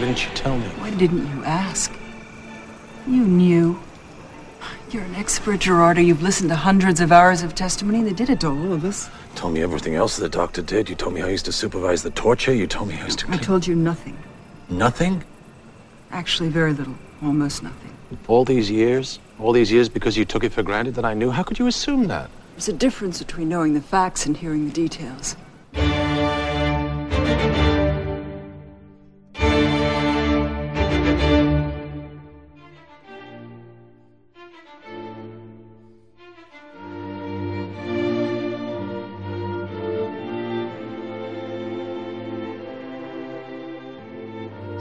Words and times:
Why 0.00 0.06
didn't 0.06 0.24
you 0.24 0.34
tell 0.34 0.56
me? 0.56 0.66
Why 0.78 0.90
didn't 0.92 1.26
you 1.26 1.44
ask? 1.44 1.92
You 3.06 3.22
knew. 3.22 3.78
You're 4.90 5.02
an 5.02 5.14
expert, 5.14 5.60
Gerardo. 5.60 6.00
You've 6.00 6.22
listened 6.22 6.48
to 6.48 6.56
hundreds 6.56 7.02
of 7.02 7.12
hours 7.12 7.42
of 7.42 7.54
testimony. 7.54 8.02
They 8.02 8.14
did 8.14 8.30
it 8.30 8.40
to 8.40 8.46
all 8.46 8.72
of 8.72 8.86
us. 8.86 9.10
told 9.34 9.52
me 9.52 9.60
everything 9.60 9.96
else 9.96 10.16
the 10.16 10.30
doctor 10.30 10.62
did. 10.62 10.88
You 10.88 10.94
told 10.94 11.12
me 11.12 11.20
how 11.20 11.26
he 11.26 11.32
used 11.32 11.44
to 11.44 11.52
supervise 11.52 12.02
the 12.02 12.12
torture. 12.12 12.54
You 12.54 12.66
told 12.66 12.88
me 12.88 12.94
how 12.94 13.00
he 13.00 13.06
used 13.08 13.18
to. 13.18 13.30
I 13.30 13.36
told 13.36 13.66
you 13.66 13.74
nothing. 13.74 14.16
Nothing? 14.70 15.22
Actually, 16.10 16.48
very 16.48 16.72
little. 16.72 16.94
Almost 17.22 17.62
nothing. 17.62 17.94
All 18.26 18.46
these 18.46 18.70
years? 18.70 19.18
All 19.38 19.52
these 19.52 19.70
years 19.70 19.90
because 19.90 20.16
you 20.16 20.24
took 20.24 20.44
it 20.44 20.52
for 20.54 20.62
granted 20.62 20.94
that 20.94 21.04
I 21.04 21.12
knew? 21.12 21.30
How 21.30 21.42
could 21.42 21.58
you 21.58 21.66
assume 21.66 22.06
that? 22.06 22.30
There's 22.54 22.70
a 22.70 22.72
difference 22.72 23.18
between 23.18 23.50
knowing 23.50 23.74
the 23.74 23.82
facts 23.82 24.24
and 24.24 24.34
hearing 24.34 24.64
the 24.64 24.72
details. 24.72 25.36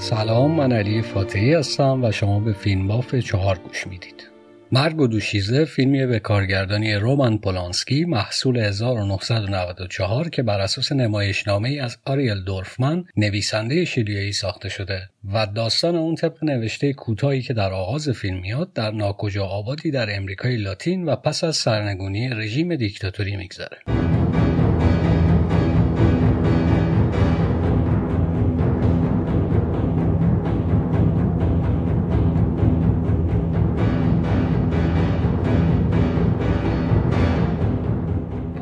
سلام 0.09 0.51
من 0.51 0.71
علی 0.71 1.01
فاتحی 1.01 1.53
هستم 1.53 2.03
و 2.03 2.11
شما 2.11 2.39
به 2.39 2.53
فیلم 2.53 2.87
باف 2.87 3.15
چهار 3.15 3.57
گوش 3.57 3.87
می‌دید 3.87 4.29
مرگ 4.71 5.01
و 5.01 5.07
دوشیزه 5.07 5.65
فیلمی 5.65 6.05
به 6.05 6.19
کارگردانی 6.19 6.95
رومان 6.95 7.37
پولانسکی 7.37 8.05
محصول 8.05 8.57
1994 8.57 10.29
که 10.29 10.43
بر 10.43 10.59
اساس 10.59 10.91
نمایشنامه 10.91 11.69
ای 11.69 11.79
از 11.79 11.97
آریل 12.05 12.43
دورفمن 12.43 13.05
نویسنده 13.17 13.85
شیلیایی 13.85 14.33
ساخته 14.33 14.69
شده 14.69 15.09
و 15.33 15.47
داستان 15.55 15.95
اون 15.95 16.15
طبق 16.15 16.43
نوشته 16.43 16.93
کوتاهی 16.93 17.41
که 17.41 17.53
در 17.53 17.73
آغاز 17.73 18.09
فیلم 18.09 18.39
میاد 18.39 18.73
در 18.73 18.91
ناکجا 18.91 19.45
آبادی 19.45 19.91
در 19.91 20.15
امریکای 20.15 20.57
لاتین 20.57 21.05
و 21.05 21.15
پس 21.15 21.43
از 21.43 21.55
سرنگونی 21.57 22.29
رژیم 22.29 22.75
دیکتاتوری 22.75 23.35
میگذره. 23.35 23.77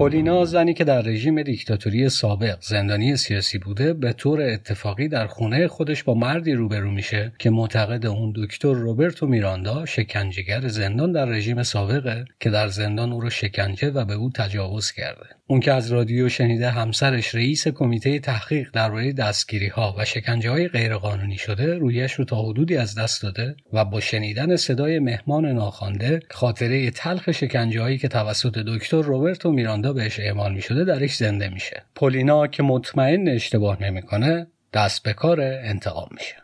پولینا 0.07 0.45
زنی 0.45 0.73
که 0.73 0.83
در 0.83 1.01
رژیم 1.01 1.43
دیکتاتوری 1.43 2.09
سابق 2.09 2.57
زندانی 2.61 3.15
سیاسی 3.17 3.57
بوده 3.57 3.93
به 3.93 4.13
طور 4.13 4.41
اتفاقی 4.41 5.07
در 5.07 5.27
خونه 5.27 5.67
خودش 5.67 6.03
با 6.03 6.13
مردی 6.13 6.53
روبرو 6.53 6.91
میشه 6.91 7.31
که 7.39 7.49
معتقد 7.49 8.05
اون 8.05 8.33
دکتر 8.35 8.73
روبرتو 8.73 9.27
میراندا 9.27 9.85
شکنجهگر 9.85 10.67
زندان 10.67 11.11
در 11.11 11.25
رژیم 11.25 11.63
سابقه 11.63 12.25
که 12.39 12.49
در 12.49 12.67
زندان 12.67 13.13
او 13.13 13.21
رو 13.21 13.29
شکنجه 13.29 13.89
و 13.89 14.05
به 14.05 14.13
او 14.13 14.31
تجاوز 14.35 14.91
کرده. 14.91 15.36
اون 15.49 15.59
که 15.59 15.73
از 15.73 15.91
رادیو 15.91 16.29
شنیده 16.29 16.69
همسرش 16.69 17.35
رئیس 17.35 17.67
کمیته 17.67 18.19
تحقیق 18.19 18.69
درباره 18.73 19.13
دستگیری 19.13 19.67
ها 19.67 19.95
و 19.97 20.05
شکنجه 20.05 20.49
های 20.49 20.67
غیرقانونی 20.67 21.37
شده 21.37 21.73
رویش 21.73 22.13
رو 22.13 22.25
تا 22.25 22.41
حدودی 22.41 22.77
از 22.77 22.95
دست 22.95 23.23
داده 23.23 23.55
و 23.73 23.85
با 23.85 23.99
شنیدن 23.99 24.55
صدای 24.55 24.99
مهمان 24.99 25.45
ناخوانده 25.45 26.19
خاطره 26.31 26.91
تلخ 26.91 27.31
شکنجه 27.31 27.81
هایی 27.81 27.97
که 27.97 28.07
توسط 28.07 28.57
دکتر 28.57 29.01
روبرتو 29.01 29.51
میراندا 29.51 29.93
بهش 29.93 30.19
اعمال 30.19 30.53
می 30.53 30.61
شده 30.61 30.83
درش 30.83 31.15
زنده 31.15 31.49
میشه. 31.49 31.83
پولینا 31.95 32.47
که 32.47 32.63
مطمئن 32.63 33.27
اشتباه 33.27 33.83
نمی‌کنه 33.83 34.47
دست 34.73 35.03
به 35.03 35.13
کار 35.13 35.41
انتقام 35.41 36.09
میشه. 36.11 36.35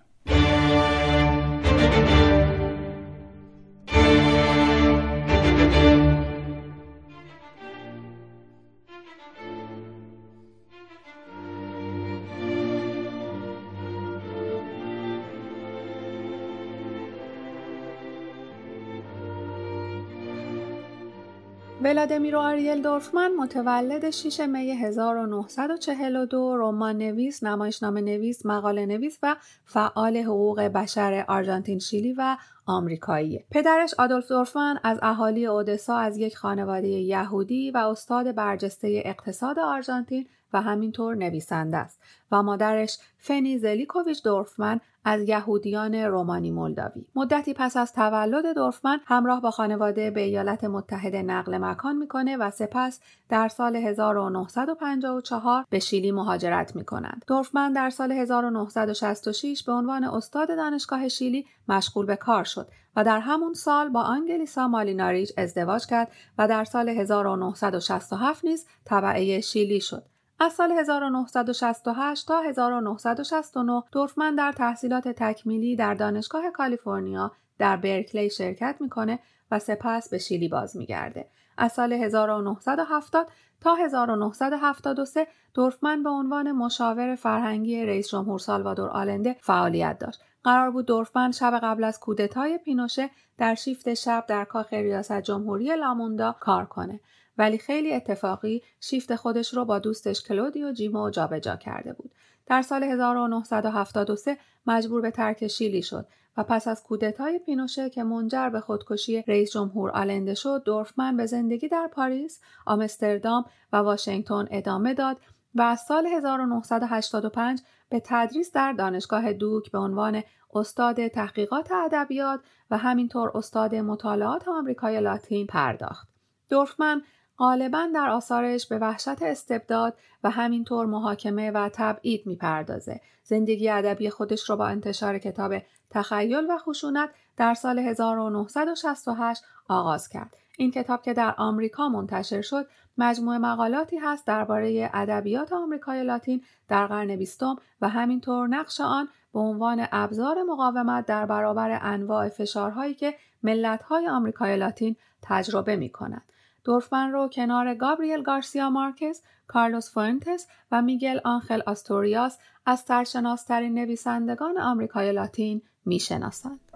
ولادیمیر 21.94 22.38
آریل 22.38 22.82
دورفمن 22.82 23.32
متولد 23.36 24.10
6 24.10 24.40
می 24.40 24.72
1942 24.72 26.58
رمان 26.58 26.98
نویس، 26.98 27.44
نمایشنامه 27.44 28.02
نویس، 28.02 28.46
مقاله 28.46 28.86
نویس 28.86 29.20
و 29.24 29.36
فعال 29.66 30.18
حقوق 30.18 30.62
بشر 30.62 31.26
آرژانتین، 31.28 31.80
شیلی 31.80 32.14
و 32.14 32.38
آمریکایی. 32.66 33.44
پدرش 33.52 33.94
آدولف 33.98 34.28
دورفمن 34.28 34.80
از 34.84 35.00
اهالی 35.02 35.46
اودسا 35.46 35.98
از 35.98 36.18
یک 36.18 36.38
خانواده 36.38 36.88
یهودی 36.88 37.72
و 37.72 37.78
استاد 37.78 38.36
برجسته 38.36 39.02
اقتصاد 39.06 39.60
آرژانتین 39.60 40.28
و 40.54 40.62
همینطور 40.62 41.16
نویسنده 41.16 41.78
است 41.78 42.02
و 42.32 42.44
مادرش 42.44 42.98
فنی 43.18 43.58
زلیکوویچ 43.58 44.24
دورفمن 44.24 44.80
از 45.06 45.30
یهودیان 45.30 45.96
رومانی 45.96 46.52
مولداوی. 46.52 47.06
مدتی 47.16 47.54
پس 47.54 47.78
از 47.78 47.94
تولد 47.94 48.56
دورفمن 48.56 49.00
همراه 49.06 49.42
با 49.42 49.52
خانواده 49.52 50.12
به 50.12 50.22
ایالات 50.22 50.64
متحده 50.64 51.22
نقل 51.22 51.58
مکان 51.58 51.98
می‌کنه 51.98 52.38
و 52.38 52.52
سپس 52.52 53.00
در 53.30 53.48
سال 53.48 53.76
1954 53.76 55.66
به 55.70 55.80
شیلی 55.80 56.12
مهاجرت 56.12 56.76
می‌کنند. 56.76 57.24
دورفمن 57.28 57.74
در 57.74 57.90
سال 57.90 58.12
1966 58.12 59.64
به 59.64 59.72
عنوان 59.72 60.04
استاد 60.04 60.48
دانشگاه 60.48 61.08
شیلی 61.08 61.46
مشغول 61.68 62.06
به 62.06 62.16
کار 62.16 62.44
شد 62.44 62.68
و 62.96 63.04
در 63.04 63.20
همون 63.20 63.54
سال 63.54 63.90
با 63.90 64.02
آنگلیسا 64.02 64.68
مالیناریچ 64.68 65.32
ازدواج 65.38 65.86
کرد 65.86 66.12
و 66.38 66.48
در 66.48 66.64
سال 66.64 66.90
1967 66.90 68.46
نیز 68.46 68.66
تبعه 68.86 69.42
شیلی 69.42 69.82
شد. 69.82 70.04
از 70.40 70.54
سال 70.54 70.72
1968 70.72 72.28
تا 72.28 72.42
1969 72.42 73.84
دورفمن 73.92 74.36
در 74.36 74.52
تحصیلات 74.52 75.08
تکمیلی 75.08 75.76
در 75.76 75.94
دانشگاه 75.94 76.52
کالیفرنیا 76.52 77.32
در 77.58 77.78
برکلی 77.78 78.30
شرکت 78.30 78.76
می‌کنه 78.80 79.20
و 79.52 79.60
سپس 79.60 80.10
به 80.10 80.18
شیلی 80.18 80.48
باز 80.48 80.78
میگرده. 80.78 81.28
از 81.58 81.72
سال 81.72 81.94
1970 81.94 83.28
تا 83.62 83.76
1973 83.76 85.28
دورفمن 85.54 86.04
به 86.04 86.10
عنوان 86.10 86.52
مشاور 86.52 87.16
فرهنگی 87.16 87.86
رئیس 87.86 88.10
جمهور 88.10 88.40
سالوادور 88.40 88.90
آلنده 88.90 89.36
فعالیت 89.42 90.00
داشت. 90.00 90.22
قرار 90.44 90.72
بود 90.72 90.86
دورفمن 90.86 91.32
شب 91.32 91.60
قبل 91.64 91.84
از 91.84 92.00
کودتای 92.00 92.58
پینوشه 92.58 93.10
در 93.38 93.56
شیفت 93.56 93.94
شب 93.94 94.26
در 94.28 94.46
کاخ 94.46 94.74
ریاست 94.74 95.22
جمهوری 95.22 95.76
لاموندا 95.76 96.36
کار 96.40 96.66
کنه. 96.66 97.00
ولی 97.38 97.58
خیلی 97.58 97.94
اتفاقی 97.94 98.62
شیفت 98.80 99.16
خودش 99.16 99.54
رو 99.54 99.66
با 99.66 99.80
دوستش 99.80 100.24
کلودیو 100.24 100.72
جیمو 100.72 101.10
جابجا 101.10 101.56
کرده 101.56 101.94
بود. 101.94 102.12
در 102.46 102.62
سال 102.62 102.84
1973 102.84 104.38
مجبور 104.68 105.02
به 105.02 105.12
ترک 105.12 105.48
شیلی 105.48 105.82
شد 105.82 106.08
و 106.38 106.44
پس 106.44 106.68
از 106.68 106.84
کودتای 106.84 107.40
پینوشه 107.40 107.90
که 107.90 108.04
منجر 108.04 108.50
به 108.50 108.60
خودکشی 108.60 109.24
رئیس 109.28 109.52
جمهور 109.52 109.92
آلنده 109.92 110.34
شد 110.34 110.64
دورفمن 110.66 111.18
به 111.18 111.26
زندگی 111.26 111.68
در 111.68 111.90
پاریس، 111.92 112.42
آمستردام 112.66 113.46
و 113.74 113.78
واشنگتن 113.78 114.48
ادامه 114.52 114.94
داد 114.94 115.18
و 115.56 115.62
از 115.62 115.80
سال 115.80 116.06
1985 116.08 117.62
به 117.90 118.02
تدریس 118.06 118.52
در 118.52 118.74
دانشگاه 118.74 119.34
دوک 119.34 119.72
به 119.72 119.78
عنوان 119.78 120.24
استاد 120.54 121.08
تحقیقات 121.08 121.72
ادبیات 121.72 122.40
و 122.72 122.78
همینطور 122.78 123.32
استاد 123.36 123.76
مطالعات 123.76 124.48
آمریکای 124.48 125.02
لاتین 125.02 125.48
پرداخت. 125.48 126.08
دورفمن 126.50 127.02
غالبا 127.38 127.90
در 127.96 128.10
آثارش 128.10 128.68
به 128.68 128.78
وحشت 128.78 129.22
استبداد 129.22 129.98
و 130.24 130.30
همینطور 130.30 130.86
محاکمه 130.86 131.52
و 131.52 131.70
تبعید 131.74 132.28
می‌پردازه. 132.28 133.02
زندگی 133.24 133.70
ادبی 133.70 134.10
خودش 134.10 134.50
رو 134.50 134.56
با 134.56 134.68
انتشار 134.68 135.18
کتاب 135.18 135.54
تخیل 135.90 136.48
و 136.50 136.58
خشونت 136.58 137.10
در 137.38 137.54
سال 137.54 137.80
1968 137.80 139.44
آغاز 139.70 140.10
کرد. 140.10 140.38
این 140.58 140.72
کتاب 140.72 141.02
که 141.02 141.14
در 141.14 141.34
آمریکا 141.38 141.90
منتشر 141.90 142.42
شد 142.42 142.68
مجموعه 142.98 143.38
مقالاتی 143.38 143.98
هست 143.98 144.28
درباره 144.28 144.90
ادبیات 144.94 145.54
آمریکای 145.54 146.04
لاتین 146.04 146.42
در 146.68 146.88
قرن 146.88 147.16
بیستم 147.16 147.56
و 147.82 147.90
همینطور 147.90 148.48
نقش 148.48 148.82
آن 148.82 149.10
به 149.34 149.40
عنوان 149.40 149.88
ابزار 149.92 150.44
مقاومت 150.44 151.06
در 151.06 151.26
برابر 151.26 151.80
انواع 151.82 152.30
فشارهایی 152.30 152.94
که 152.94 153.16
ملت‌های 153.44 154.08
آمریکای 154.08 154.58
لاتین 154.58 154.96
تجربه 155.22 155.76
می 155.76 155.90
کنند. 155.90 156.33
دورفمن 156.64 157.12
رو 157.12 157.28
کنار 157.28 157.76
گابریل 157.76 158.24
گارسیا 158.24 158.70
مارکز، 158.70 159.22
کارلوس 159.48 159.94
فورنتس 159.94 160.48
و 160.72 160.82
میگل 160.82 161.20
آنخل 161.24 161.62
آستوریاس 161.66 162.38
از 162.66 162.80
سرشناسترین 162.80 163.74
نویسندگان 163.74 164.58
آمریکای 164.58 165.12
لاتین 165.12 165.62
می‌شناسند. 165.86 166.73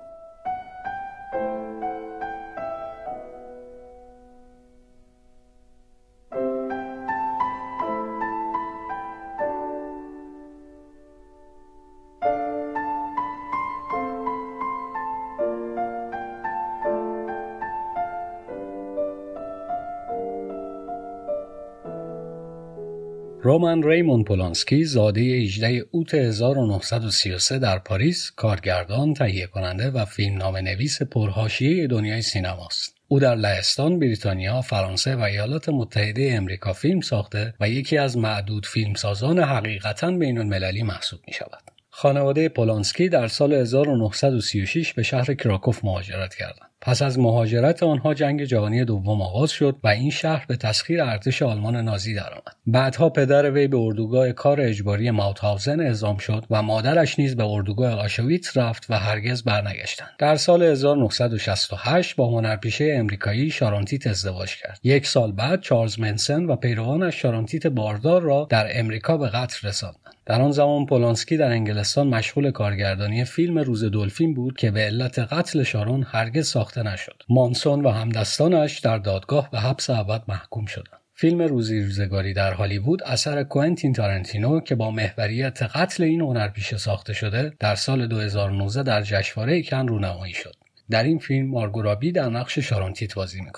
رومن 23.48 23.84
ریمون 23.84 24.24
پولانسکی 24.24 24.84
زاده 24.84 25.22
18 25.22 25.84
اوت 25.92 26.14
1933 26.14 27.60
در 27.60 27.80
پاریس 27.80 28.32
کارگردان، 28.36 29.14
تهیه 29.14 29.48
کننده 29.48 29.90
و 29.90 30.06
فیلمنامه 30.06 30.62
نویس 30.62 31.02
پرهاشیه 31.02 31.88
دنیای 31.88 32.22
سینماست. 32.22 32.96
او 33.08 33.20
در 33.20 33.36
لهستان، 33.36 34.00
بریتانیا، 34.00 34.62
فرانسه 34.62 35.16
و 35.16 35.22
ایالات 35.22 35.70
متحده 35.70 36.30
امریکا 36.34 36.74
فیلم 36.74 37.02
ساخته 37.02 37.54
و 37.60 37.70
یکی 37.70 37.98
از 37.98 38.18
معدود 38.18 38.66
فیلمسازان 38.66 39.40
حقیقتا 39.40 40.12
بین 40.12 40.38
المللی 40.38 40.84
محسوب 40.84 41.20
می 41.28 41.34
شود. 41.34 41.67
خانواده 42.00 42.50
پولانسکی 42.50 43.10
در 43.10 43.28
سال 43.28 43.54
1936 43.54 44.94
به 44.94 45.04
شهر 45.04 45.34
کراکوف 45.34 45.86
مهاجرت 45.86 46.36
کردند. 46.36 46.70
پس 46.82 47.02
از 47.02 47.20
مهاجرت 47.20 47.84
آنها 47.84 48.14
جنگ 48.14 48.44
جهانی 48.44 48.86
دوم 48.86 49.22
آغاز 49.22 49.52
شد 49.52 49.76
و 49.84 49.88
این 49.88 50.10
شهر 50.10 50.46
به 50.48 50.56
تسخیر 50.56 51.04
ارتش 51.04 51.42
آلمان 51.42 51.76
نازی 51.76 52.14
درآمد. 52.14 52.56
بعدها 52.68 53.10
پدر 53.10 53.52
وی 53.52 53.68
به 53.68 53.78
اردوگاه 53.78 54.32
کار 54.32 54.62
اجباری 54.62 55.12
ماوتهاوزن 55.12 55.80
اعزام 55.80 56.18
شد 56.18 56.46
و 56.50 56.62
مادرش 56.64 57.20
نیز 57.20 57.36
به 57.36 57.44
اردوگاه 57.44 57.94
آشویتس 57.94 58.58
رفت 58.58 58.86
و 58.90 58.94
هرگز 58.94 59.44
برنگشتند. 59.44 60.10
در 60.20 60.36
سال 60.36 60.64
1968 60.64 62.16
با 62.16 62.28
هنرپیشه 62.28 62.96
امریکایی 62.98 63.50
شارانتیت 63.50 64.08
ازدواج 64.08 64.56
کرد. 64.56 64.80
یک 64.84 65.08
سال 65.08 65.32
بعد 65.32 65.62
چارلز 65.62 66.00
منسن 66.00 66.46
و 66.46 66.56
پیروانش 66.56 67.22
شارانتیت 67.22 67.68
باردار 67.68 68.22
را 68.22 68.48
در 68.50 68.80
امریکا 68.80 69.18
به 69.18 69.30
قتل 69.30 69.68
رساندند. 69.68 70.07
در 70.28 70.42
آن 70.42 70.52
زمان 70.52 70.86
پولانسکی 70.86 71.38
در 71.38 71.52
انگلستان 71.52 72.08
مشغول 72.08 72.52
کارگردانی 72.52 73.26
فیلم 73.26 73.60
روز 73.60 73.84
دلفین 73.84 74.34
بود 74.34 74.58
که 74.58 74.72
به 74.72 74.80
علت 74.80 75.20
قتل 75.20 75.64
شارون 75.64 76.04
هرگز 76.08 76.48
ساخته 76.48 76.84
نشد. 76.84 77.24
مانسون 77.30 77.86
و 77.86 77.90
همدستانش 77.90 78.80
در 78.80 78.98
دادگاه 78.98 79.52
به 79.52 79.60
حبس 79.60 79.90
ابد 79.90 80.24
محکوم 80.28 80.66
شدند. 80.66 81.02
فیلم 81.14 81.42
روزی 81.42 81.82
روزگاری 81.82 82.34
در 82.34 82.54
هالیوود 82.54 83.04
اثر 83.04 83.44
کوئنتین 83.44 83.94
تارنتینو 83.94 84.60
که 84.60 84.76
با 84.76 84.92
محوریت 84.92 85.64
قتل 85.64 86.04
این 86.04 86.22
هنرپیشه 86.22 86.78
ساخته 86.78 87.14
شده 87.14 87.54
در 87.60 87.76
سال 87.76 88.08
2019 88.08 88.84
در 88.84 89.02
جشنواره 89.02 89.64
کن 89.64 89.88
رونمایی 89.88 90.34
شد. 90.34 90.56
در 90.90 91.04
این 91.04 91.20
فیلم 91.20 91.48
مارگورابی 91.48 92.12
در 92.12 92.30
نقش 92.30 92.60
شارونتیت 92.60 93.16
بازی 93.16 93.42
می 93.42 93.52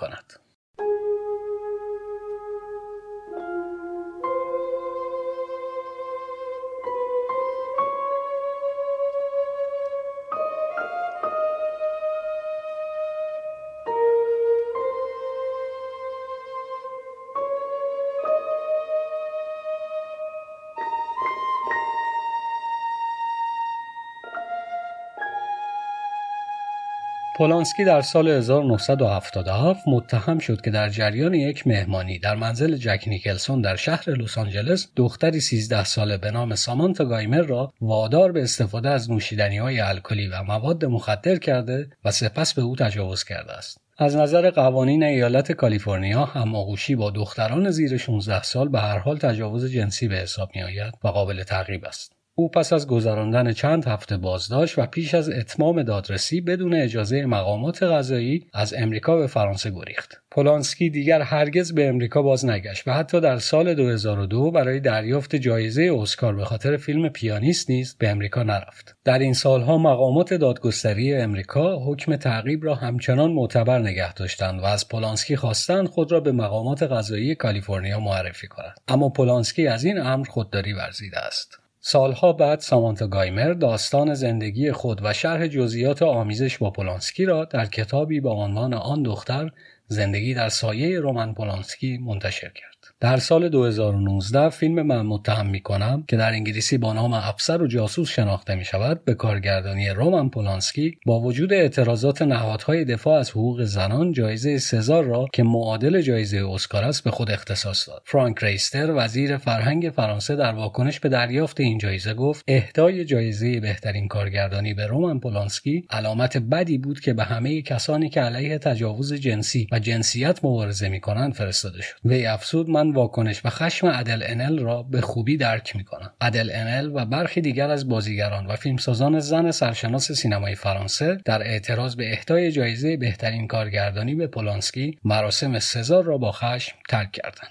پولانسکی 27.40 27.86
در 27.86 28.02
سال 28.02 28.28
1977 28.28 29.88
متهم 29.88 30.40
شد 30.40 30.62
که 30.62 30.72
در 30.72 30.90
جریان 30.90 31.34
یک 31.34 31.68
مهمانی 31.68 32.20
در 32.20 32.36
منزل 32.36 32.76
جک 32.76 33.04
نیکلسون 33.08 33.62
در 33.62 33.76
شهر 33.76 34.10
لس 34.10 34.38
آنجلس 34.38 34.88
دختری 34.96 35.42
13 35.42 35.84
ساله 35.84 36.18
به 36.18 36.32
نام 36.32 36.56
سامانتا 36.56 37.06
گایمر 37.06 37.42
را 37.42 37.74
وادار 37.82 38.32
به 38.32 38.44
استفاده 38.44 38.90
از 38.90 39.12
نوشیدنی 39.12 39.58
های 39.58 39.80
الکلی 39.80 40.28
و 40.28 40.44
مواد 40.44 40.86
مخدر 40.86 41.36
کرده 41.36 41.90
و 42.06 42.12
سپس 42.12 42.54
به 42.54 42.62
او 42.62 42.76
تجاوز 42.76 43.24
کرده 43.24 43.52
است. 43.52 43.78
از 43.98 44.16
نظر 44.16 44.50
قوانین 44.50 45.04
ایالت 45.04 45.52
کالیفرنیا 45.52 46.26
هماغوشی 46.26 46.96
با 46.96 47.12
دختران 47.12 47.72
زیر 47.72 47.98
16 47.98 48.44
سال 48.44 48.70
به 48.70 48.80
هر 48.80 48.98
حال 48.98 49.18
تجاوز 49.18 49.72
جنسی 49.72 50.08
به 50.08 50.16
حساب 50.16 50.50
می 50.56 50.64
آید 50.64 50.94
و 51.04 51.08
قابل 51.08 51.44
تعقیب 51.44 51.86
است. 51.86 52.19
او 52.40 52.50
پس 52.50 52.74
از 52.74 52.88
گذراندن 52.88 53.54
چند 53.54 53.86
هفته 53.86 54.18
بازداشت 54.18 54.80
و 54.80 54.86
پیش 54.86 55.14
از 55.14 55.30
اتمام 55.30 55.84
دادرسی 55.84 56.42
بدون 56.42 56.74
اجازه 56.74 57.26
مقامات 57.26 57.84
قضایی 57.84 58.48
از 58.54 58.74
امریکا 58.78 59.18
به 59.18 59.28
فرانسه 59.28 59.72
گریخت. 59.72 60.22
پولانسکی 60.32 60.90
دیگر 60.90 61.22
هرگز 61.22 61.74
به 61.74 61.88
امریکا 61.88 62.22
باز 62.22 62.46
نگشت 62.46 62.88
و 62.88 62.92
حتی 62.92 63.22
در 63.22 63.38
سال 63.38 63.74
2002 63.74 64.52
برای 64.52 64.80
دریافت 64.80 65.36
جایزه 65.36 65.92
اسکار 66.00 66.36
به 66.36 66.46
خاطر 66.46 66.78
فیلم 66.78 67.10
پیانیست 67.10 67.70
نیز 67.70 67.96
به 68.00 68.10
امریکا 68.10 68.44
نرفت. 68.44 68.96
در 69.04 69.20
این 69.20 69.34
سالها 69.34 69.78
مقامات 69.78 70.34
دادگستری 70.34 71.14
امریکا 71.14 71.80
حکم 71.86 72.16
تعقیب 72.16 72.66
را 72.66 72.76
همچنان 72.76 73.32
معتبر 73.32 73.80
نگه 73.80 74.14
داشتند 74.14 74.60
و 74.60 74.66
از 74.66 74.88
پولانسکی 74.88 75.36
خواستند 75.36 75.88
خود 75.88 76.12
را 76.12 76.20
به 76.20 76.32
مقامات 76.32 76.84
قضایی 76.84 77.36
کالیفرنیا 77.36 78.00
معرفی 78.00 78.48
کند. 78.48 78.78
اما 78.88 79.10
پولانسکی 79.10 79.68
از 79.68 79.84
این 79.84 80.02
امر 80.02 80.26
خودداری 80.28 80.74
ورزیده 80.74 81.18
است. 81.18 81.69
سالها 81.82 82.34
بعد 82.34 82.60
سامانتا 82.60 83.08
گایمر 83.08 83.54
داستان 83.54 84.14
زندگی 84.14 84.72
خود 84.72 85.00
و 85.04 85.14
شرح 85.14 85.48
جزئیات 85.48 86.02
آمیزش 86.02 86.58
با 86.58 86.72
پولانسکی 86.72 87.26
را 87.26 87.46
در 87.46 87.66
کتابی 87.66 88.20
با 88.20 88.32
عنوان 88.32 88.74
آن 88.74 89.04
دختر 89.04 89.52
زندگی 89.88 90.34
در 90.34 90.50
سایه 90.50 91.00
رومن 91.00 91.34
پولانسکی 91.34 91.98
منتشر 91.98 92.50
کرد. 92.50 92.79
در 93.02 93.18
سال 93.18 93.50
2019 93.50 94.50
فیلم 94.50 94.82
من 94.82 95.02
متهم 95.02 95.50
می 95.50 95.62
کنم 95.62 96.04
که 96.08 96.18
در 96.18 96.32
انگلیسی 96.32 96.78
با 96.78 96.94
نام 96.94 97.14
افسر 97.14 97.62
و 97.62 97.68
جاسوس 97.68 98.10
شناخته 98.10 98.56
می 98.56 98.66
شود 98.66 99.06
به 99.06 99.14
کارگردانی 99.14 99.90
رومن 99.90 100.30
پولانسکی 100.30 100.98
با 101.06 101.20
وجود 101.20 101.54
اعتراضات 101.54 102.22
نهادهای 102.22 102.86
دفاع 102.86 103.20
از 103.20 103.32
حقوق 103.32 103.64
زنان 103.64 104.12
جایزه 104.12 104.58
سزار 104.58 105.04
را 105.04 105.28
که 105.34 105.44
معادل 105.44 106.02
جایزه 106.02 106.46
اسکار 106.52 106.84
است 106.84 107.04
به 107.04 107.12
خود 107.12 107.32
اختصاص 107.32 107.90
داد. 107.90 108.02
فرانک 108.06 108.44
ریستر 108.44 108.94
وزیر 108.96 109.38
فرهنگ 109.38 109.92
فرانسه 109.96 110.36
در 110.36 110.54
واکنش 110.54 111.00
به 111.00 111.10
دریافت 111.10 111.60
این 111.60 111.78
جایزه 111.78 112.14
گفت 112.14 112.44
اهدای 112.48 113.06
جایزه 113.06 113.60
بهترین 113.60 114.08
کارگردانی 114.08 114.74
به 114.74 114.88
رومن 114.88 115.20
پولانسکی 115.20 115.88
علامت 115.90 116.38
بدی 116.38 116.78
بود 116.78 117.00
که 117.00 117.14
به 117.14 117.24
همه 117.24 117.62
کسانی 117.62 118.10
که 118.10 118.22
علیه 118.22 118.58
تجاوز 118.58 119.14
جنسی 119.14 119.68
و 119.72 119.80
جنسیت 119.80 120.46
مبارزه 120.46 120.90
می 120.90 121.00
کنند 121.00 121.34
فرستاده 121.34 121.82
شد. 121.82 121.96
وی 122.06 122.26
افسود 122.26 122.70
من 122.70 122.89
واکنش 122.92 123.46
و 123.46 123.50
خشم 123.50 123.88
ادل 123.88 124.24
انل 124.26 124.60
را 124.60 124.84
به 124.84 125.02
خوبی 125.02 125.38
درک 125.38 125.76
می 125.76 125.84
کنم. 125.84 126.12
ادل 126.22 126.50
انل 126.54 126.92
و 126.96 127.06
برخی 127.06 127.42
دیگر 127.42 127.70
از 127.70 127.90
بازیگران 127.90 128.46
و 128.46 128.56
فیلمسازان 128.56 129.20
زن 129.20 129.52
سرشناس 129.52 130.12
سینمای 130.12 130.56
فرانسه 130.56 131.18
در 131.26 131.42
اعتراض 131.42 131.96
به 131.96 132.12
اهدای 132.12 132.52
جایزه 132.52 132.98
بهترین 132.98 133.48
کارگردانی 133.48 134.16
به 134.16 134.28
پولانسکی 134.28 134.98
مراسم 135.04 135.60
سزار 135.60 136.04
را 136.04 136.18
با 136.18 136.32
خشم 136.32 136.76
ترک 136.90 137.12
کردند. 137.12 137.50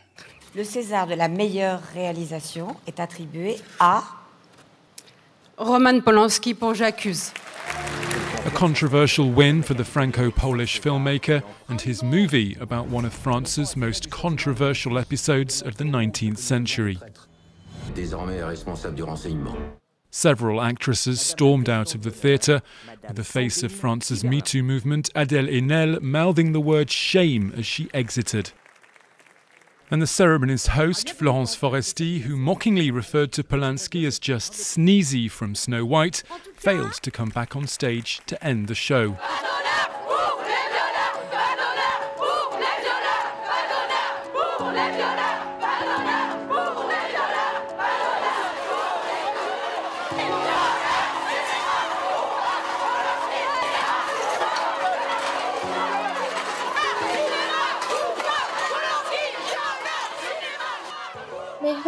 Le 0.54 0.64
César 0.64 1.06
de 1.06 1.14
la 1.14 1.28
meilleure 1.28 1.82
réalisation 1.94 2.74
est 2.88 2.98
attribué 3.00 3.56
à 3.78 4.02
Roman 5.58 6.00
Polanski 6.00 6.54
pour 6.54 6.74
J'accuse. 6.74 7.32
A 8.44 8.50
controversial 8.50 9.30
win 9.30 9.62
for 9.62 9.74
the 9.74 9.84
Franco 9.84 10.30
Polish 10.30 10.80
filmmaker 10.80 11.42
and 11.68 11.80
his 11.80 12.02
movie 12.02 12.56
about 12.60 12.86
one 12.86 13.04
of 13.04 13.12
France's 13.12 13.76
most 13.76 14.10
controversial 14.10 14.98
episodes 14.98 15.60
of 15.60 15.76
the 15.76 15.84
19th 15.84 16.38
century. 16.38 16.98
Several 20.10 20.62
actresses 20.62 21.20
stormed 21.20 21.68
out 21.68 21.94
of 21.94 22.02
the 22.02 22.10
theatre, 22.10 22.62
with 23.02 23.16
the 23.16 23.24
face 23.24 23.62
of 23.62 23.70
France's 23.70 24.24
Me 24.24 24.40
Too 24.40 24.62
movement, 24.62 25.10
Adèle 25.14 25.50
Haenel 25.50 26.00
mouthing 26.00 26.52
the 26.52 26.60
word 26.60 26.90
shame 26.90 27.52
as 27.56 27.66
she 27.66 27.90
exited. 27.92 28.52
And 29.90 30.02
the 30.02 30.06
ceremony's 30.06 30.66
host, 30.66 31.12
Florence 31.12 31.56
Foresti, 31.56 32.20
who 32.20 32.36
mockingly 32.36 32.90
referred 32.90 33.32
to 33.32 33.42
Polanski 33.42 34.06
as 34.06 34.18
just 34.18 34.52
Sneezy 34.52 35.30
from 35.30 35.54
Snow 35.54 35.86
White, 35.86 36.22
failed 36.54 36.92
to 36.94 37.10
come 37.10 37.30
back 37.30 37.56
on 37.56 37.66
stage 37.66 38.20
to 38.26 38.42
end 38.44 38.68
the 38.68 38.74
show. 38.74 39.16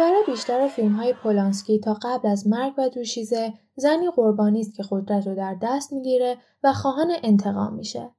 محور 0.01 0.23
بیشتر 0.25 0.67
فیلم 0.67 0.95
های 0.95 1.13
پولانسکی 1.13 1.79
تا 1.79 1.93
قبل 1.93 2.27
از 2.29 2.47
مرگ 2.47 2.73
و 2.77 2.89
دوشیزه 2.89 3.53
زنی 3.75 4.09
قربانی 4.15 4.61
است 4.61 4.75
که 4.75 4.83
قدرت 4.91 5.27
رو 5.27 5.35
در 5.35 5.57
دست 5.61 5.93
می‌گیره 5.93 6.37
و 6.63 6.73
خواهان 6.73 7.11
انتقام 7.23 7.73
میشه. 7.73 8.09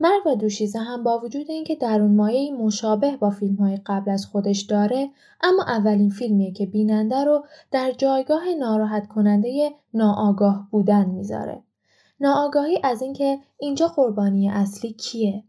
مرگ 0.00 0.26
و 0.26 0.34
دوشیزه 0.34 0.78
هم 0.78 1.04
با 1.04 1.18
وجود 1.18 1.50
اینکه 1.50 1.74
درون 1.74 2.16
مایه 2.16 2.52
مشابه 2.52 3.16
با 3.16 3.30
فیلم 3.30 3.56
های 3.56 3.78
قبل 3.86 4.10
از 4.10 4.26
خودش 4.26 4.62
داره 4.62 5.10
اما 5.42 5.62
اولین 5.62 6.10
فیلمیه 6.10 6.52
که 6.52 6.66
بیننده 6.66 7.24
رو 7.24 7.44
در 7.70 7.92
جایگاه 7.92 8.54
ناراحت 8.58 9.08
کننده 9.08 9.70
ناآگاه 9.94 10.68
بودن 10.70 11.06
می‌ذاره. 11.06 11.62
ناآگاهی 12.20 12.80
از 12.82 13.02
اینکه 13.02 13.38
اینجا 13.58 13.88
قربانی 13.88 14.50
اصلی 14.50 14.92
کیه؟ 14.92 15.44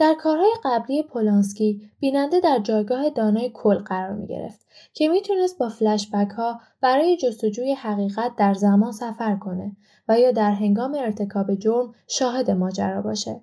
در 0.00 0.14
کارهای 0.14 0.50
قبلی 0.64 1.02
پولانسکی 1.02 1.90
بیننده 2.00 2.40
در 2.40 2.58
جایگاه 2.58 3.10
دانای 3.10 3.50
کل 3.54 3.78
قرار 3.78 4.14
می 4.14 4.26
گرفت 4.26 4.66
که 4.94 5.08
می‌تونست 5.08 5.58
با 5.58 5.68
فلشبک 5.68 6.30
ها 6.30 6.60
برای 6.80 7.16
جستجوی 7.16 7.72
حقیقت 7.74 8.36
در 8.36 8.54
زمان 8.54 8.92
سفر 8.92 9.36
کنه 9.36 9.76
و 10.08 10.20
یا 10.20 10.30
در 10.30 10.50
هنگام 10.50 10.94
ارتکاب 10.94 11.54
جرم 11.54 11.94
شاهد 12.08 12.50
ماجرا 12.50 13.02
باشه. 13.02 13.40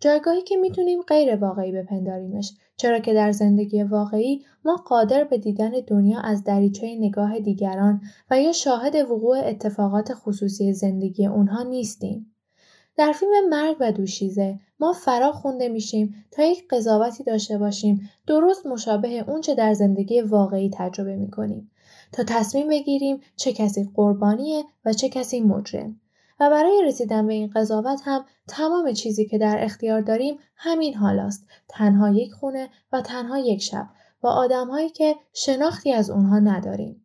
جایگاهی 0.00 0.42
که 0.42 0.56
می‌تونیم 0.56 1.02
غیر 1.02 1.36
واقعی 1.36 1.72
بپنداریمش 1.72 2.52
چرا 2.76 2.98
که 2.98 3.14
در 3.14 3.32
زندگی 3.32 3.82
واقعی 3.82 4.44
ما 4.64 4.76
قادر 4.76 5.24
به 5.24 5.38
دیدن 5.38 5.72
دنیا 5.86 6.20
از 6.20 6.44
دریچه 6.44 6.96
نگاه 6.98 7.38
دیگران 7.38 8.00
و 8.30 8.40
یا 8.40 8.52
شاهد 8.52 8.94
وقوع 8.94 9.38
اتفاقات 9.44 10.14
خصوصی 10.14 10.72
زندگی 10.72 11.26
اونها 11.26 11.62
نیستیم. 11.62 12.31
در 12.96 13.12
فیلم 13.12 13.48
مرگ 13.48 13.76
و 13.80 13.92
دوشیزه 13.92 14.58
ما 14.80 14.92
فرا 14.92 15.32
خونده 15.32 15.68
میشیم 15.68 16.24
تا 16.30 16.42
یک 16.42 16.68
قضاوتی 16.70 17.24
داشته 17.24 17.58
باشیم 17.58 18.10
درست 18.26 18.66
مشابه 18.66 19.08
اونچه 19.28 19.54
در 19.54 19.74
زندگی 19.74 20.20
واقعی 20.20 20.70
تجربه 20.74 21.16
می‌کنیم 21.16 21.70
تا 22.12 22.24
تصمیم 22.24 22.68
بگیریم 22.68 23.20
چه 23.36 23.52
کسی 23.52 23.90
قربانیه 23.94 24.64
و 24.84 24.92
چه 24.92 25.08
کسی 25.08 25.40
مجرم. 25.40 26.00
و 26.40 26.50
برای 26.50 26.82
رسیدن 26.86 27.26
به 27.26 27.32
این 27.32 27.50
قضاوت 27.54 28.00
هم 28.04 28.24
تمام 28.48 28.92
چیزی 28.92 29.26
که 29.26 29.38
در 29.38 29.64
اختیار 29.64 30.00
داریم 30.00 30.38
همین 30.56 30.94
حال 30.94 31.18
است. 31.18 31.46
تنها 31.68 32.10
یک 32.10 32.32
خونه 32.32 32.68
و 32.92 33.00
تنها 33.00 33.38
یک 33.38 33.62
شب 33.62 33.88
با 34.20 34.30
آدمهایی 34.30 34.90
که 34.90 35.16
شناختی 35.32 35.92
از 35.92 36.10
اونها 36.10 36.38
نداریم. 36.38 37.01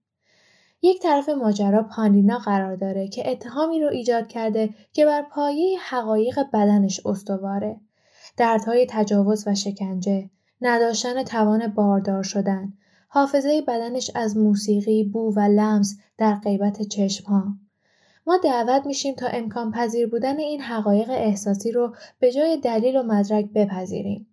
یک 0.81 1.01
طرف 1.01 1.29
ماجرا 1.29 1.83
پانینا 1.83 2.37
قرار 2.37 2.75
داره 2.75 3.07
که 3.07 3.31
اتهامی 3.31 3.81
رو 3.81 3.89
ایجاد 3.89 4.27
کرده 4.27 4.69
که 4.93 5.05
بر 5.05 5.21
پایه 5.21 5.79
حقایق 5.89 6.39
بدنش 6.53 7.01
استواره. 7.05 7.79
دردهای 8.37 8.87
تجاوز 8.89 9.47
و 9.47 9.55
شکنجه، 9.55 10.29
نداشتن 10.61 11.23
توان 11.23 11.67
باردار 11.67 12.23
شدن، 12.23 12.73
حافظه 13.07 13.61
بدنش 13.67 14.11
از 14.15 14.37
موسیقی، 14.37 15.03
بو 15.03 15.33
و 15.35 15.39
لمس 15.39 15.97
در 16.17 16.35
غیبت 16.35 16.81
چشمها. 16.81 17.43
ما 18.27 18.37
دعوت 18.43 18.85
میشیم 18.85 19.15
تا 19.15 19.27
امکان 19.27 19.71
پذیر 19.71 20.07
بودن 20.07 20.39
این 20.39 20.61
حقایق 20.61 21.09
احساسی 21.09 21.71
رو 21.71 21.95
به 22.19 22.31
جای 22.31 22.57
دلیل 22.57 22.97
و 22.97 23.03
مدرک 23.03 23.45
بپذیریم. 23.55 24.27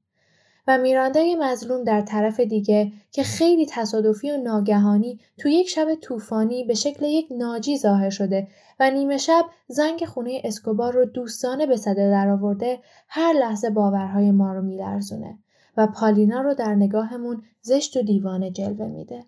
و 0.66 0.78
میراندای 0.78 1.36
مظلوم 1.40 1.84
در 1.84 2.00
طرف 2.00 2.40
دیگه 2.40 2.92
که 3.10 3.22
خیلی 3.22 3.66
تصادفی 3.66 4.30
و 4.30 4.36
ناگهانی 4.36 5.20
تو 5.38 5.48
یک 5.48 5.68
شب 5.68 5.94
طوفانی 5.94 6.64
به 6.64 6.74
شکل 6.74 7.04
یک 7.06 7.26
ناجی 7.30 7.78
ظاهر 7.78 8.10
شده 8.10 8.48
و 8.80 8.90
نیمه 8.90 9.18
شب 9.18 9.44
زنگ 9.68 10.04
خونه 10.04 10.40
اسکوبار 10.44 10.92
رو 10.92 11.04
دوستانه 11.04 11.66
به 11.66 11.76
صدا 11.76 12.10
درآورده 12.10 12.78
هر 13.08 13.32
لحظه 13.32 13.70
باورهای 13.70 14.30
ما 14.30 14.52
رو 14.52 14.62
میلرزونه 14.62 15.38
و 15.76 15.86
پالینا 15.86 16.40
رو 16.40 16.54
در 16.54 16.74
نگاهمون 16.74 17.42
زشت 17.62 17.96
و 17.96 18.02
دیوانه 18.02 18.50
جلوه 18.50 18.86
میده. 18.86 19.24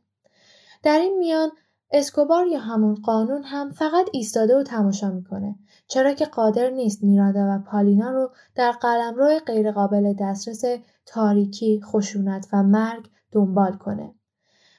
در 0.83 0.99
این 0.99 1.19
میان 1.19 1.51
اسکوبار 1.91 2.47
یا 2.47 2.59
همون 2.59 2.95
قانون 2.95 3.43
هم 3.43 3.71
فقط 3.71 4.09
ایستاده 4.13 4.57
و 4.57 4.63
تماشا 4.63 5.11
می‌کنه 5.11 5.55
چرا 5.89 6.13
که 6.13 6.25
قادر 6.25 6.71
نیست 6.71 7.05
میراندا 7.05 7.41
و 7.41 7.59
پالینا 7.71 8.11
رو 8.11 8.31
در 8.55 8.73
قلمرو 8.73 9.39
غیرقابل 9.47 10.15
دسترس 10.21 10.65
تاریکی، 11.07 11.81
خشونت 11.85 12.49
و 12.53 12.63
مرگ 12.63 13.11
دنبال 13.33 13.73
کنه. 13.73 14.15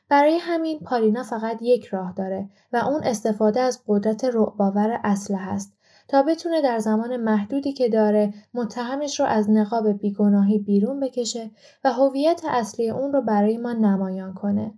برای 0.09 0.37
همین 0.37 0.79
پالینا 0.79 1.23
فقط 1.23 1.57
یک 1.61 1.85
راه 1.85 2.13
داره 2.13 2.49
و 2.73 2.77
اون 2.77 3.03
استفاده 3.03 3.59
از 3.59 3.81
قدرت 3.87 4.25
رعباور 4.25 4.99
اسلحه 5.03 5.51
است 5.51 5.73
تا 6.07 6.23
بتونه 6.23 6.61
در 6.61 6.79
زمان 6.79 7.17
محدودی 7.17 7.73
که 7.73 7.89
داره 7.89 8.33
متهمش 8.53 9.19
رو 9.19 9.25
از 9.25 9.49
نقاب 9.49 9.87
بیگناهی 9.91 10.59
بیرون 10.59 10.99
بکشه 10.99 11.51
و 11.83 11.93
هویت 11.93 12.41
اصلی 12.47 12.89
اون 12.89 13.13
رو 13.13 13.21
برای 13.21 13.57
ما 13.57 13.73
نمایان 13.73 14.33
کنه. 14.33 14.73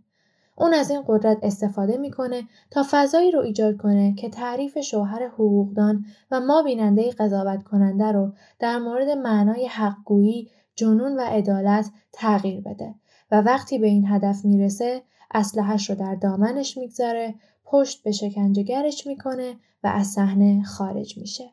اون 0.55 0.73
از 0.73 0.91
این 0.91 1.03
قدرت 1.07 1.37
استفاده 1.41 1.97
می‌کنه 1.97 2.43
تا 2.71 2.85
فضایی 2.91 3.31
رو 3.31 3.39
ایجاد 3.39 3.77
کنه 3.77 4.13
که 4.15 4.29
تعریف 4.29 4.79
شوهر 4.79 5.27
حقوقدان 5.27 6.05
و 6.31 6.39
ما 6.39 6.63
بیننده 6.63 7.11
قضاوت 7.11 7.63
کننده 7.63 8.11
رو 8.11 8.33
در 8.59 8.79
مورد 8.79 9.09
معنای 9.09 9.67
حقگویی، 9.67 10.49
جنون 10.79 11.19
و 11.19 11.21
عدالت 11.21 11.89
تغییر 12.11 12.61
بده 12.61 12.95
و 13.31 13.41
وقتی 13.41 13.77
به 13.79 13.87
این 13.87 14.07
هدف 14.07 14.45
می‌رسه 14.45 15.01
اسلحهش 15.33 15.89
رو 15.89 15.95
در 15.95 16.15
دامنش 16.15 16.77
می‌گذاره 16.77 17.35
پشت 17.65 18.03
به 18.03 18.11
شکنجهگرش 18.11 19.07
می‌کنه 19.07 19.55
و 19.83 19.87
از 19.87 20.07
صحنه 20.07 20.63
خارج 20.63 21.17
میشه. 21.17 21.49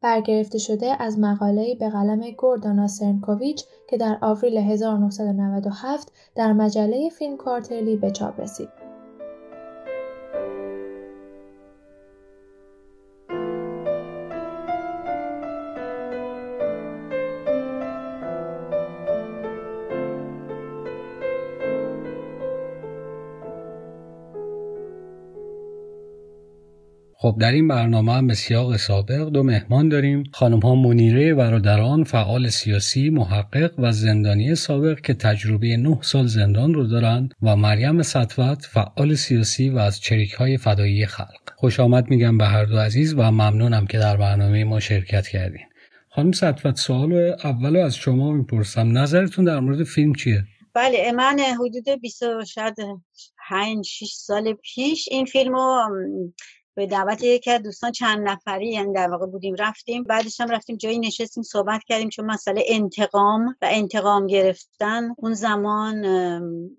برگرفته 0.00 0.58
شده 0.58 1.02
از 1.02 1.18
مقاله‌ای 1.18 1.74
به 1.74 1.90
قلم 1.90 2.30
گوردانا 2.30 2.88
سرنکوویچ 2.88 3.64
که 3.88 3.96
در 3.96 4.18
آوریل 4.22 4.56
1997 4.56 6.12
در 6.34 6.52
مجله 6.52 7.08
فیلم 7.08 7.36
کارتلی 7.36 7.96
به 7.96 8.10
چاپ 8.10 8.40
رسید. 8.40 8.79
خب 27.22 27.36
در 27.40 27.52
این 27.52 27.68
برنامه 27.68 28.12
هم 28.12 28.26
به 28.26 28.34
سیاق 28.34 28.76
سابق 28.76 29.28
دو 29.28 29.42
مهمان 29.42 29.88
داریم. 29.88 30.22
خانم 30.32 30.58
ها 30.58 30.74
منیره 30.74 31.34
برادران 31.34 32.04
فعال 32.04 32.48
سیاسی 32.48 33.10
محقق 33.10 33.72
و 33.78 33.92
زندانی 33.92 34.54
سابق 34.54 35.00
که 35.00 35.14
تجربه 35.14 35.76
نه 35.76 35.98
سال 36.02 36.26
زندان 36.26 36.74
رو 36.74 36.86
دارند 36.86 37.34
و 37.42 37.56
مریم 37.56 38.02
سطوت 38.02 38.66
فعال 38.70 39.14
سیاسی 39.14 39.70
و 39.70 39.78
از 39.78 40.00
چریک 40.00 40.32
های 40.32 40.56
فدایی 40.56 41.06
خلق. 41.06 41.50
خوش 41.56 41.80
آمد 41.80 42.10
میگم 42.10 42.38
به 42.38 42.46
هر 42.46 42.64
دو 42.64 42.78
عزیز 42.78 43.14
و 43.14 43.22
ممنونم 43.22 43.86
که 43.86 43.98
در 43.98 44.16
برنامه 44.16 44.64
ما 44.64 44.80
شرکت 44.80 45.28
کردین. 45.28 45.66
خانم 46.10 46.32
سطوت 46.32 46.76
سوال 46.76 47.12
اول 47.44 47.76
از 47.76 47.96
شما 47.96 48.32
می‌پرسم. 48.32 48.98
نظرتون 48.98 49.44
در 49.44 49.60
مورد 49.60 49.84
فیلم 49.84 50.14
چیه؟ 50.14 50.44
بله 50.74 51.12
من 51.12 51.38
حدود 51.38 52.00
20 52.02 52.22
شاید 52.44 52.76
5 53.48 53.86
6 53.86 54.12
سال 54.12 54.52
پیش 54.52 55.08
این 55.10 55.24
فیلم 55.24 55.52
رو 55.52 55.82
به 56.74 56.86
دعوت 56.86 57.22
یکی 57.22 57.50
از 57.50 57.62
دوستان 57.62 57.92
چند 57.92 58.28
نفری 58.28 58.68
یعنی 58.68 58.92
در 58.92 59.10
واقع 59.10 59.26
بودیم 59.26 59.54
رفتیم. 59.58 60.04
بعدش 60.04 60.40
هم 60.40 60.50
رفتیم 60.50 60.76
جایی 60.76 60.98
نشستیم 60.98 61.42
صحبت 61.42 61.84
کردیم 61.84 62.08
چون 62.08 62.26
مسئله 62.26 62.62
انتقام 62.66 63.46
و 63.62 63.68
انتقام 63.70 64.26
گرفتن 64.26 65.14
اون 65.18 65.34
زمان 65.34 66.02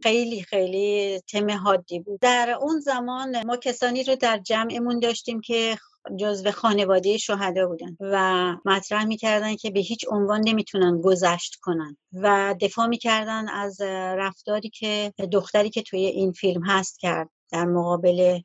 خیلی 0.03 0.41
خیلی 0.41 1.19
تم 1.19 1.51
حادی 1.51 1.99
بود. 1.99 2.19
در 2.19 2.57
اون 2.61 2.79
زمان 2.79 3.45
ما 3.45 3.57
کسانی 3.57 4.03
رو 4.03 4.15
در 4.15 4.37
جمعمون 4.37 4.99
داشتیم 4.99 5.41
که 5.41 5.77
جزو 6.19 6.51
خانواده 6.51 7.17
شهدا 7.17 7.67
بودن 7.67 7.97
و 7.99 8.55
مطرح 8.65 9.05
می‌کردن 9.05 9.55
که 9.55 9.71
به 9.71 9.79
هیچ 9.79 10.05
عنوان 10.09 10.41
نمی‌تونن 10.45 11.01
گذشت 11.01 11.55
کنن 11.61 11.97
و 12.13 12.55
دفاع 12.61 12.87
می‌کردن 12.87 13.49
از 13.49 13.81
رفتاری 14.17 14.69
که 14.69 15.13
دختری 15.31 15.69
که 15.69 15.81
توی 15.81 16.05
این 16.05 16.31
فیلم 16.31 16.63
هست 16.63 16.99
کرد 16.99 17.29
در 17.51 17.65
مقابل 17.65 18.39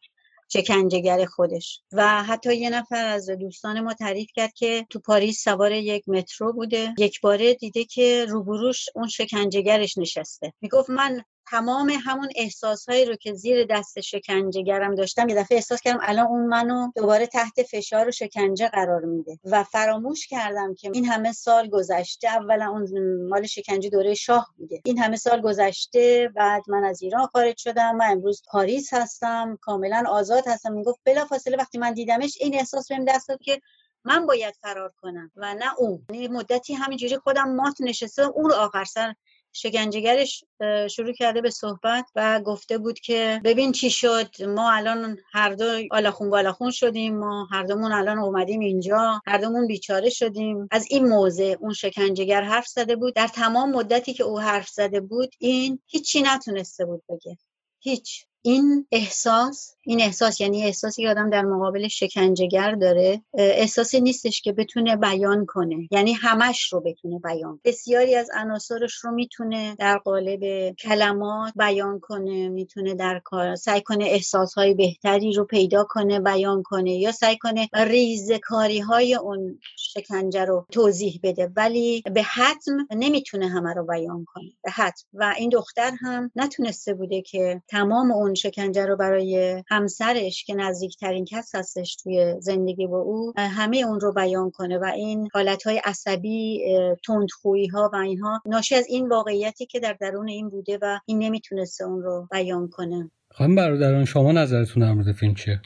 شکنجهگر 0.52 1.24
خودش. 1.24 1.80
و 1.92 2.22
حتی 2.22 2.56
یه 2.56 2.70
نفر 2.70 3.06
از 3.06 3.30
دوستان 3.30 3.80
ما 3.80 3.94
تعریف 3.94 4.28
کرد 4.34 4.52
که 4.52 4.86
تو 4.90 5.00
پاریس 5.00 5.44
سوار 5.44 5.72
یک 5.72 6.08
مترو 6.08 6.52
بوده. 6.52 6.94
یک 6.98 7.20
باره 7.20 7.54
دیده 7.54 7.84
که 7.84 8.26
روبروش 8.28 8.86
اون 8.94 9.08
شکنجهگرش 9.08 9.98
نشسته. 9.98 10.52
می‌گفت 10.60 10.90
من 10.90 11.22
تمام 11.48 11.90
همون 12.04 12.28
احساسهایی 12.36 13.04
رو 13.04 13.16
که 13.16 13.34
زیر 13.34 13.66
دست 13.70 14.00
شکنجهگرم 14.00 14.94
داشتم 14.94 15.28
یه 15.28 15.34
دفعه 15.34 15.56
احساس 15.56 15.80
کردم 15.80 15.98
الان 16.02 16.26
اون 16.26 16.46
منو 16.46 16.90
دوباره 16.96 17.26
تحت 17.26 17.62
فشار 17.62 18.08
و 18.08 18.10
شکنجه 18.10 18.68
قرار 18.68 19.00
میده 19.00 19.38
و 19.44 19.64
فراموش 19.64 20.26
کردم 20.26 20.74
که 20.74 20.90
این 20.94 21.04
همه 21.04 21.32
سال 21.32 21.68
گذشته 21.68 22.28
اولا 22.28 22.70
اون 22.70 22.88
مال 23.28 23.46
شکنجه 23.46 23.90
دوره 23.90 24.14
شاه 24.14 24.54
بوده. 24.58 24.80
این 24.84 24.98
همه 24.98 25.16
سال 25.16 25.40
گذشته 25.40 26.32
بعد 26.36 26.62
من 26.68 26.84
از 26.84 27.02
ایران 27.02 27.26
خارج 27.26 27.58
شدم 27.58 27.96
من 27.96 28.10
امروز 28.10 28.42
پاریس 28.50 28.94
هستم 28.94 29.58
کاملا 29.60 30.04
آزاد 30.08 30.48
هستم. 30.48 30.72
می‌گفت 30.72 31.00
بلافاصله 31.04 31.56
وقتی 31.56 31.78
من 31.78 31.92
دیدمش 31.92 32.38
این 32.40 32.54
احساس 32.54 32.88
بهم 32.88 33.04
دست 33.04 33.28
داد 33.28 33.40
که 33.40 33.60
من 34.04 34.26
باید 34.26 34.54
فرار 34.62 34.92
کنم 35.02 35.30
و 35.36 35.54
نه 35.54 35.74
اون. 35.78 36.06
مدتی 36.30 36.74
همینجوری 36.74 37.16
خودم 37.16 37.48
مات 37.54 37.80
نشسته 37.80 38.22
اون 38.22 38.52
آخر 38.52 38.84
سر 38.84 39.14
شکنجهگرش 39.56 40.44
شروع 40.90 41.12
کرده 41.12 41.40
به 41.40 41.50
صحبت 41.50 42.04
و 42.14 42.40
گفته 42.40 42.78
بود 42.78 43.00
که 43.00 43.40
ببین 43.44 43.72
چی 43.72 43.90
شد 43.90 44.42
ما 44.42 44.72
الان 44.72 45.18
هر 45.32 45.52
دو 45.54 45.64
آلاخون 45.90 46.30
بالاخون 46.30 46.70
شدیم 46.70 47.18
ما 47.18 47.48
هر 47.52 47.62
دومون 47.62 47.92
الان 47.92 48.18
اومدیم 48.18 48.60
اینجا 48.60 49.20
هر 49.26 49.38
دومون 49.38 49.66
بیچاره 49.66 50.10
شدیم. 50.10 50.68
از 50.70 50.86
این 50.90 51.08
موضع 51.08 51.56
اون 51.60 51.72
شکنجهگر 51.72 52.42
حرف 52.42 52.66
زده 52.66 52.96
بود. 52.96 53.14
در 53.14 53.28
تمام 53.28 53.70
مدتی 53.70 54.14
که 54.14 54.24
او 54.24 54.40
حرف 54.40 54.68
زده 54.68 55.00
بود 55.00 55.34
این 55.38 55.78
هیچی 55.86 56.22
نتونسته 56.22 56.84
بود 56.84 57.02
بگه. 57.08 57.36
هیچ. 57.80 58.24
این 58.46 58.86
احساس 58.92 59.76
این 59.86 60.00
احساس 60.00 60.40
یعنی 60.40 60.64
احساسی 60.64 61.02
که 61.02 61.08
آدم 61.08 61.30
در 61.30 61.42
مقابل 61.42 61.88
شکنجهگر 61.88 62.72
داره 62.72 63.22
احساسی 63.34 64.00
نیستش 64.00 64.42
که 64.42 64.52
بتونه 64.52 64.96
بیان 64.96 65.46
کنه. 65.46 65.88
یعنی 65.90 66.12
همش 66.12 66.72
رو 66.72 66.80
بتونه 66.80 67.18
بیان 67.18 67.60
بسیاری 67.64 68.14
از 68.14 68.30
عناصرش 68.34 68.94
رو 68.94 69.10
می‌تونه 69.10 69.74
در 69.78 69.98
قالب 69.98 70.72
کلمات 70.74 71.52
بیان 71.56 72.00
کنه 72.00 72.48
می‌تونه 72.48 72.94
در 72.94 73.20
کار 73.24 73.56
سعی 73.56 73.80
کنه 73.80 74.04
احساسهای 74.04 74.74
بهتری 74.74 75.32
رو 75.32 75.44
پیدا 75.44 75.84
کنه 75.84 76.20
بیان 76.20 76.62
کنه 76.62 76.96
یا 76.96 77.12
سعی 77.12 77.38
کنه 77.38 77.68
ریزکاری 77.74 78.80
های 78.80 79.14
اون 79.14 79.58
شکنجه 79.76 80.44
رو 80.44 80.66
توضیح 80.72 81.20
بده. 81.22 81.52
ولی 81.56 82.02
به 82.14 82.22
حتم 82.22 82.86
نمی‌تونه 82.90 83.48
همه 83.48 83.74
رو 83.74 83.86
بیان 83.86 84.24
کنه. 84.24 84.50
به 84.64 84.70
حتم. 84.70 85.04
و 85.14 85.34
این 85.38 85.50
دختر 85.50 85.92
هم 86.00 86.30
نتونسته 86.36 86.94
بوده 86.94 87.22
که 87.22 87.62
تمام 87.68 88.12
اون 88.12 88.35
شکنجه 88.36 88.86
رو 88.86 88.96
برای 88.96 89.62
همسرش 89.68 90.44
که 90.44 90.54
نزدیکترین 90.54 91.24
کس 91.24 91.54
هستش 91.54 91.96
توی 91.96 92.34
زندگی 92.40 92.86
با 92.86 92.98
او 92.98 93.32
همه 93.36 93.76
اون 93.76 94.00
رو 94.00 94.12
بیان 94.12 94.50
کنه 94.50 94.78
و 94.78 94.84
این 94.84 95.28
حالتهای 95.32 95.80
عصبی 95.84 96.60
تندخویی 97.06 97.66
ها 97.66 97.90
و 97.92 97.96
اینها 97.96 98.42
ناشی 98.46 98.74
از 98.74 98.86
این 98.88 99.08
واقعیتی 99.08 99.66
که 99.66 99.80
در 99.80 99.92
درون 100.00 100.28
این 100.28 100.48
بوده 100.48 100.78
و 100.82 100.98
این 101.06 101.18
نمی‌تونسته 101.18 101.84
اون 101.84 102.02
رو 102.02 102.28
بیان 102.30 102.68
کنه. 102.68 103.10
خانم 103.30 103.54
برادران 103.54 104.04
شما 104.04 104.32
نظرتون 104.32 104.82
در 104.82 104.92
مورد 104.92 105.12
فیلم 105.12 105.34
چیه؟ 105.34 105.60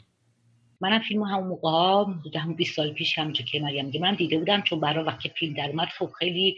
منم 0.81 0.99
فیلم 0.99 1.23
همون 1.23 1.47
موقع 1.47 1.69
ها 1.69 2.03
بوده 2.23 2.39
هم 2.39 2.53
20 2.53 2.75
سال 2.75 2.93
پیش 2.93 3.17
همونجا 3.17 3.45
که 3.45 3.59
مریم 3.59 3.85
میگه 3.85 3.99
من 3.99 4.15
دیده 4.15 4.39
بودم 4.39 4.61
چون 4.61 4.79
برای 4.79 5.05
وقتی 5.05 5.29
فیلم 5.29 5.53
در 5.53 5.69
اومد 5.69 5.87
خب 5.87 6.09
خیلی 6.19 6.57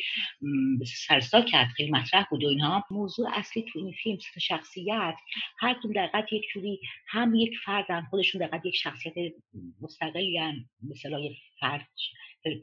سرسا 1.07 1.41
کرد 1.41 1.67
خیلی 1.67 1.91
مطرح 1.91 2.25
بود 2.29 2.43
و 2.43 2.47
اینها. 2.47 2.83
موضوع 2.91 3.29
اصلی 3.33 3.65
تو 3.73 3.79
این 3.79 3.91
فیلم 3.91 4.17
شخصیت 4.41 5.15
هر 5.59 5.73
کدوم 5.73 5.91
دقیقت 5.93 6.33
یک 6.33 6.43
جوری 6.53 6.79
هم 7.07 7.35
یک 7.35 7.53
فردن 7.65 8.01
خودشون 8.09 8.47
دقیقت 8.47 8.65
یک 8.65 8.75
شخصیت 8.75 9.13
مستقلی 9.81 10.39
مثلا 10.89 11.19
یک 11.19 11.37
فرد 11.59 11.87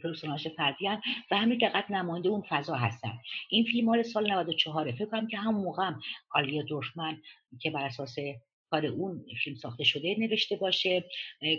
پرسوناژ 0.03 0.47
فردی 0.57 0.87
هن 0.87 1.01
و 1.31 1.37
همین 1.37 1.59
دقت 1.59 1.91
نماینده 1.91 2.29
اون 2.29 2.43
فضا 2.49 2.75
هستن. 2.75 3.13
این 3.51 3.65
فیلم 3.65 3.87
مال 3.87 4.03
سال 4.03 4.33
94 4.33 4.93
فکر 4.93 5.05
کنم 5.05 5.27
که 5.27 5.39
همون 5.39 5.65
موقع 5.65 5.87
هم 5.87 6.01
آریل 6.35 6.63
دورفمن 6.63 7.23
که 7.61 7.71
بر 7.71 7.85
اساس 7.85 8.17
کار 8.71 8.87
اون 8.87 9.27
فیلم 9.45 9.57
ساخته 9.57 9.85
شده 9.85 10.17
نوشته 10.19 10.57
باشه 10.57 11.05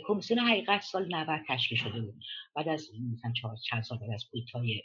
کمیسیون 0.07 0.39
حقیقت 0.39 0.81
سال 0.81 1.15
90 1.15 1.39
تشکیل 1.49 1.77
شده 1.77 2.01
بود. 2.01 2.15
بعد 2.55 2.69
از 2.69 2.89
مثلا 3.13 3.33
چند 3.63 3.83
سال 3.83 3.97
بعد 3.97 4.11
از 4.11 4.25
کودتای 4.31 4.81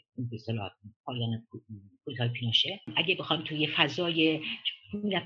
پایان 1.04 1.46
کودتای 2.04 2.28
پینوشه 2.28 2.80
اگه 2.96 3.14
بخوام 3.14 3.44
توی 3.44 3.66
فضای 3.66 4.40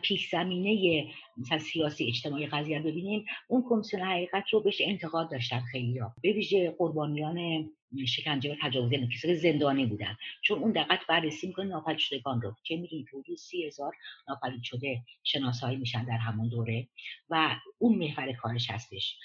پیش 0.02 0.30
زمینه 0.30 1.04
مثلا 1.36 1.58
سیاسی 1.58 2.08
اجتماعی 2.08 2.46
قضیه 2.46 2.80
ببینیم 2.80 3.24
اون 3.48 3.64
کمیسیون 3.68 4.02
حقیقت 4.02 4.44
رو 4.52 4.60
بهش 4.60 4.80
انتقاد 4.80 5.30
داشتن 5.30 5.60
خیلی 5.60 5.98
ها 5.98 6.14
به 6.22 6.32
ویژه 6.32 6.74
قربانیان 6.78 7.70
شکنجه 8.06 8.52
و 8.52 8.56
تجاوز 8.62 8.92
یعنی 8.92 9.08
زندانی 9.34 9.86
بودن. 9.86 10.16
چون 10.42 10.58
اون 10.58 10.72
دقت 10.72 11.00
بررسی 11.08 11.46
می‌کنه 11.46 11.66
ناپدید 11.66 11.98
شدگان 11.98 12.40
رو 12.40 12.54
که 12.64 12.76
می‌دونید 12.76 13.08
حدود 13.08 13.36
سی 13.36 13.66
هزار 13.66 13.92
ناپدید 14.28 14.62
شده 14.62 15.02
شناسایی 15.22 15.76
میشن 15.76 16.04
در 16.04 16.16
همون 16.16 16.48
دوره 16.48 16.88
و 17.30 17.56
اون 17.78 17.98
محور 17.98 18.32
کارش 18.32 18.70
هستش. 18.70 19.18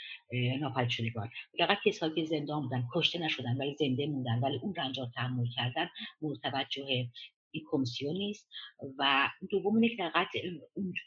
ناپدید 0.59 0.89
شدگان 0.89 1.29
دقت 1.59 1.77
کسایی 1.85 2.15
که 2.15 2.25
زندان 2.25 2.61
بودن 2.61 2.87
کشته 2.93 3.19
نشدن 3.19 3.57
ولی 3.57 3.75
زنده 3.79 4.07
موندن 4.07 4.39
ولی 4.39 4.59
اون 4.63 4.75
رنجار 4.75 5.07
تحمل 5.15 5.45
کردن 5.55 5.89
مورد 6.21 6.39
توجه 6.39 7.07
این 7.51 7.63
کمیسیون 7.71 8.13
نیست. 8.17 8.49
و 8.97 9.29
دوم 9.49 9.75
اینه 9.75 9.89
که 9.95 10.11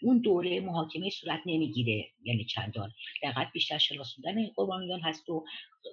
اون 0.03 0.19
دوره 0.19 0.61
محاکمه 0.61 1.11
صورت 1.11 1.41
نمی‌گیره 1.47 2.09
یعنی 2.23 2.45
چندان. 2.45 2.92
دقت 3.23 3.53
بیشتر 3.53 3.79
شناسوندن 3.79 4.47
قربانیان 4.57 5.01
هست 5.01 5.29
و 5.31 5.45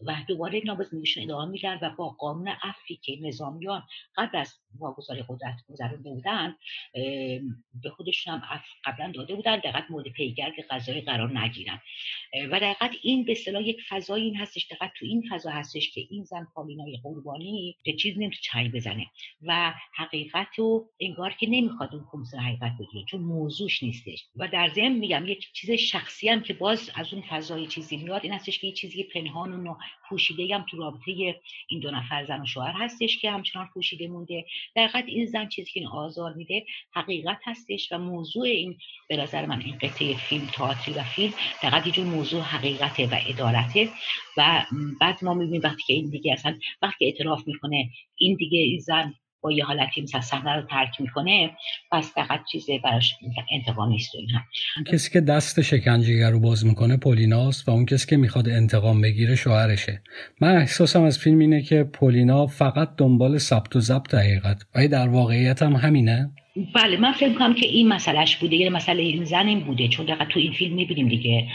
و 0.06 0.16
دوباره 0.28 0.62
نابزندگیشون 0.66 1.24
ادامه 1.24 1.52
میدن 1.52 1.80
و 1.82 1.90
با 1.98 2.10
قانون 2.10 2.48
عفی 2.48 2.96
که 2.96 3.18
نظامیان 3.22 3.84
قبل 4.16 4.38
از 4.38 4.54
واگذاری 4.80 5.24
قدرت 5.30 5.56
گذرونده 5.70 6.10
بودن 6.10 6.56
به 7.84 7.90
خودشون 7.90 8.34
هم 8.34 8.62
قبلا 8.86 9.12
داده 9.12 9.36
بودن 9.36 9.58
دقت 9.58 9.84
مورد 9.90 10.08
پیگرد 10.08 10.54
قضایی 10.70 11.02
قرار 11.02 11.40
نگیرن. 11.40 11.82
و 12.52 12.60
دقت 12.60 12.92
این 13.02 13.26
به 13.26 13.32
اصطلاح 13.32 13.62
یک 13.62 13.78
فضای 13.90 14.22
این 14.22 14.36
هستش 14.36 14.68
دقت 14.72 14.92
تو 15.00 15.06
این 15.06 15.24
فضا 15.30 15.50
هستش 15.50 15.92
که 15.92 16.02
این 16.10 16.24
زن 16.24 16.48
پالینای 16.56 17.00
قربانی 17.04 17.78
به 17.86 17.94
چیز 17.94 18.14
نمی‌تونه 18.14 18.42
چنگ 18.42 18.72
بزنه 18.72 19.06
و 19.42 19.74
حقیقت 19.96 20.48
رو 20.58 20.90
انگار 21.00 21.34
که 21.40 21.48
نمی‌خواد 21.50 21.96
اون 21.96 22.06
کمیسیون 22.12 22.44
حقیقت 22.44 22.72
بدونه 22.80 23.06
چون 23.10 23.22
موضوعش 23.22 23.84
نیستش. 23.84 24.26
و 24.36 24.48
در 24.48 24.68
ضمن 24.68 24.92
میگم 24.92 25.28
یک 25.28 25.54
چیز 25.54 25.72
شخصی 25.72 26.30
هم 26.30 26.44
که 26.44 26.54
باز 26.54 26.92
از 26.96 27.14
اون 27.14 27.22
فضای 27.22 27.68
چیزی 27.68 27.98
میاد 27.98 28.24
این 28.24 28.34
هستش 28.34 28.60
که 28.60 28.68
یه 28.68 28.74
چیزی 28.74 29.04
پنهان 29.04 29.54
و 29.54 29.58
پوشیده 30.10 30.56
هم 30.56 30.66
تو 30.70 30.78
رابطه 30.78 31.42
این 31.68 31.80
دو 31.80 31.92
نفر 31.92 32.26
زن 32.26 32.42
و 32.42 32.46
شوهر 32.46 32.72
هستش 32.72 33.18
که 33.18 33.32
همچنان 33.32 33.70
پوشیده 33.74 34.08
مونده. 34.08 34.46
در 34.76 35.04
این 35.06 35.26
زن 35.26 35.48
چیزی 35.48 35.72
که 35.72 35.80
این 35.80 35.90
آزار 35.90 36.34
میده 36.34 36.66
حقیقت 36.92 37.40
هستش 37.46 37.92
و 37.92 37.98
موضوع 37.98 38.44
این 38.44 38.78
به 39.10 39.18
نظر 39.18 39.46
من 39.46 39.62
این 39.62 39.78
قطعه 39.78 40.18
فیلم 40.18 40.48
تئاتری 40.54 40.94
و 40.94 41.04
فیلم 41.04 41.34
در 41.64 41.82
جور 41.82 42.06
موضوع 42.06 42.42
حقیقته 42.42 43.06
و 43.06 43.20
ادالته 43.28 43.90
و 44.38 44.66
بعد 45.02 45.24
ما 45.24 45.34
می‌بینیم 45.34 45.62
وقتی 45.64 45.84
که 45.88 45.94
این 45.94 46.10
دیگه 46.10 46.34
اصلا 46.34 46.60
وقتی 46.82 47.06
اعتراف 47.06 47.48
می‌کنه 47.48 47.90
این 48.16 48.36
دیگه 48.36 48.60
این 48.60 48.80
زن 48.80 49.14
با 49.42 49.52
یه 49.52 49.66
حالتی 49.66 50.02
مثلا 50.02 50.22
صحنه 50.22 50.56
رو 50.56 50.62
ترک 50.62 51.02
می‌کنه 51.02 51.52
پس 51.92 52.14
فقط 52.16 52.40
چیز 52.52 52.66
براش 52.84 53.16
انتقام 53.52 53.90
نیست 53.90 54.12
و 54.16 54.20
کسی 54.92 55.12
که 55.12 55.22
دست 55.22 55.62
شکنجهگر 55.62 56.32
رو 56.32 56.40
باز 56.40 56.66
می‌کنه 56.66 56.98
پولیناست 56.98 57.70
و 57.70 57.72
اون 57.72 57.86
کسی 57.86 58.08
که 58.08 58.18
می‌خواد 58.18 58.50
انتقام 58.50 59.02
بگیره 59.02 59.36
شوهرشه. 59.36 60.02
من 60.42 60.56
احساسم 60.56 61.04
از 61.04 61.20
فیلم 61.20 61.40
اینه 61.40 61.62
که 61.62 61.84
پولینا 61.84 62.48
فقط 62.48 62.90
دنبال 62.98 63.38
ثبت 63.38 63.76
و 63.76 63.80
ضبط 63.80 64.16
حقیقت. 64.16 64.66
و 64.76 64.88
در 64.88 65.08
واقعیت 65.08 65.62
هم 65.62 65.74
همینه. 65.74 66.32
بله 66.76 66.98
من 66.98 67.12
فکر 67.12 67.34
کنم 67.34 67.54
که 67.54 67.66
این 67.66 67.88
مسئلهش 67.88 68.36
بوده. 68.36 68.56
یه 68.56 68.70
مسئله 68.70 69.02
این 69.02 69.24
زن 69.24 69.48
این 69.48 69.60
بوده. 69.60 69.88
چون 69.88 70.06
دقیقا 70.06 70.26
تو 70.26 70.40
این 70.40 70.54
فیلم 70.54 70.76
می‌بینیم 70.76 71.08
دیگه. 71.08 71.48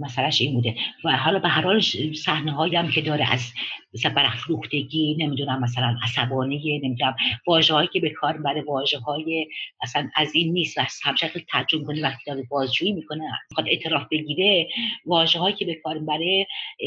مسئلهش 0.00 0.40
این 0.40 0.54
بوده. 0.54 0.74
و 1.04 1.16
حالا 1.16 1.38
به 1.38 1.48
هر 1.48 1.62
حال 1.62 1.80
صحنه 2.14 2.52
هم 2.52 2.90
که 2.90 3.00
داره 3.00 3.32
از 3.32 3.52
مثلا 3.94 4.14
برافروختگی 4.14 5.16
نمی‌دونم 5.18 5.60
مثلا 5.60 5.96
عصبانی 6.02 6.78
نمی‌دونم 6.78 7.16
واژه 7.46 7.74
هایی 7.74 7.88
که 7.92 8.00
به 8.00 8.10
کار 8.10 8.36
بره 8.36 8.62
واژه 8.62 8.98
های 8.98 9.46
اصلا 9.82 10.10
از 10.16 10.34
این 10.34 10.52
نیست. 10.52 10.78
و 10.78 10.82
همچنین 11.04 11.32
ترجمه 11.52 11.84
کنه 11.84 12.02
وقتی 12.02 12.24
داره 12.26 12.42
بازجویی 12.50 12.92
می‌کنه 12.92 13.24
می‌خواد 13.50 13.68
اعتراف 13.68 14.02
بگیره. 14.10 14.68
واژه 15.06 15.38
هایی 15.38 15.56
که 15.56 15.64
به 15.64 15.74
کار 15.74 15.98
بره 15.98 16.46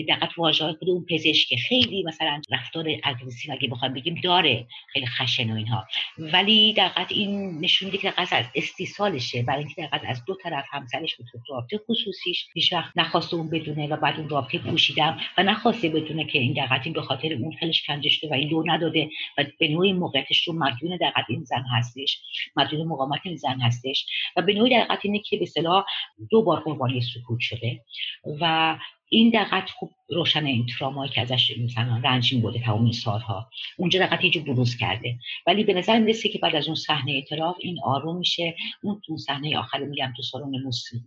دقیق 0.10 0.40
واژه 0.40 0.66
های 0.66 0.76
اون 0.88 1.06
پزشک 1.10 1.56
خیلی 1.56 2.04
مثلا 2.04 2.42
رفتار 2.52 2.86
اگریسیو 3.04 3.52
اگه 3.52 3.68
بخوام 3.68 3.94
بگیم 3.94 4.22
داره. 4.24 4.68
خیلی 4.94 5.06
خشن 5.06 5.52
و 5.52 5.56
اینها. 5.56 5.86
ولی 6.18 6.74
دقیق 6.74 7.08
این 7.10 7.60
نشون 7.60 7.86
میده 7.86 7.98
که 7.98 8.14
از 8.18 8.46
استیصالشه. 8.56 9.44
برای 9.44 9.60
اینکه 9.60 9.82
دقیق 9.82 10.02
از 10.10 10.26
دو 10.26 10.36
طرف 10.44 10.66
همسرش 10.72 11.16
به 11.72 11.78
خصوصیش 11.88 12.48
وقت 12.74 12.98
نخواسته 12.98 13.36
اون 13.36 13.50
بدونه 13.50 13.88
و 13.88 13.98
بعد 13.98 14.20
اون 14.20 14.30
رابطه 14.30 14.58
پوشیدم 14.58 15.18
و 15.38 15.44
نخواسته 15.44 15.90
بدونه 15.90 16.26
که 16.26 16.40
این 16.40 16.54
دقیق 16.54 16.94
به 16.94 17.02
خاطر 17.02 17.34
اون 17.34 17.52
خیلیش 17.60 17.88
کنجه 17.88 18.10
شده 18.10 18.30
و 18.30 18.34
این 18.34 18.50
دو 18.50 18.64
نداده 18.68 19.10
و 19.38 19.46
به 19.60 19.68
نوعی 19.68 19.94
موقعیتش 19.94 20.48
رو 20.48 20.54
مدیون 20.54 20.98
دقیق 20.98 21.26
این 21.30 21.44
زن 21.44 21.64
هستش 21.72 22.22
مدیون 22.56 22.88
مقامت 22.88 23.20
این 23.24 23.36
زن 23.36 23.62
هستش 23.62 24.06
و 24.36 24.42
به 24.42 24.54
نوعی 24.54 24.76
دقیقت 24.76 25.00
اینه 25.04 25.20
که 25.20 25.38
به 25.38 25.46
صلاح 25.46 25.86
دو 26.30 26.44
بار 26.44 26.60
قربانی 26.60 27.02
سکوت 27.02 27.40
شده 27.40 27.82
و 28.42 28.78
این 29.14 29.30
دقت 29.30 29.70
خوب 29.70 29.92
روشن 30.10 30.46
این 30.46 30.66
ترامایی 30.66 31.12
که 31.12 31.22
ازش 31.22 31.58
مثلا 31.64 32.02
رنجین 32.04 32.42
بوده 32.42 32.60
تمام 32.60 32.84
این 32.84 32.94
سالها. 32.94 33.50
اونجا 33.78 34.00
دقت 34.00 34.36
یه 34.36 34.42
بروز 34.42 34.78
کرده. 34.78 35.20
ولی 35.48 35.64
به 35.64 35.74
نظر 35.74 36.00
می‌رسه 36.00 36.30
که 36.30 36.40
بعد 36.40 36.56
از 36.56 36.68
اون 36.68 36.76
صحنه 36.76 37.12
اعتراف 37.12 37.56
این 37.60 37.80
آروم 37.84 38.18
میشه. 38.18 38.56
اون 38.84 39.02
تو 39.06 39.18
صحنه 39.18 39.58
آخر 39.58 39.80
میگم 39.80 40.14
تو 40.18 40.24
سالن 40.24 40.52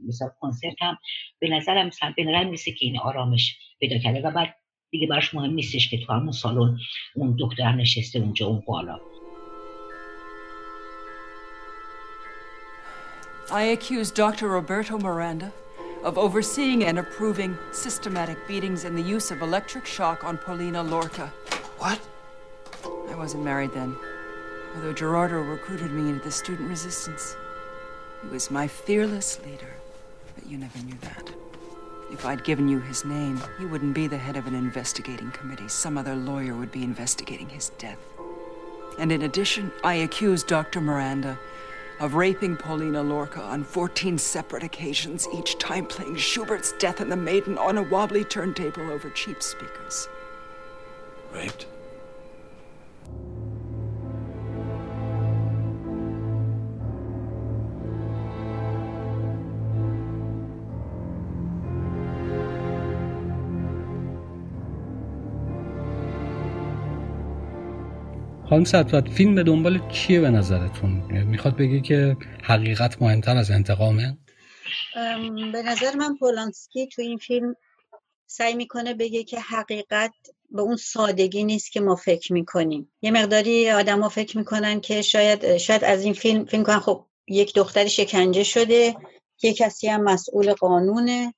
مثلا 0.08 0.30
کنسرت 0.40 0.82
هم 0.82 0.98
به 1.38 1.48
نظرم 1.48 1.90
به 2.16 2.24
نظر 2.24 2.44
می‌رسه 2.44 2.72
که 2.72 2.86
این 2.86 2.98
آرامش 2.98 3.56
پیدا 3.80 3.98
کرده 3.98 4.20
و 4.20 4.30
بعد 4.30 4.56
دیگه 4.90 5.06
براش 5.06 5.34
مهم 5.34 5.54
نیستش 5.54 5.90
که 5.90 5.98
تو 5.98 6.12
همون 6.12 6.32
سالن 6.32 6.78
اون 7.14 7.36
دکتر 7.40 7.72
نشسته 7.72 8.18
اونجا 8.18 8.46
اون 8.46 8.62
بالا. 8.66 9.00
I 13.48 13.62
accuse 13.76 14.10
Dr. 14.10 14.46
Roberto 14.56 14.98
Miranda. 14.98 15.63
Of 16.04 16.18
overseeing 16.18 16.84
and 16.84 16.98
approving 16.98 17.56
systematic 17.72 18.46
beatings 18.46 18.84
and 18.84 18.96
the 18.96 19.02
use 19.02 19.30
of 19.30 19.40
electric 19.40 19.86
shock 19.86 20.22
on 20.22 20.36
Paulina 20.36 20.82
Lorca. 20.82 21.32
What? 21.78 21.98
I 23.10 23.14
wasn't 23.14 23.42
married 23.42 23.72
then, 23.72 23.96
although 24.76 24.92
Gerardo 24.92 25.40
recruited 25.40 25.90
me 25.92 26.10
into 26.10 26.22
the 26.22 26.30
student 26.30 26.68
resistance. 26.68 27.36
He 28.22 28.28
was 28.28 28.50
my 28.50 28.68
fearless 28.68 29.40
leader, 29.46 29.74
but 30.34 30.46
you 30.46 30.58
never 30.58 30.78
knew 30.80 30.96
that. 31.00 31.30
If 32.12 32.26
I'd 32.26 32.44
given 32.44 32.68
you 32.68 32.80
his 32.80 33.04
name, 33.06 33.40
he 33.58 33.64
wouldn't 33.64 33.94
be 33.94 34.06
the 34.06 34.18
head 34.18 34.36
of 34.36 34.46
an 34.46 34.54
investigating 34.54 35.30
committee. 35.30 35.68
Some 35.68 35.96
other 35.96 36.14
lawyer 36.14 36.54
would 36.54 36.70
be 36.70 36.84
investigating 36.84 37.48
his 37.48 37.70
death. 37.78 37.98
And 38.98 39.10
in 39.10 39.22
addition, 39.22 39.72
I 39.82 39.94
accused 39.94 40.46
Dr. 40.48 40.82
Miranda 40.82 41.38
of 42.00 42.14
raping 42.14 42.56
Paulina 42.56 43.02
Lorca 43.02 43.40
on 43.40 43.64
14 43.64 44.18
separate 44.18 44.62
occasions, 44.62 45.28
each 45.34 45.58
time 45.58 45.86
playing 45.86 46.16
Schubert's 46.16 46.72
Death 46.72 47.00
and 47.00 47.10
the 47.10 47.16
Maiden 47.16 47.58
on 47.58 47.78
a 47.78 47.82
wobbly 47.82 48.24
turntable 48.24 48.90
over 48.90 49.10
cheap 49.10 49.42
speakers. 49.42 50.08
Raped? 51.32 51.66
خانم 68.54 68.64
ستوت 68.64 69.08
فیلم 69.08 69.34
به 69.34 69.42
دنبال 69.42 69.88
چیه 69.88 70.20
به 70.20 70.30
نظرتون؟ 70.30 70.90
می‌خواد 71.24 71.56
بگه 71.56 71.80
که 71.80 72.16
حقیقت 72.42 73.02
مهمتر 73.02 73.36
از 73.36 73.50
انتقامه؟ 73.50 74.18
به 75.52 75.62
نظر 75.62 75.96
من 75.96 76.16
پولانسکی 76.16 76.86
تو 76.86 77.02
این 77.02 77.18
فیلم 77.18 77.56
سعی 78.26 78.54
می‌کنه 78.54 78.94
بگه 78.94 79.24
که 79.24 79.40
حقیقت 79.40 80.12
به 80.50 80.62
اون 80.62 80.76
سادگی 80.76 81.44
نیست 81.44 81.72
که 81.72 81.80
ما 81.80 81.96
فکر 81.96 82.32
می‌کنیم. 82.32 82.92
یه 83.02 83.10
مقداری 83.10 83.70
آدما 83.70 84.08
فکر 84.08 84.38
می‌کنن 84.38 84.80
که 84.80 85.02
شاید 85.02 85.56
شاید 85.56 85.84
از 85.84 86.04
این 86.04 86.12
فیلم 86.12 86.44
فیلم 86.44 86.64
کنن 86.64 86.78
خب 86.78 87.06
یک 87.28 87.54
دختری 87.54 87.90
شکنجه 87.90 88.44
شده 88.44 88.96
یک 89.42 89.56
کسی 89.56 89.88
هم 89.88 90.02
مسئول 90.02 90.52
قانونه. 90.52 91.34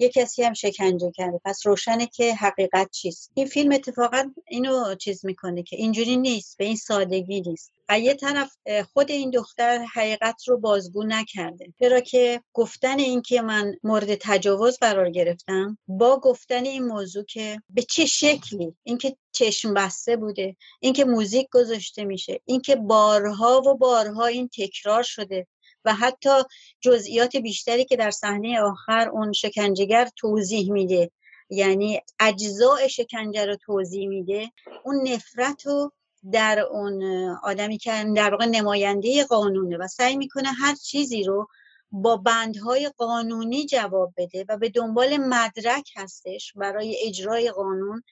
یه 0.00 0.08
کسی 0.08 0.42
هم 0.42 0.54
شکنجه 0.54 1.12
کرده. 1.14 1.40
پس 1.44 1.66
روشنه 1.66 2.06
که 2.06 2.34
حقیقت 2.34 2.90
چیست. 2.90 3.30
این 3.34 3.46
فیلم 3.46 3.72
اتفاقا 3.72 4.30
اینو 4.48 4.94
چیز 4.94 5.24
می‌کنه 5.24 5.62
که 5.62 5.76
اینجوری 5.76 6.16
نیست 6.16 6.58
به 6.58 6.64
این 6.64 6.76
سادگی 6.76 7.40
نیست. 7.40 7.72
و 7.88 8.00
یه 8.00 8.14
طرف 8.14 8.56
خود 8.92 9.10
این 9.10 9.30
دختر 9.30 9.84
حقیقت 9.94 10.48
رو 10.48 10.58
بازگو 10.58 11.04
نکرده. 11.04 11.72
چرا 11.78 12.00
که 12.00 12.40
گفتن 12.52 12.98
این 12.98 13.22
که 13.22 13.42
من 13.42 13.74
مورد 13.82 14.14
تجاوز 14.14 14.78
قرار 14.78 15.10
گرفتم 15.10 15.78
با 15.88 16.20
گفتن 16.20 16.64
این 16.64 16.86
موضوع 16.86 17.24
که 17.24 17.62
به 17.70 17.82
چه 17.82 18.06
شکلی؟ 18.06 18.74
اینکه 18.82 19.16
چشم 19.32 19.74
بسته 19.74 20.16
بوده 20.16 20.56
اینکه 20.80 21.04
موزیک 21.04 21.48
گذاشته 21.52 22.04
میشه 22.04 22.40
اینکه 22.44 22.76
بارها 22.76 23.62
و 23.66 23.74
بارها 23.74 24.26
این 24.26 24.48
تکرار 24.58 25.02
شده. 25.02 25.46
و 25.84 25.94
حتی 25.94 26.42
جزئیات 26.80 27.36
بیشتری 27.36 27.84
که 27.84 27.96
در 27.96 28.10
صحنه 28.10 28.60
آخر 28.60 29.08
اون 29.08 29.32
شکنجهگر 29.32 30.08
توضیح 30.16 30.72
میده. 30.72 31.10
یعنی 31.50 32.00
اجزاء 32.20 32.88
شکنجه 32.88 33.46
رو 33.46 33.56
توضیح 33.56 34.08
میده. 34.08 34.50
اون 34.84 35.08
نفرت 35.08 35.66
رو 35.66 35.92
در 36.32 36.60
اون 36.60 37.02
آدمی 37.42 37.78
که 37.78 38.04
در 38.16 38.30
واقع 38.30 38.46
نماینده 38.46 39.24
قانونه 39.24 39.76
و 39.76 39.86
سعی 39.86 40.16
می‌کنه 40.16 40.48
هر 40.48 40.74
چیزی 40.74 41.24
رو 41.24 41.48
با 41.92 42.16
بندهای 42.16 42.90
قانونی 42.96 43.66
جواب 43.66 44.14
بده 44.16 44.44
و 44.48 44.56
به 44.56 44.68
دنبال 44.68 45.16
مدرک 45.16 45.90
هستش 45.96 46.52
برای 46.56 46.96
اجرای 47.06 47.50
قانون 47.50 48.02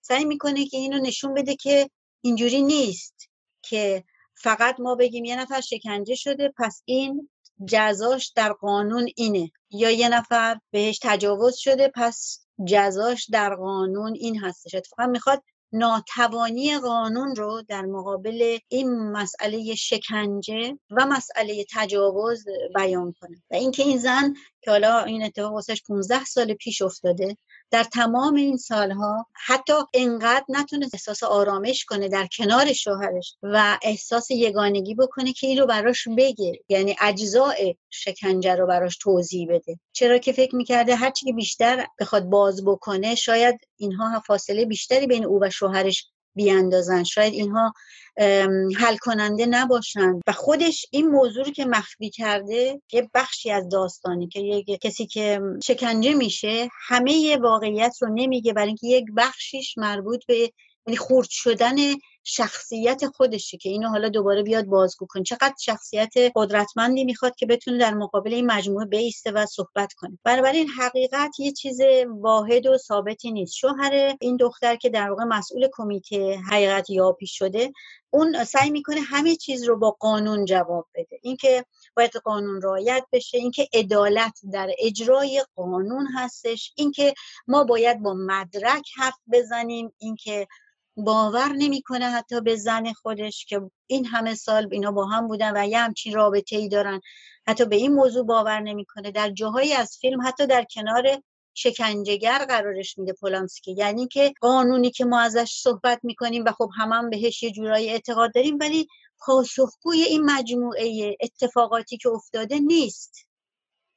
سعی 0.00 0.24
می‌کنه 0.24 0.66
که 0.66 0.76
اینو 0.76 0.98
نشون 0.98 1.34
بده 1.34 1.56
که 1.56 1.90
اینجوری 2.20 2.62
نیست 2.62 3.28
که 3.62 4.04
فقط 4.42 4.80
ما 4.80 4.94
بگیم 4.94 5.24
یه 5.24 5.36
نفر 5.36 5.60
شکنجه 5.60 6.14
شده 6.14 6.52
پس 6.58 6.82
این 6.84 7.28
جزاش 7.66 8.32
در 8.36 8.52
قانون 8.52 9.08
اینه. 9.16 9.50
یا 9.70 9.90
یه 9.90 10.08
نفر 10.08 10.58
بهش 10.70 10.98
تجاوز 11.02 11.56
شده 11.56 11.92
پس 11.94 12.46
جزاش 12.66 13.28
در 13.32 13.54
قانون 13.54 14.14
این 14.14 14.38
هستش. 14.40 14.74
اتفاقا 14.74 15.06
می‌خواد 15.06 15.42
ناتوانی 15.72 16.78
قانون 16.78 17.36
رو 17.36 17.62
در 17.68 17.82
مقابل 17.82 18.58
این 18.68 19.12
مسئله 19.12 19.74
شکنجه 19.74 20.78
و 20.90 21.06
مسئله 21.06 21.64
تجاوز 21.74 22.44
بیان 22.74 23.14
کنه. 23.20 23.42
و 23.50 23.54
اینکه 23.54 23.82
این 23.82 23.98
زن 23.98 24.34
که 24.60 24.70
حالا 24.70 25.04
این 25.04 25.22
اتفاق 25.22 25.52
واسش 25.52 25.82
15 25.82 26.24
سال 26.24 26.54
پیش 26.54 26.82
افتاده 26.82 27.36
در 27.72 27.84
تمام 27.84 28.34
این 28.34 28.56
سالها 28.56 29.26
حتی 29.32 29.72
انقدر 29.94 30.44
نتونه 30.48 30.88
احساس 30.92 31.22
آرامش 31.22 31.84
کنه 31.84 32.08
در 32.08 32.26
کنار 32.36 32.72
شوهرش 32.72 33.36
و 33.42 33.78
احساس 33.82 34.30
یگانگی 34.30 34.94
بکنه 34.94 35.32
که 35.32 35.46
این 35.46 35.66
براش 35.66 36.08
بگه 36.16 36.60
یعنی 36.68 36.96
اجزاء 37.00 37.54
شکنجه 37.90 38.54
رو 38.54 38.66
براش 38.66 38.96
توضیح 38.96 39.48
بده. 39.50 39.78
چرا 39.92 40.18
که 40.18 40.32
فکر 40.32 40.56
می‌کرده 40.56 40.94
هرچی 40.94 41.26
که 41.26 41.32
بیشتر 41.32 41.86
بخواد 42.00 42.24
باز 42.24 42.64
بکنه 42.64 43.14
شاید 43.14 43.60
اینها 43.76 44.20
فاصله 44.20 44.64
بیشتری 44.64 45.06
بین 45.06 45.24
او 45.24 45.38
و 45.42 45.50
شوهرش 45.50 46.11
بیاندازن. 46.34 47.04
شاید 47.04 47.32
اینها 47.32 47.74
حل 48.76 48.96
کننده 49.00 49.46
نباشن. 49.46 50.20
و 50.26 50.32
خودش 50.32 50.86
این 50.90 51.08
موضوع 51.08 51.44
رو 51.44 51.52
که 51.52 51.64
مخفی 51.64 52.10
کرده 52.10 52.80
یه 52.92 53.10
بخشی 53.14 53.50
از 53.50 53.68
داستانی 53.68 54.28
که 54.28 54.40
یه 54.40 54.78
کسی 54.78 55.06
که 55.06 55.40
شکنجه 55.64 56.14
میشه 56.14 56.68
همه 56.88 57.36
واقعیت 57.36 57.96
رو 58.00 58.08
نمیگه 58.14 58.52
برای 58.52 58.68
اینکه 58.68 58.86
یک 58.86 59.04
بخشیش 59.16 59.78
مربوط 59.78 60.26
به 60.26 60.52
یعنی 60.86 60.96
خورد 60.96 61.28
شدن 61.30 61.76
شخصیت 62.24 63.06
خودشه 63.06 63.56
که 63.56 63.68
اینو 63.68 63.88
حالا 63.88 64.08
دوباره 64.08 64.42
بیاد 64.42 64.64
بازگو 64.64 65.06
کن 65.06 65.22
چقدر 65.22 65.54
شخصیت 65.60 66.12
قدرتمندی 66.34 67.04
می‌خواد 67.04 67.34
که 67.36 67.46
بتونه 67.46 67.78
در 67.78 67.94
مقابل 67.94 68.34
این 68.34 68.46
مجموعه 68.46 68.86
بیسته 68.86 69.32
و 69.32 69.46
صحبت 69.46 69.92
کنه. 69.92 70.18
این 70.54 70.68
حقیقت 70.68 71.40
یه 71.40 71.52
چیز 71.52 71.80
واحد 72.08 72.66
و 72.66 72.78
ثابتی 72.78 73.32
نیست. 73.32 73.54
شوهر 73.54 74.16
این 74.20 74.36
دختر 74.36 74.76
که 74.76 74.90
در 74.90 75.10
واقع 75.10 75.24
مسئول 75.24 75.68
کمیته 75.72 76.38
حقیقت 76.50 76.90
یابی 76.90 77.26
شده 77.26 77.72
اون 78.10 78.44
سعی 78.44 78.70
می‌کنه 78.70 79.00
همه 79.00 79.36
چیز 79.36 79.64
رو 79.64 79.78
با 79.78 79.90
قانون 79.90 80.44
جواب 80.44 80.88
بده. 80.94 81.18
اینکه 81.22 81.64
باید 81.96 82.16
قانون 82.16 82.62
رعایت 82.62 83.04
بشه 83.12 83.38
اینکه 83.38 83.68
عدالت 83.72 84.40
در 84.52 84.70
اجرای 84.78 85.44
قانون 85.56 86.06
هستش 86.14 86.72
اینکه 86.76 87.14
ما 87.46 87.64
باید 87.64 88.02
با 88.02 88.14
مدرک 88.14 88.88
حرف 88.96 89.18
بزنیم 89.32 89.92
اینکه 89.98 90.46
باور 90.96 91.52
نمی‌کنه 91.52 92.10
حتی 92.10 92.40
به 92.40 92.56
زن 92.56 92.92
خودش 92.92 93.44
که 93.44 93.60
این 93.86 94.06
همه 94.06 94.34
سال 94.34 94.68
اینا 94.70 94.92
با 94.92 95.06
هم 95.06 95.28
بودن 95.28 95.56
و 95.56 95.68
یه 95.68 95.78
همچین 95.78 96.14
رابطه 96.14 96.56
ای 96.56 96.68
دارن. 96.68 97.00
حتی 97.46 97.64
به 97.64 97.76
این 97.76 97.94
موضوع 97.94 98.26
باور 98.26 98.60
نمی‌کنه. 98.60 99.10
در 99.10 99.30
جاهایی 99.30 99.72
از 99.72 99.98
فیلم 100.00 100.26
حتی 100.26 100.46
در 100.46 100.64
کنار 100.74 101.22
شکنجهگر 101.54 102.44
قرارش 102.44 102.98
میده 102.98 103.12
پولانسکی. 103.12 103.72
یعنی 103.72 104.08
که 104.08 104.34
قانونی 104.40 104.90
که 104.90 105.04
ما 105.04 105.20
ازش 105.20 105.52
صحبت 105.62 106.00
می‌کنیم 106.02 106.44
و 106.44 106.52
خب 106.52 106.70
هم, 106.76 106.92
هم 106.92 107.10
بهش 107.10 107.42
یه 107.42 107.50
جورایی 107.50 107.88
اعتقاد 107.90 108.34
داریم 108.34 108.58
ولی 108.60 108.88
پاسخگوی 109.18 110.02
این 110.02 110.24
مجموعه 110.24 111.16
اتفاقاتی 111.20 111.96
که 111.96 112.08
افتاده 112.08 112.58
نیست. 112.58 113.26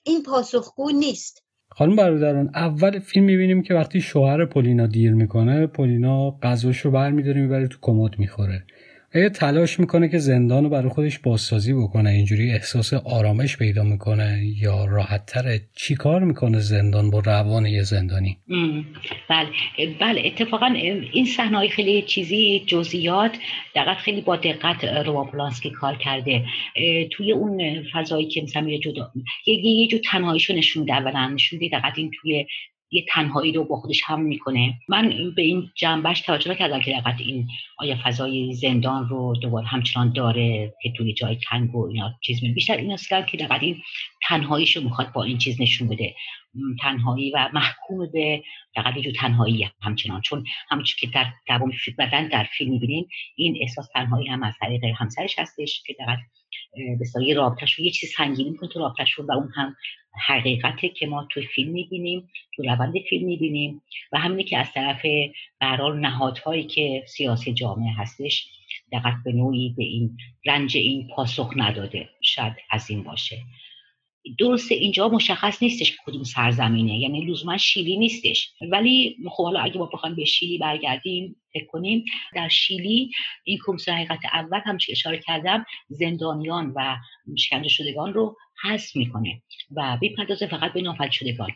این 0.04 0.24
پاسخگو 0.24 0.90
نیست. 0.90 1.45
خانم 1.70 1.96
برادران 1.96 2.50
اول 2.56 3.00
فیلم 3.00 3.26
می‌بینیم 3.26 3.62
که 3.62 3.74
وقتی 3.74 4.02
شوهر 4.02 4.46
پولینا 4.46 4.88
دیر 4.88 5.14
می‌کنه 5.14 5.68
پولینا 5.68 6.32
غذاش 6.32 6.80
رو 6.80 6.92
برمیداره 6.92 7.42
می‌بره 7.42 7.68
تو 7.68 7.78
کمد 7.82 8.20
می‌خوره. 8.20 8.64
آیا 9.16 9.30
تلاش 9.30 9.80
می‌کنه 9.80 10.10
که 10.10 10.18
زندان 10.18 10.64
رو 10.64 10.70
برای 10.70 10.90
خودش 10.90 11.20
بازسازی 11.20 11.74
بکنه. 11.74 12.10
اینجوری 12.10 12.52
احساس 12.52 12.94
آرامش 12.94 13.58
پیدا 13.58 13.84
می‌کنه. 13.84 14.42
یا 14.62 14.86
راحت 14.86 15.26
تره 15.26 15.62
چی 15.76 15.96
کار 15.96 16.24
می‌کنه 16.24 16.60
زندان 16.60 17.10
با 17.12 17.20
روان 17.20 17.66
یه 17.66 17.84
زندانی؟ 17.84 18.38
بله. 19.30 19.50
بله 20.00 20.22
اتفاقا 20.26 20.66
این 21.14 21.26
صحنه 21.26 21.68
خیلی 21.68 22.02
چیزی 22.02 22.64
جزئیات 22.68 23.38
دقت 23.76 23.98
خیلی 23.98 24.22
با 24.22 24.36
دقت 24.36 24.84
روماپلانسکی 24.86 25.70
کار 25.70 25.98
کرده. 25.98 26.46
توی 27.12 27.32
اون 27.32 27.84
فضایی 27.94 28.28
که 28.28 28.42
مثلا 28.42 28.70
یه 28.70 28.80
جدا 28.80 29.12
یه, 29.48 29.66
یه 29.66 29.88
جو 29.88 29.98
تنهاییشو 29.98 30.54
نشونده 30.54 30.94
اولا. 30.94 31.28
نشونده 31.28 31.70
دقت 31.70 31.94
این 31.98 32.12
توی 32.22 32.46
یه 32.92 33.06
تنهایی 33.10 33.52
رو 33.52 33.64
با 33.64 33.76
خودش 33.76 34.02
هم 34.06 34.22
می‌کنه. 34.22 34.74
من 34.90 35.34
به 35.36 35.42
این 35.42 35.72
جنبش 35.76 36.22
توجه 36.22 36.52
نکردم 36.52 36.80
که 36.80 36.92
دقیقا 36.92 37.14
این 37.20 37.48
آیا 37.78 37.98
فضای 38.04 38.54
زندان 38.54 39.10
رو 39.10 39.36
دوباره 39.42 39.68
همچنان 39.68 40.14
داره 40.14 40.74
که 40.82 40.92
توی 40.98 41.14
جای 41.14 41.38
تنگ 41.50 41.76
و 41.76 41.88
اینا 41.88 42.14
چیز 42.22 42.44
می 42.44 42.50
بیشتر 42.50 42.78
این 42.78 42.92
است 42.92 43.10
که 43.10 43.38
دقیقا 43.38 43.56
این 43.56 43.82
تنهاییش 44.28 44.76
رو 44.76 44.84
می‌خواد 44.84 45.12
با 45.14 45.24
این 45.24 45.38
چیز 45.38 45.62
نشون 45.62 45.88
بده. 45.88 46.16
تنهایی 46.82 47.32
و 47.32 47.50
محکوم 47.54 48.12
به 48.14 48.44
فقط 48.76 48.98
جو 48.98 49.12
تنهایی 49.12 49.70
همچنان. 49.82 50.22
چون 50.22 50.46
همچون 50.70 50.96
که 51.00 51.08
در 51.08 51.26
دوام 51.48 51.72
بدن 51.98 52.28
در 52.28 52.44
فیلم 52.44 52.72
می‌بینیم 52.72 53.08
این 53.36 53.58
احساس 53.62 53.88
تنهایی 53.94 54.28
هم 54.28 54.44
از 54.44 54.54
طریق 54.60 54.84
همسرش 54.98 55.40
هستش 55.40 55.84
که 55.86 55.94
دقیقا 55.94 56.18
به 57.00 57.06
سایه 57.06 57.36
رابطش 57.36 57.74
رو 57.74 57.86
یه 57.86 57.92
چیز 57.92 58.14
سنگینی 58.18 58.50
می‌کنه 58.50 58.70
تو 58.70 58.80
رابطش 58.80 59.12
رو 59.12 59.26
و 59.26 59.32
اون 59.32 59.52
هم 59.56 59.76
حقیقته 60.28 60.90
که 60.90 61.08
ما 61.08 61.28
تو 61.32 61.42
فیلم 61.42 61.72
می‌بینیم 61.72 62.30
تو 62.56 62.64
روند 62.64 62.94
فیلم 63.10 63.26
می‌بینیم 63.26 63.82
و 64.12 64.20
همینه 64.20 64.44
که 64.44 64.58
از 64.58 64.72
طرف 64.74 65.02
برحال 65.62 66.00
نهادهایی 66.00 66.64
که 66.64 67.04
سیاسی 67.08 67.54
جامعه 67.54 67.94
هستش 67.94 68.48
دقت 68.92 69.14
به 69.26 69.32
نوعی 69.32 69.74
به 69.78 69.84
این 69.84 70.18
رنج 70.46 70.78
این 70.78 71.08
پاسخ 71.08 71.54
نداده 71.56 72.10
شاید 72.22 72.54
از 72.72 72.90
این 72.90 73.04
باشه. 73.04 73.38
درست 74.40 74.72
اینجا 74.72 75.10
مشخص 75.10 75.64
نیستش 75.64 75.92
که 75.92 75.98
کدوم 76.06 76.24
سرزمینه 76.24 76.98
یعنی 76.98 77.26
لزوما 77.26 77.58
شیلی 77.58 77.98
نیستش. 77.98 78.52
ولی 78.72 79.18
خب 79.30 79.44
حالا 79.44 79.60
اگه 79.60 79.78
ما 79.78 79.86
بخوایم 79.86 80.16
به 80.16 80.26
شیلی 80.26 80.58
برگردیم 80.58 81.36
فکر 81.54 81.66
کنیم 81.66 82.06
در 82.36 82.50
شیلی 82.50 83.12
این 83.44 83.60
کمیسیون 83.66 83.98
حقیقت 83.98 84.20
اول 84.34 84.60
همچه 84.66 84.92
اشاره 84.92 85.18
کردم 85.18 85.66
زندانیان 85.90 86.74
و 86.76 86.96
شکنجه 87.38 87.70
شدگان 87.70 88.14
رو 88.14 88.38
حذف 88.64 88.96
می‌کنه 88.96 89.42
و 89.76 89.98
بپردازه 90.02 90.48
فقط 90.48 90.74
به 90.74 90.82
ناپدید 90.82 91.12
شدگان. 91.12 91.52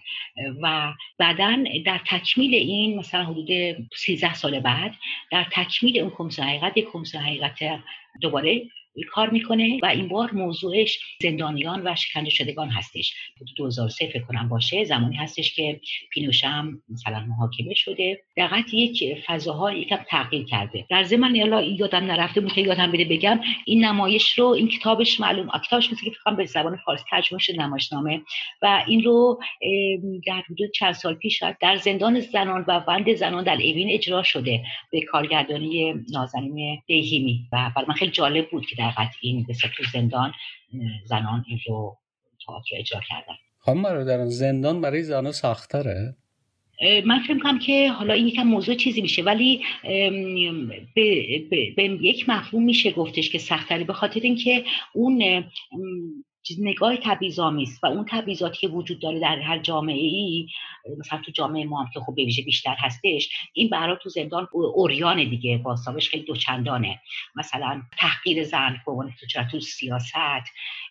و 0.62 0.94
بعدا 1.18 1.64
در 1.86 2.02
تکمیل 2.08 2.56
این 2.56 3.00
مثلا 3.00 3.26
حدود 3.26 3.50
13 3.96 4.34
سال 4.34 4.60
بعد 4.60 4.96
در 5.32 5.48
تکمیل 5.52 6.00
اون 6.00 6.10
کمیسیون 6.10 6.48
حقیقت 6.48 6.78
یک 6.78 6.86
کمیسیون 6.92 7.24
حقیقت 7.24 7.82
دوباره 8.22 8.66
کار 9.04 9.30
می‌کنه 9.30 9.80
و 9.84 9.86
این 9.86 10.08
بار 10.08 10.32
موضوعش 10.32 11.00
زندانیان 11.22 11.82
و 11.88 11.96
شکنجه 11.96 12.30
شدگان 12.30 12.70
هستش. 12.70 13.14
2003 13.58 14.08
فکر 14.08 14.24
کنم 14.24 14.50
باشه 14.50 14.84
زمانی 14.84 15.16
هستش 15.16 15.56
که 15.56 15.80
پینوشم 16.12 16.82
مثلا 16.90 17.20
محاکمه 17.20 17.74
شده. 17.74 18.22
دقیقا 18.38 18.64
یک 18.74 19.04
فضاها 19.26 19.74
یکم 19.74 20.00
تغییر 20.08 20.46
کرده. 20.46 20.86
در 20.90 21.04
ضمن 21.04 21.40
حالا 21.40 21.62
یادم 21.62 22.04
نرفته 22.06 22.42
بود 22.42 22.58
یادم 22.58 22.92
بده 22.92 23.06
بگم 23.06 23.40
این 23.66 23.86
نمایش 23.86 24.40
رو 24.40 24.46
این 24.46 24.68
کتابش 24.68 25.20
معلوم 25.20 25.50
کتابش 25.66 25.92
مثل 25.92 26.06
که 26.06 26.12
فکر 26.12 26.36
به 26.36 26.46
زبان 26.46 26.78
فارسی 26.86 27.04
ترجمه 27.10 27.40
شده 27.40 27.58
نمایشنامه. 27.58 28.22
و 28.62 28.84
این 28.88 29.04
رو 29.04 29.40
در 30.26 30.44
حدود 30.50 30.72
چند 30.72 30.94
سال 30.94 31.14
پیش 31.14 31.44
در 31.62 31.76
زندان 31.76 32.20
زنان 32.20 32.66
و 32.68 32.80
بند 32.80 33.14
زنان 33.14 33.44
در 33.44 33.54
اوین 33.54 33.90
اجرا 33.90 34.24
شده 34.24 34.64
به 34.92 35.02
کارگردانی 35.02 35.94
نازنین 36.14 36.82
دیهیمی 36.88 37.48
و 37.54 37.72
برای 37.76 37.88
من 37.88 37.94
خیلی 37.94 38.12
جالب 38.12 38.50
بود 38.50 38.66
که 38.66 38.76
این 39.22 39.44
به 39.44 39.54
تو 39.54 39.84
زندان 39.94 40.34
زنان 41.06 41.46
این 41.48 41.60
رو 41.68 41.98
تئاتر 42.46 42.76
اجرا 42.80 43.02
کردن. 43.10 43.36
خانم 43.58 43.84
برادران 43.84 44.30
زندان 44.30 44.82
برای 44.82 45.04
زنان 45.04 45.32
سختره 45.32 46.16
من 47.06 47.20
فکر 47.20 47.40
کنم 47.40 47.60
که 47.60 47.92
حالا 47.92 48.14
این 48.14 48.28
یکم 48.28 48.44
موضوع 48.44 48.76
چیزی 48.76 49.02
میشه 49.02 49.22
ولی 49.24 49.62
به, 50.96 51.26
به, 51.52 51.74
به 51.76 51.84
یک 52.02 52.30
مفهوم 52.30 52.64
میشه 52.64 52.92
گفتش 52.92 53.30
که 53.30 53.38
سختره 53.38 53.84
به 53.84 53.94
خاطر 53.94 54.20
اینکه 54.20 54.64
اون 54.94 55.44
نگاه 56.60 56.98
تبعیض‌آمیز 56.98 57.80
و 57.84 57.88
اون 57.88 58.06
تبعیضاتی 58.10 58.58
که 58.58 58.68
وجود 58.68 59.00
داره 59.00 59.20
در 59.20 59.40
هر 59.40 59.60
جامعه 59.60 59.96
ای 59.96 60.48
مثلا 60.98 61.22
تو 61.26 61.32
جامعه 61.32 61.66
ما 61.66 61.84
هم 61.84 61.90
که 61.94 62.00
خب 62.00 62.16
به 62.16 62.26
بیشتر 62.46 62.76
هستش 62.78 63.30
این 63.54 63.70
برای 63.70 63.98
تو 64.02 64.10
زندان 64.10 64.48
اوریان 64.52 65.30
دیگه 65.30 65.58
باستابش 65.58 66.10
خیلی 66.10 66.24
دوچندانه. 66.24 67.00
مثلا 67.36 67.82
تحقیر 67.98 68.44
زن 68.44 68.82
به 68.86 69.14
تو 69.20 69.44
تو 69.52 69.60
سیاست 69.60 70.14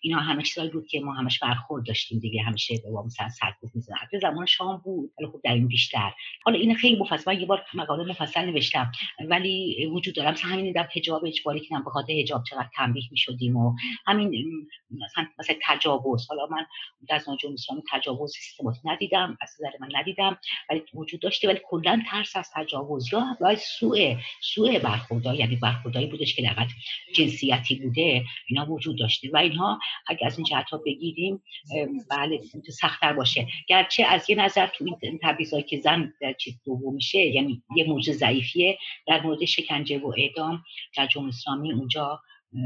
اینا 0.02 0.18
همه 0.18 0.42
چیزایی 0.42 0.70
بود 0.70 0.86
که 0.86 1.00
ما 1.00 1.12
همش 1.12 1.38
برخورد 1.38 1.86
داشتیم 1.86 2.18
دیگه 2.18 2.42
همیشه 2.42 2.74
به 2.84 3.02
مثلا 3.06 3.28
سرکوب 3.28 3.70
می‌زنن 3.74 3.96
تو 4.10 4.18
زمان 4.18 4.46
شام 4.46 4.80
بود 4.84 5.12
ولی 5.18 5.28
خب 5.28 5.40
در 5.44 5.54
این 5.54 5.68
بیشتر. 5.68 6.12
حالا 6.44 6.58
این 6.58 6.74
خیلی 6.74 6.96
مفصل 6.96 7.32
من 7.32 7.40
یه 7.40 7.46
بار 7.46 7.62
مقاله 7.74 8.04
مفصل 8.04 8.44
نوشتم 8.44 8.92
ولی 9.28 9.86
وجود 9.86 10.14
داره. 10.14 10.30
مثلا 10.30 10.50
همین 10.50 10.72
در 10.72 10.88
حجاب 10.94 11.24
اجباری 11.24 11.60
که 11.60 11.74
به 11.84 11.90
خاطر 11.90 12.12
حجاب 12.12 12.42
چقدر 12.50 12.68
تنبیه 12.76 13.04
می‌شدیم 13.10 13.56
و 13.56 13.74
همین 14.06 14.44
مثلا 14.90 15.26
مثلا 15.38 15.56
تجاوز. 15.66 16.26
حالا 16.28 16.46
من 16.46 16.66
در 17.08 17.18
جمهوری 17.18 17.54
اسلامی 17.54 17.82
تجاوز 17.90 18.32
سیستماتیک 18.32 18.82
ندیدم 18.84 19.38
از 19.40 19.56
نظر 19.60 19.76
من 19.80 19.88
ندیدم 19.96 20.38
ولی 20.70 20.82
وجود 20.94 21.20
داشته 21.20 21.48
ولی 21.48 21.60
کلا 21.64 22.02
ترس 22.10 22.36
از 22.36 22.50
تجاوز. 22.54 23.12
یا 23.12 23.56
سوء 23.56 24.16
سوء 24.40 24.78
برخوردار 24.78 25.34
یعنی 25.34 25.56
برخورداری 25.56 26.06
بودش 26.06 26.34
که 26.34 26.42
لغت 26.42 26.68
جنسیتی 27.14 27.74
بوده 27.74 28.24
اینا 28.48 28.72
وجود 28.72 28.98
داشته. 28.98 29.30
و 29.32 29.36
اینها 29.36 29.78
اگر 30.06 30.26
از 30.26 30.38
این 30.38 30.44
جهت 30.44 30.68
بگیریم 30.86 31.42
بله 32.10 32.40
سختتر 32.80 33.12
باشه. 33.12 33.46
گرچه 33.68 34.04
از 34.04 34.30
یه 34.30 34.36
نظر 34.36 34.66
تو 34.66 34.84
این 35.02 35.18
تبعیضایی 35.22 35.62
که 35.62 35.80
زن 35.80 36.14
در 36.20 36.32
چیز 36.32 36.60
دوم 36.64 36.94
میشه 36.94 37.18
یعنی 37.18 37.62
یه 37.76 37.84
موضوع 37.84 38.14
ضعیفیه 38.14 38.78
در 39.06 39.20
مورد 39.20 39.44
شکنجه 39.44 39.98
و 39.98 40.12
اعدام 40.16 40.62
در 40.96 41.06
جمهوری 41.06 41.32
اسلامی 41.32 41.72
اونجا 41.72 42.20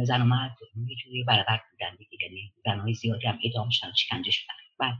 زن 0.05 0.23
و 0.23 0.25
مرد 0.25 0.57
یه 0.89 0.97
جوری 1.05 1.25
برابر 1.25 1.61
بودن 1.71 1.97
دیگه 1.99 2.25
یعنی 2.25 2.53
زنهای 2.65 2.95
زیادی 2.95 3.27
هم 3.27 3.39
اعدام 3.45 3.69
شدن 3.71 3.93
شکنجه 3.97 4.31
شدن. 4.31 4.55
بله. 4.81 4.97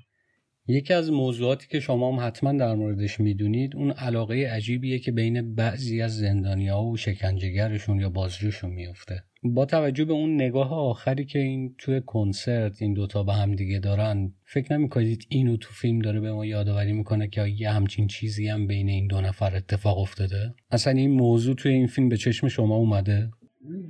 یکی 0.67 0.95
از 0.95 1.13
موضوعاتی 1.13 1.67
که 1.69 1.81
شما 1.81 2.13
هم 2.13 2.27
حتما 2.27 2.53
در 2.53 2.75
موردش 2.75 3.21
می‌دونید 3.21 3.77
اون 3.77 3.91
علاقه 3.91 4.47
عجیبیه 4.47 4.99
که 4.99 5.13
بین 5.13 5.55
بعضی 5.55 6.03
از 6.03 6.17
زندانیا 6.17 6.81
و 6.81 6.97
شکنجهگرشون 6.97 8.01
یا 8.01 8.11
بازجوشون 8.11 8.71
میفته 8.71 9.25
با 9.45 9.67
توجه 9.67 10.05
به 10.05 10.13
اون 10.13 10.35
نگاه 10.35 10.75
آخری 10.75 11.25
که 11.25 11.39
این 11.39 11.75
توی 11.79 12.01
کنسرت 12.07 12.83
این 12.83 12.95
دوتا 12.95 13.23
به 13.23 13.33
هم 13.33 13.55
دیگه 13.55 13.79
دارن 13.79 14.33
فکر 14.45 14.79
نمی‌کنید 14.79 15.27
اینو 15.29 15.57
تو 15.57 15.73
فیلم 15.73 15.99
داره 15.99 16.21
به 16.21 16.33
ما 16.33 16.47
یادآوری 16.47 16.93
می‌کنه 16.93 17.29
که 17.29 17.47
یه 17.47 17.71
همچین 17.71 18.07
چیزی 18.07 18.49
هم 18.49 18.67
بین 18.67 18.89
این 18.89 19.07
دو 19.07 19.21
نفر 19.21 19.57
اتفاق 19.57 19.99
افتاده؟ 19.99 20.55
اصلا 20.71 20.93
این 20.93 21.11
موضوع 21.11 21.55
توی 21.55 21.73
این 21.73 21.87
فیلم 21.87 22.09
به 22.09 22.17
چشم 22.17 22.49
شما 22.49 22.77
اومده؟ 22.77 23.31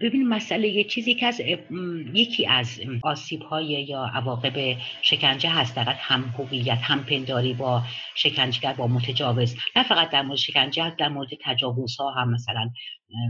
ببین 0.01 0.29
مسئله 0.29 0.69
یه 0.69 0.85
چیزی 0.85 1.15
که 1.15 1.27
از 1.27 1.41
یکی 2.13 2.47
از 2.47 2.81
آسیب 3.03 3.43
های 3.43 3.67
یا 3.67 4.05
عواقب 4.15 4.77
شکنجه 5.03 5.51
هست 5.51 5.77
در 5.77 5.89
هم 5.89 6.35
هویت 6.39 6.79
هم 6.83 7.05
پنداری 7.05 7.55
با 7.55 7.83
شکنجهگر 8.15 8.73
با 8.73 8.87
متجاوز. 8.87 9.57
نه 9.77 9.83
فقط 9.83 10.11
در 10.11 10.23
مورد 10.23 10.39
شکنجه 10.39 10.95
در 10.99 11.09
مورد 11.09 11.29
تجاوز 11.45 11.97
ها 11.97 12.11
هم 12.11 12.31
مثلا. 12.31 12.71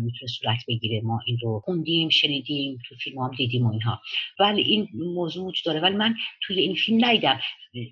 می‌تونه 0.00 0.28
صورت 0.40 0.58
بگیره. 0.68 1.00
ما 1.04 1.20
این 1.26 1.38
رو 1.42 1.62
خوندیم 1.64 2.08
شنیدیم 2.08 2.78
تو 2.88 2.94
فیلم 2.94 3.18
هم 3.18 3.30
دیدیم 3.36 3.66
و 3.66 3.72
اینها. 3.72 4.00
ولی 4.40 4.62
این 4.62 4.88
موضوع 4.94 5.52
داره. 5.64 5.80
ولی 5.80 5.96
من 5.96 6.14
توی 6.42 6.60
این 6.60 6.74
فیلم 6.74 7.04
ندیدم. 7.04 7.40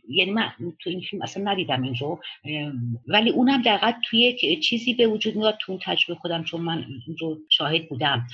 یعنی 0.08 0.30
من 0.30 0.52
تو 0.80 0.90
این 0.90 1.00
فیلم 1.00 1.22
اصلا 1.22 1.52
ندیدم 1.52 1.82
این 1.82 1.94
رو 1.94 2.20
ولی 3.06 3.30
اونم 3.30 3.62
دقیقا 3.62 3.92
توی 4.04 4.56
چیزی 4.56 4.94
به 4.94 5.06
وجود 5.06 5.36
میاد 5.36 5.58
تو 5.60 5.72
اون 5.72 5.80
تجربه 5.84 6.20
خودم 6.20 6.44
چون 6.44 6.60
من 6.60 6.84
این 7.06 7.16
رو 7.20 7.38
شاهد 7.48 7.88
بودم 7.88 8.26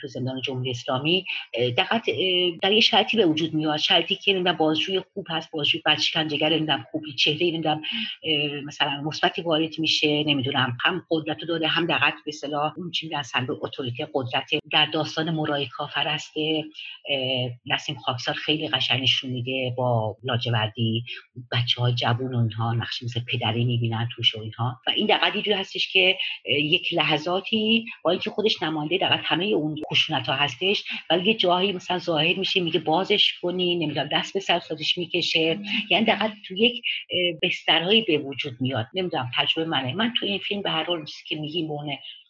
تو 0.00 0.08
زندان 0.08 0.40
جمهوری 0.40 0.70
اسلامی. 0.70 1.24
دقیقا 1.54 2.00
در 2.62 2.72
یه 2.72 2.80
شرطی 2.80 3.16
به 3.16 3.26
وجود 3.26 3.54
میاد. 3.54 3.76
شرطی 3.76 4.14
که 4.16 4.32
نمی‌دونم 4.32 4.56
بازجوی 4.56 5.00
خوب 5.14 5.26
هست 5.28 5.50
بازجوی 5.50 5.82
بد 5.86 5.98
شکنجهگر 5.98 6.48
نمی‌دونم 6.48 6.84
خوبی 6.90 7.12
چهره 7.12 7.46
نمی‌دونم 7.46 7.82
مثلا 8.66 9.02
مثبتی 9.02 9.42
وارد 9.42 9.78
میشه 9.78 10.24
نمی‌دونم 10.24 10.76
هم 10.84 11.06
قدرت 11.10 11.38
داره 11.48 11.66
هم 11.68 11.86
دقیقا 11.86 12.10
به 12.24 12.28
اصطلاح 12.28 12.74
میگن 13.02 13.22
سلب 13.22 13.50
اتوریته 13.50 14.08
قدرت 14.14 14.50
در 14.72 14.86
داستان 14.86 15.30
مرای 15.30 15.68
است 16.08 16.32
نسیم 17.66 17.96
خاکسار 17.96 18.34
خیلی 18.34 18.68
قشنگ 18.68 19.02
نشون 19.02 19.30
میده 19.30 19.74
با 19.76 20.16
لاجوردی 20.24 21.04
بچه 21.52 21.80
های 21.80 21.92
جوون 21.94 22.34
اونها 22.34 22.72
نقش 22.72 23.02
مثل 23.02 23.20
پدری 23.20 23.64
می‌بینن 23.64 24.08
توش 24.16 24.34
و 24.34 24.40
اینها. 24.40 24.80
و 24.86 24.90
این 24.90 25.06
دقیقا 25.06 25.38
یه 25.38 25.56
هستش 25.56 25.92
که 25.92 26.18
یک 26.46 26.94
لحظاتی 26.94 27.84
با 28.04 28.10
اینکه 28.10 28.30
خودش 28.30 28.62
نماینده 28.62 28.98
دقیقا 28.98 29.22
همه 29.24 29.44
اون 29.44 29.76
خشونت 29.90 30.26
ها 30.26 30.34
هستش 30.34 30.84
ولی 31.10 31.28
یه 31.30 31.34
جایی 31.34 31.72
مثلا 31.72 31.98
ظاهر 31.98 32.38
میشه 32.38 32.60
میگه 32.60 32.80
بازش 32.80 33.32
کنی 33.42 33.76
نمی‌دونم 33.76 34.08
دست 34.12 34.34
به 34.34 34.40
سر 34.40 34.60
می‌کشه. 34.96 35.58
یعنی 35.90 36.04
دقیقا 36.04 36.30
تو 36.46 36.54
یک 36.54 36.82
بسترهایی 37.42 38.02
به 38.02 38.18
وجود 38.18 38.56
میاد. 38.60 38.86
نمی‌دونم 38.94 39.30
تجربه 39.36 39.68
منه. 39.68 39.94
من 39.94 40.12
تو 40.20 40.26
این 40.26 40.38
فیلم 40.38 40.62
به 40.62 40.70
هر 40.70 40.84
حال 40.84 41.04
که 41.28 41.36
میگیم 41.36 41.66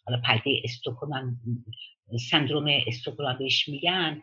حالا 0.09 0.21
پرده 0.21 0.61
استوکلم 0.63 1.39
سندروم 2.31 2.65
استوکلم 2.87 3.37
بهش 3.39 3.69
میگن 3.69 4.21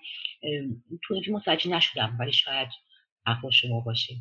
تو 1.03 1.15
اینجا 1.15 1.33
متوجه 1.33 1.71
نشدم 1.71 2.17
ولی 2.21 2.33
شاید 2.33 2.69
حق 3.27 3.51
شما 3.51 3.81
باشه. 3.81 4.15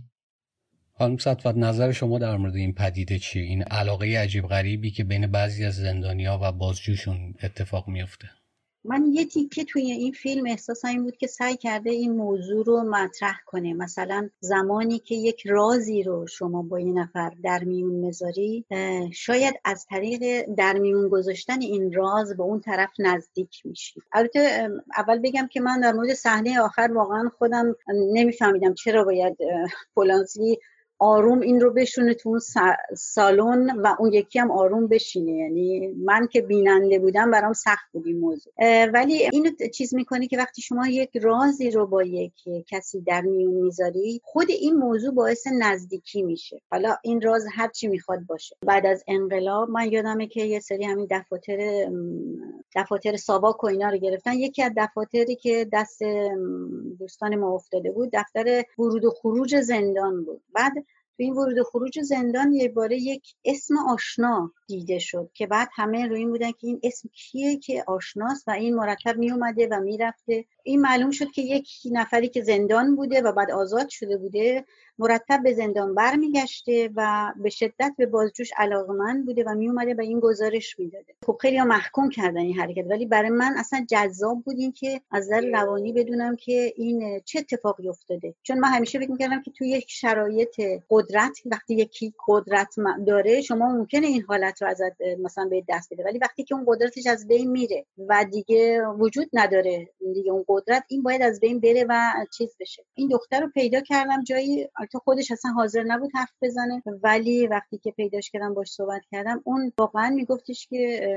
خانم 0.98 1.18
سطفت 1.18 1.58
نظر 1.58 1.92
شما 1.92 2.20
در 2.20 2.38
مورد 2.38 2.56
این 2.56 2.74
پدیده 2.74 3.20
چیه؟ 3.20 3.44
این 3.44 3.64
علاقه 3.64 4.20
عجیب 4.20 4.48
غریبی 4.48 4.92
که 4.92 5.04
بین 5.04 5.28
بعضی 5.28 5.66
از 5.66 5.76
زندانیا 5.76 6.40
و 6.42 6.52
بازجوشون 6.52 7.34
اتفاق 7.44 7.88
میفته 7.88 8.30
من 8.88 9.06
یه 9.14 9.26
تیکه 9.26 9.64
توی 9.64 9.92
این 9.92 10.12
فیلم 10.12 10.46
احساس 10.48 10.86
این 10.86 11.04
بود 11.04 11.18
که 11.18 11.28
سعی 11.28 11.58
کرده 11.58 11.90
این 11.90 12.12
موضوع 12.12 12.66
رو 12.66 12.84
مطرح 12.84 13.40
کنه. 13.46 13.74
مثلا 13.74 14.30
زمانی 14.40 15.00
که 15.00 15.16
یک 15.16 15.48
رازی 15.48 16.04
رو 16.04 16.28
شما 16.28 16.62
با 16.62 16.80
یه 16.80 16.94
نفر 16.94 17.32
در 17.44 17.64
میون 17.64 17.94
می‌ذاری 17.94 18.66
شاید 19.14 19.56
از 19.66 19.86
طریق 19.86 20.46
در 20.58 20.74
میون 20.80 21.10
گذاشتن 21.10 21.62
این 21.62 21.94
راز 21.94 22.38
به 22.38 22.44
اون 22.44 22.60
طرف 22.60 22.90
نزدیک 23.00 23.62
میشی. 23.66 24.02
البته 24.14 24.70
اول 24.98 25.20
بگم 25.20 25.48
که 25.48 25.62
من 25.62 25.80
در 25.80 25.92
مورد 25.92 26.14
صحنه 26.14 26.60
آخر 26.60 26.92
واقعا 26.96 27.32
خودم 27.38 27.76
نمیفهمیدم 28.14 28.74
چرا 28.74 29.04
باید 29.04 29.38
پولانسی 29.96 30.60
آروم 31.00 31.40
این 31.40 31.62
رو 31.62 31.74
بشونه 31.74 32.14
تو 32.14 32.30
اون 32.30 32.40
سالن 32.98 33.80
و 33.82 33.96
اون 34.00 34.14
یکی 34.14 34.40
هم 34.40 34.52
آروم 34.52 34.88
بشینه. 34.88 35.32
یعنی 35.32 35.88
من 35.88 36.28
که 36.28 36.42
بیننده 36.42 37.00
بودم 37.00 37.32
برام 37.32 37.54
سخت 37.54 37.92
بود 37.92 38.08
این 38.08 38.20
موضوع. 38.20 38.54
ولی 38.94 39.30
اینو 39.32 39.50
چیز 39.74 39.96
می‌کنه 39.96 40.28
که 40.28 40.38
وقتی 40.38 40.62
شما 40.62 40.88
یک 40.88 41.18
رازی 41.18 41.72
رو 41.72 41.88
با 41.88 42.04
یک 42.04 42.34
کسی 42.68 43.02
در 43.02 43.22
میون 43.22 43.54
می‌ذاری 43.54 44.22
خود 44.24 44.50
این 44.50 44.76
موضوع 44.76 45.14
باعث 45.14 45.48
نزدیکی 45.60 46.24
میشه. 46.24 46.62
حالا 46.72 46.96
این 47.04 47.22
راز 47.22 47.46
هر 47.52 47.68
چی 47.68 47.88
می‌خواد 47.88 48.20
باشه. 48.20 48.56
بعد 48.66 48.86
از 48.86 49.04
انقلاب 49.08 49.70
من 49.70 49.92
یادمه 49.92 50.28
که 50.28 50.44
یه 50.44 50.60
سری 50.60 50.86
همین 50.86 51.08
دفاتر 51.12 51.90
دفاتر 52.76 53.16
ساواک 53.16 53.64
و 53.64 53.68
اینا 53.68 53.90
رو 53.90 53.98
گرفتن. 53.98 54.34
یکی 54.34 54.64
از 54.64 54.72
دفاتری 54.78 55.36
که 55.36 55.68
دست 55.74 56.02
دوستان 57.00 57.36
ما 57.36 57.54
افتاده 57.54 57.92
بود 57.92 58.10
دفتر 58.14 58.64
ورود 58.80 59.06
و 59.06 59.10
خروج 59.10 59.62
زندان 59.62 60.24
بود. 60.24 60.42
بعد 60.54 60.74
تو 61.18 61.24
این 61.24 61.34
ورود 61.34 61.64
خروج 61.64 62.00
زندان 62.02 62.54
یه 62.54 62.70
باره 62.70 62.98
یک 62.98 63.36
اسم 63.46 63.76
آشنا. 63.90 64.54
دیده 64.68 65.00
شد 65.00 65.30
که 65.34 65.48
بعد 65.48 65.70
همه 65.74 66.08
روی 66.08 66.20
این 66.20 66.30
بودن 66.30 66.52
که 66.52 66.68
این 66.68 66.80
اسم 66.84 67.10
کیه 67.14 67.58
که 67.58 67.84
آشناست 67.88 68.48
و 68.48 68.52
این 68.52 68.76
مرتب 68.76 69.18
می 69.18 69.32
اومده 69.32 69.68
و 69.72 69.80
می‌رفته. 69.80 70.46
این 70.64 70.82
معلوم 70.82 71.12
شد 71.12 71.32
که 71.32 71.42
یک 71.42 71.70
نفری 71.92 72.30
که 72.30 72.42
زندان 72.42 72.96
بوده 72.96 73.22
و 73.22 73.32
بعد 73.32 73.52
آزاد 73.52 73.90
شده 73.90 74.18
بوده 74.18 74.66
مرتب 75.00 75.44
به 75.44 75.54
زندان 75.54 75.96
برمیگشته 75.96 76.90
و 76.96 77.34
به 77.44 77.50
شدت 77.50 77.94
به 77.98 78.06
بازجوش 78.06 78.52
علاقمند 78.58 79.26
بوده 79.26 79.44
و 79.44 79.56
میومده 79.56 79.94
و 79.94 80.02
این 80.02 80.20
گزارش 80.20 80.80
می‌داده. 80.80 81.14
خب 81.26 81.38
خیلی 81.42 81.62
محکوم 81.62 82.10
کردن 82.10 82.38
این 82.38 82.60
حرکت 82.60 82.86
ولی 82.90 83.06
برای 83.06 83.30
من 83.30 83.54
اصلا 83.58 83.86
جذاب 83.90 84.44
بود 84.44 84.60
این 84.60 84.72
که 84.72 85.02
از 85.12 85.26
نظر 85.26 85.50
روانی 85.54 85.94
بدونم 85.94 86.36
که 86.36 86.74
این 86.76 87.22
چه 87.26 87.40
اتفاقی 87.40 87.90
افتاده. 87.90 88.36
چون 88.44 88.60
من 88.60 88.70
همیشه 88.70 89.00
فکر 89.00 89.12
می‌کردم 89.12 89.42
که 89.42 89.52
توی 89.52 89.70
یک 89.70 89.86
شرایط 89.88 90.62
قدرت 90.90 91.40
وقتی 91.46 91.76
یکی 91.76 92.14
قدرت 92.28 92.76
داره 93.08 93.42
شما 93.42 93.70
ممکنه 93.70 94.08
این 94.08 94.22
حالت 94.22 94.55
رو 94.62 94.68
ازت 94.68 95.02
مثلا 95.20 95.46
به 95.46 95.64
دست 95.70 95.94
بده. 95.94 96.04
ولی 96.04 96.18
وقتی 96.18 96.44
که 96.44 96.56
اون 96.56 96.66
قدرتش 96.68 97.08
از 97.08 97.28
بین 97.28 97.52
میره 97.52 97.86
و 98.10 98.26
دیگه 98.32 98.88
وجود 98.88 99.30
نداره 99.34 99.90
دیگه 100.14 100.32
اون 100.32 100.46
قدرت 100.48 100.84
این 100.88 101.04
باید 101.04 101.22
از 101.22 101.40
بین 101.40 101.60
بره 101.60 101.86
و 101.90 102.12
چیز 102.38 102.56
بشه. 102.60 102.84
این 102.94 103.08
دختر 103.08 103.40
رو 103.42 103.50
پیدا 103.50 103.82
کردم 103.82 104.24
جایی 104.24 104.68
البته 104.80 105.00
خودش 105.00 105.32
اصلا 105.32 105.52
حاضر 105.52 105.84
نبود 105.84 106.12
حرف 106.14 106.32
بزنه 106.42 106.84
ولی 107.04 107.48
وقتی 107.48 107.78
که 107.78 107.92
پیداش 107.92 108.32
کردم 108.32 108.54
باش 108.54 108.72
صحبت 108.72 109.02
کردم 109.12 109.42
اون 109.44 109.72
واقعا 109.78 110.10
میگفتش 110.10 110.68
که 110.68 111.10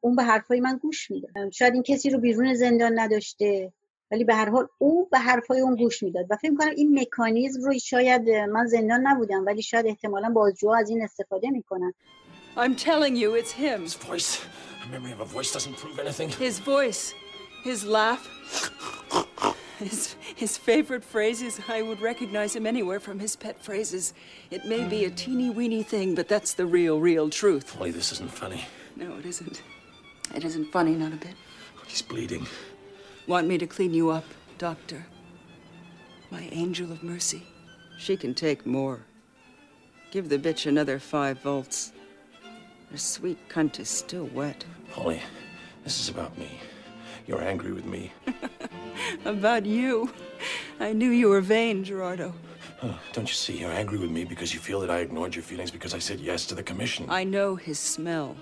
اون 0.00 0.16
به 0.16 0.22
حرفای 0.22 0.60
من 0.60 0.76
گوش 0.76 1.10
میده. 1.10 1.28
شاید 1.52 1.74
این 1.74 1.82
کسی 1.82 2.10
رو 2.10 2.18
بیرون 2.18 2.54
زندان 2.54 2.98
نداشته 2.98 3.72
ولی 4.12 4.24
به 4.24 4.34
هر 4.34 4.48
حال 4.48 4.68
او 4.78 5.08
به 5.12 5.18
حرفای 5.18 5.60
اون 5.60 5.76
گوش 5.76 6.02
می‌داد. 6.02 6.26
و 6.30 6.36
فکر 6.36 6.54
کنم 6.54 6.70
این 6.76 7.00
مکانیزم 7.00 7.62
رو 7.62 7.78
شاید 7.78 8.30
من 8.30 8.66
زندان 8.66 9.06
نبودم 9.06 9.46
ولی 9.46 9.62
شاید 9.62 9.86
احتمالا 9.86 10.30
بازجو 10.30 10.68
از 10.68 10.90
این 10.90 11.02
استفاده 11.02 11.50
می‌کنن. 11.50 11.94
I'm 12.60 12.76
telling 12.76 13.16
you 13.16 13.36
it's 13.36 13.52
him. 13.52 13.80
His 13.82 13.94
voice. 13.94 14.44
A 14.84 14.88
memory 14.92 15.12
of 15.12 15.20
a 15.20 15.24
voice 15.24 15.50
doesn't 15.50 15.78
prove 15.78 15.98
anything. 15.98 16.28
His 16.28 16.58
voice, 16.58 17.14
his 17.64 17.86
laugh, 17.86 18.28
his, 19.78 20.14
his 20.36 20.58
favorite 20.58 21.02
phrases. 21.02 21.58
I 21.68 21.80
would 21.80 22.02
recognize 22.02 22.54
him 22.54 22.66
anywhere 22.66 23.00
from 23.00 23.18
his 23.18 23.34
pet 23.34 23.64
phrases. 23.64 24.12
It 24.50 24.66
may 24.66 24.84
be 24.84 25.06
a 25.06 25.10
teeny 25.10 25.48
weeny 25.48 25.82
thing, 25.82 26.14
but 26.14 26.28
that's 26.28 26.52
the 26.52 26.66
real, 26.66 27.00
real 27.00 27.30
truth. 27.30 27.78
Polly, 27.78 27.92
this 27.92 28.12
isn't 28.12 28.30
funny. 28.30 28.66
No, 28.94 29.16
it 29.16 29.24
isn't. 29.24 29.62
It 30.34 30.44
isn't 30.44 30.70
funny, 30.70 30.94
not 30.94 31.14
a 31.14 31.16
bit. 31.16 31.34
He's 31.86 32.02
bleeding. 32.02 32.46
Want 33.26 33.48
me 33.48 33.56
to 33.56 33.66
clean 33.66 33.94
you 33.94 34.10
up, 34.10 34.24
Doctor? 34.58 35.06
My 36.30 36.46
angel 36.52 36.92
of 36.92 37.02
mercy. 37.02 37.42
She 37.98 38.18
can 38.18 38.34
take 38.34 38.66
more. 38.66 39.00
Give 40.10 40.28
the 40.28 40.38
bitch 40.38 40.66
another 40.66 40.98
five 40.98 41.40
volts. 41.40 41.92
Her 42.90 42.98
sweet 42.98 43.38
cunt 43.48 43.78
is 43.78 43.88
still 43.88 44.28
wet. 44.34 44.64
Polly, 44.92 45.20
this 45.84 46.00
is 46.00 46.08
about 46.08 46.36
me. 46.42 46.50
You're 47.26 47.44
angry 47.52 47.72
with 47.78 47.86
me. 47.94 48.02
About 49.24 49.64
you. 49.64 50.10
I 50.80 50.92
knew 50.92 51.10
you 51.10 51.28
were 51.28 51.44
vain, 51.56 51.84
Gerardo. 51.84 52.28
Huh, 52.80 52.94
don't 53.12 53.28
you 53.32 53.38
see? 53.44 53.56
You're 53.60 53.78
angry 53.82 53.98
with 53.98 54.10
me 54.10 54.24
because 54.24 54.50
you 54.54 54.60
feel 54.68 54.80
that 54.80 54.90
I 54.96 54.98
ignored 55.06 55.32
your 55.36 55.44
feelings 55.50 55.70
because 55.70 55.94
I 55.94 56.00
said 56.08 56.18
yes 56.30 56.40
to 56.46 56.54
the 56.54 56.64
commission. 56.70 57.02
I 57.08 57.22
know 57.34 57.48
his 57.54 57.78
smell. 57.78 58.36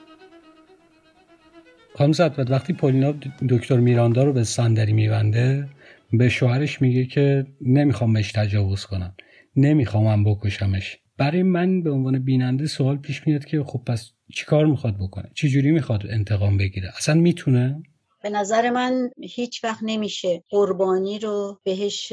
خانم 1.99 2.13
صدبت 2.13 2.51
وقتی 2.51 2.73
پولینا 2.73 3.15
دکتر 3.49 3.77
میراندا 3.77 4.25
رو 4.25 4.33
به 4.33 4.45
صندلی 4.45 4.93
میبنده 4.93 5.69
به 6.13 6.29
شوهرش 6.29 6.83
میگه 6.83 7.05
که 7.05 7.47
نمی‌خوام 7.61 8.13
بهش 8.13 8.33
تجاوز 8.33 8.85
کنم 8.85 9.15
نمی‌خوام 9.57 10.05
من 10.05 10.25
بکشمش 10.25 10.99
برای 11.17 11.43
من 11.43 11.83
به 11.83 11.91
عنوان 11.91 12.19
بیننده 12.19 12.67
سوال 12.67 12.97
پیش 12.97 13.27
میاد 13.27 13.45
که 13.45 13.63
خب 13.63 13.83
پس 13.87 14.13
چیکار 14.35 14.67
می‌خواد 14.67 14.95
بکنه؟ 15.01 15.31
چه 15.35 15.49
جوری 15.49 15.71
می‌خواد 15.71 16.07
انتقام 16.11 16.57
بگیره؟ 16.57 16.93
اصلا 16.97 17.15
می‌تونه؟ 17.15 17.83
به 18.23 18.31
نظر 18.31 18.71
من 18.71 19.11
هیچ 19.23 19.65
وقت 19.65 19.79
نمیشه 19.83 20.43
قربانی 20.49 21.19
رو 21.19 21.61
بهش 21.65 22.13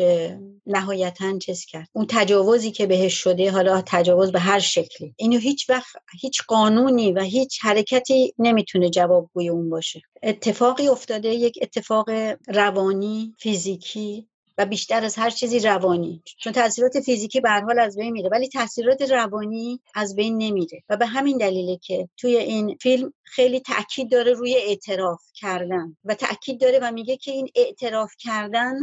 نهایتا 0.65 1.37
چیز 1.37 1.65
کرد. 1.65 1.87
اون 1.93 2.05
تجاوزی 2.09 2.71
که 2.71 2.87
بهش 2.87 3.13
شده 3.13 3.51
حالا 3.51 3.83
تجاوز 3.85 4.31
به 4.31 4.39
هر 4.39 4.59
شکلی. 4.59 5.13
اینو 5.17 5.37
هیچ 5.37 5.69
وقت 5.69 5.95
هیچ 6.21 6.41
قانونی 6.47 7.11
و 7.11 7.21
هیچ 7.21 7.59
حرکتی 7.61 8.33
نمی‌تونه 8.39 8.89
جوابگوی 8.89 9.49
اون 9.49 9.69
باشه. 9.69 10.01
اتفاقی 10.23 10.87
افتاده 10.87 11.29
یک 11.29 11.59
اتفاق 11.61 12.09
روانی 12.47 13.33
فیزیکی 13.39 14.27
و 14.57 14.65
بیشتر 14.65 15.03
از 15.03 15.15
هر 15.15 15.29
چیزی 15.29 15.59
روانی. 15.59 16.23
چون 16.37 16.53
تاثیرات 16.53 16.99
فیزیکی 16.99 17.41
به 17.41 17.49
حال 17.49 17.79
از 17.79 17.97
بین 17.97 18.11
میره 18.11 18.29
ولی 18.29 18.47
تاثیرات 18.47 19.01
روانی 19.01 19.81
از 19.95 20.15
بین 20.15 20.37
نمیره. 20.37 20.83
و 20.89 20.97
به 20.97 21.05
همین 21.05 21.37
دلیله 21.37 21.77
که 21.77 22.09
توی 22.17 22.37
این 22.37 22.77
فیلم 22.81 23.13
خیلی 23.23 23.59
تاکید 23.59 24.11
داره 24.11 24.33
روی 24.33 24.55
اعتراف 24.55 25.21
کردن. 25.33 25.97
و 26.05 26.15
تاکید 26.15 26.61
داره 26.61 26.79
و 26.81 26.91
میگه 26.91 27.17
که 27.17 27.31
این 27.31 27.49
اعتراف 27.55 28.13
کردن 28.17 28.75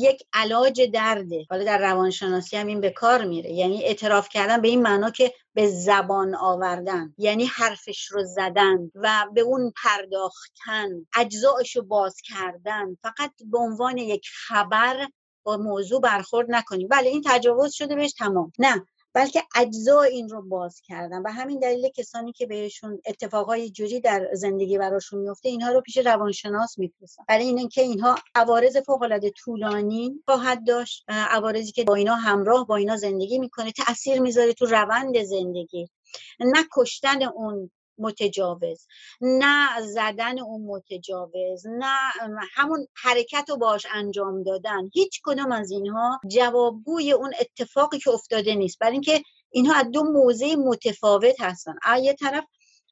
یک 0.00 0.22
علاج 0.32 0.82
درده. 0.92 1.46
حالا 1.50 1.64
در 1.64 1.78
روانشناسی 1.78 2.56
هم 2.56 2.66
این 2.66 2.80
به 2.80 2.90
کار 2.90 3.24
میره. 3.24 3.50
یعنی 3.50 3.84
اعتراف 3.84 4.28
کردن 4.28 4.60
به 4.60 4.68
این 4.68 4.82
معنا 4.82 5.10
که 5.10 5.32
به 5.54 5.66
زبان 5.66 6.34
آوردن. 6.34 7.14
یعنی 7.18 7.44
حرفش 7.44 8.06
رو 8.06 8.24
زدن 8.24 8.90
و 8.94 9.26
به 9.34 9.40
اون 9.40 9.72
پرداختن. 9.84 10.88
اجزایش 11.16 11.76
رو 11.76 11.82
باز 11.82 12.16
کردن. 12.24 12.96
فقط 13.02 13.32
به 13.50 13.58
عنوان 13.58 13.98
یک 13.98 14.28
خبر 14.32 15.08
با 15.50 15.56
موضوع 15.56 16.00
برخورد 16.00 16.46
نکنیم. 16.50 16.88
بله 16.88 17.08
این 17.08 17.22
تجاوز 17.26 17.72
شده 17.72 17.94
بهش 17.94 18.12
تمام. 18.12 18.52
نه 18.58 18.84
بلکه 19.12 19.42
اجزا 19.56 20.02
این 20.02 20.28
رو 20.28 20.42
باز 20.42 20.80
کردن. 20.84 21.22
و 21.22 21.30
همین 21.32 21.58
دلیل 21.58 21.88
کسانی 21.88 22.32
که 22.32 22.46
بهشون 22.46 23.00
اتفاقای 23.06 23.70
جوری 23.70 24.00
در 24.00 24.28
زندگی 24.32 24.78
براشون 24.78 25.20
میفته 25.20 25.48
اینها 25.48 25.72
رو 25.72 25.80
پیش 25.80 25.98
روانشناس 25.98 26.78
میفرستن. 26.78 27.24
برای 27.28 27.44
این 27.44 27.68
که 27.68 27.82
اینها 27.82 28.14
عوارض 28.34 28.76
فوق 28.76 29.02
العاده 29.02 29.30
طولانی 29.30 30.22
خواهد 30.24 30.66
داشت 30.66 31.04
عوارضی 31.08 31.72
که 31.72 31.84
با 31.84 31.94
اینا 31.94 32.14
همراه 32.14 32.66
با 32.66 32.76
اینا 32.76 32.96
زندگی 32.96 33.38
می‌کنه 33.38 33.72
تاثیر 33.72 34.20
می‌ذاره 34.20 34.52
تو 34.52 34.66
روند 34.66 35.22
زندگی. 35.22 35.88
نه 36.40 36.64
کشتن 36.76 37.22
اون 37.22 37.70
متجاوز 38.00 38.86
نه 39.20 39.80
زدن 39.80 40.38
اون 40.38 40.62
متجاوز 40.66 41.66
نه 41.66 42.12
همون 42.54 42.86
حرکت 42.94 43.44
رو 43.48 43.56
باش 43.56 43.86
انجام 43.94 44.42
دادن. 44.42 44.90
هیچ 44.92 45.20
کدوم 45.24 45.52
از 45.52 45.70
اینها 45.70 46.20
جوابگوی 46.28 47.12
اون 47.12 47.32
اتفاقی 47.40 47.98
که 47.98 48.10
افتاده 48.10 48.54
نیست. 48.54 48.78
برای 48.78 48.92
اینکه 48.92 49.22
اینها 49.50 49.74
از 49.74 49.90
دو 49.90 50.02
موضع 50.02 50.54
متفاوت 50.54 51.40
هستن. 51.40 51.74
یه 52.02 52.14
طرف 52.14 52.44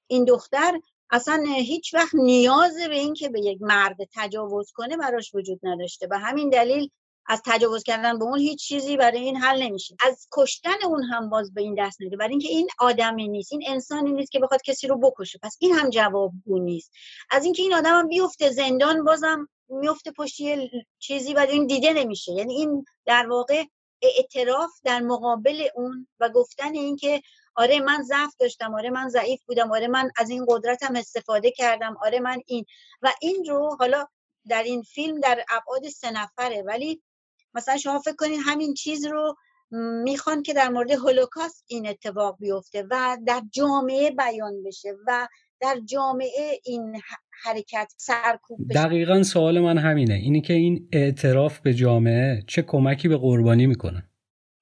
این 0.07 0.25
دختر 0.25 0.81
اصلا 1.11 1.45
هیچ 1.47 1.95
وقت 1.95 2.15
نیاز 2.15 2.77
به 2.77 2.95
این 2.95 3.15
که 3.15 3.29
به 3.29 3.41
یک 3.41 3.59
مرد 3.61 3.97
تجاوز 4.15 4.71
کنه 4.75 4.97
براش 4.97 5.35
وجود 5.35 5.61
نداشته. 5.63 6.07
به 6.07 6.19
همین 6.19 6.51
دلیل 6.51 6.91
از 7.29 7.43
تجاوز 7.45 7.83
کردن 7.83 8.19
به 8.19 8.25
اون 8.25 8.39
هیچ 8.39 8.59
چیزی 8.59 8.97
برای 8.97 9.19
این 9.19 9.37
حل 9.37 9.63
نمیشه. 9.63 9.97
از 10.07 10.29
کشتن 10.33 10.85
اون 10.85 11.03
هم 11.03 11.31
باز 11.31 11.55
به 11.55 11.63
این 11.63 11.75
دست 11.79 12.01
نمیده 12.01 12.17
برای 12.17 12.31
اینکه 12.31 12.49
این 12.49 12.69
آدمی 12.79 13.29
نیست 13.29 13.53
این 13.53 13.63
انسانی 13.67 14.13
نیست 14.13 14.33
که 14.33 14.39
بخواد 14.39 14.63
کسی 14.63 14.87
رو 14.87 14.99
بکشه. 14.99 15.39
پس 15.43 15.57
این 15.61 15.75
هم 15.75 15.91
جوابگو 15.91 16.59
نیست. 16.59 16.93
از 17.31 17.45
اینکه 17.45 17.63
این 17.63 17.75
آدم 17.75 18.09
بیفته 18.09 18.51
زندان 18.51 19.05
بازم 19.05 19.49
میفته 19.69 20.11
پشتی 20.11 20.71
چیزی 20.99 21.35
و 21.35 21.39
این 21.39 21.67
دیده 21.67 21.93
نمیشه. 21.93 22.33
یعنی 22.33 22.55
این 22.55 22.85
در 23.07 23.27
واقع 23.29 23.65
اعتراف 24.03 24.71
در 24.85 25.01
مقابل 25.01 25.69
اون 25.75 26.09
و 26.21 26.29
گفتن 26.29 26.75
اینکه 26.75 27.23
آره 27.55 27.81
من 27.81 28.03
ضعف 28.03 28.35
داشتم 28.39 28.75
آره 28.75 28.91
من 28.91 29.09
ضعیف 29.09 29.41
بودم 29.47 29.73
آره 29.73 29.89
من 29.89 30.11
از 30.17 30.31
این 30.31 30.47
قدرتم 30.49 30.97
استفاده 30.97 31.51
کردم 31.51 31.97
آره 32.03 32.21
من 32.21 32.41
این. 32.47 32.65
و 33.03 33.13
این 33.21 33.45
رو 33.49 33.77
حالا 33.79 34.07
در 34.49 34.63
این 34.63 34.83
فیلم 34.83 35.21
در 35.21 35.45
ابعاد 35.51 35.89
سه 35.89 36.11
نفره. 36.11 36.63
ولی 36.63 37.03
مثلا 37.55 37.77
شما 37.77 37.99
فکر 37.99 38.17
کنید 38.17 38.41
همین 38.45 38.75
چیز 38.75 39.07
رو 39.07 39.35
می‌خوان 40.05 40.43
که 40.43 40.55
در 40.55 40.69
مورد 40.69 40.91
هولوکاست 40.91 41.65
این 41.67 41.89
اتفاق 41.89 42.37
بیفته 42.41 42.87
و 42.91 43.19
در 43.27 43.43
جامعه 43.53 44.11
بیان 44.11 44.63
بشه 44.63 44.89
و 45.07 45.29
در 45.61 45.81
جامعه 45.85 46.61
این 46.65 47.01
حرکت 47.45 47.93
سرکوب 47.97 48.59
بشه. 48.69 48.85
دقیقا 48.85 49.23
سوال 49.23 49.61
من 49.61 49.79
همینه. 49.79 50.15
اینی 50.15 50.41
که 50.41 50.53
این 50.53 50.89
اعتراف 50.93 51.61
به 51.61 51.75
جامعه 51.75 52.43
چه 52.47 52.63
کمکی 52.63 53.09
به 53.09 53.17
قربانی 53.17 53.67
می‌کنه؟ 53.67 54.09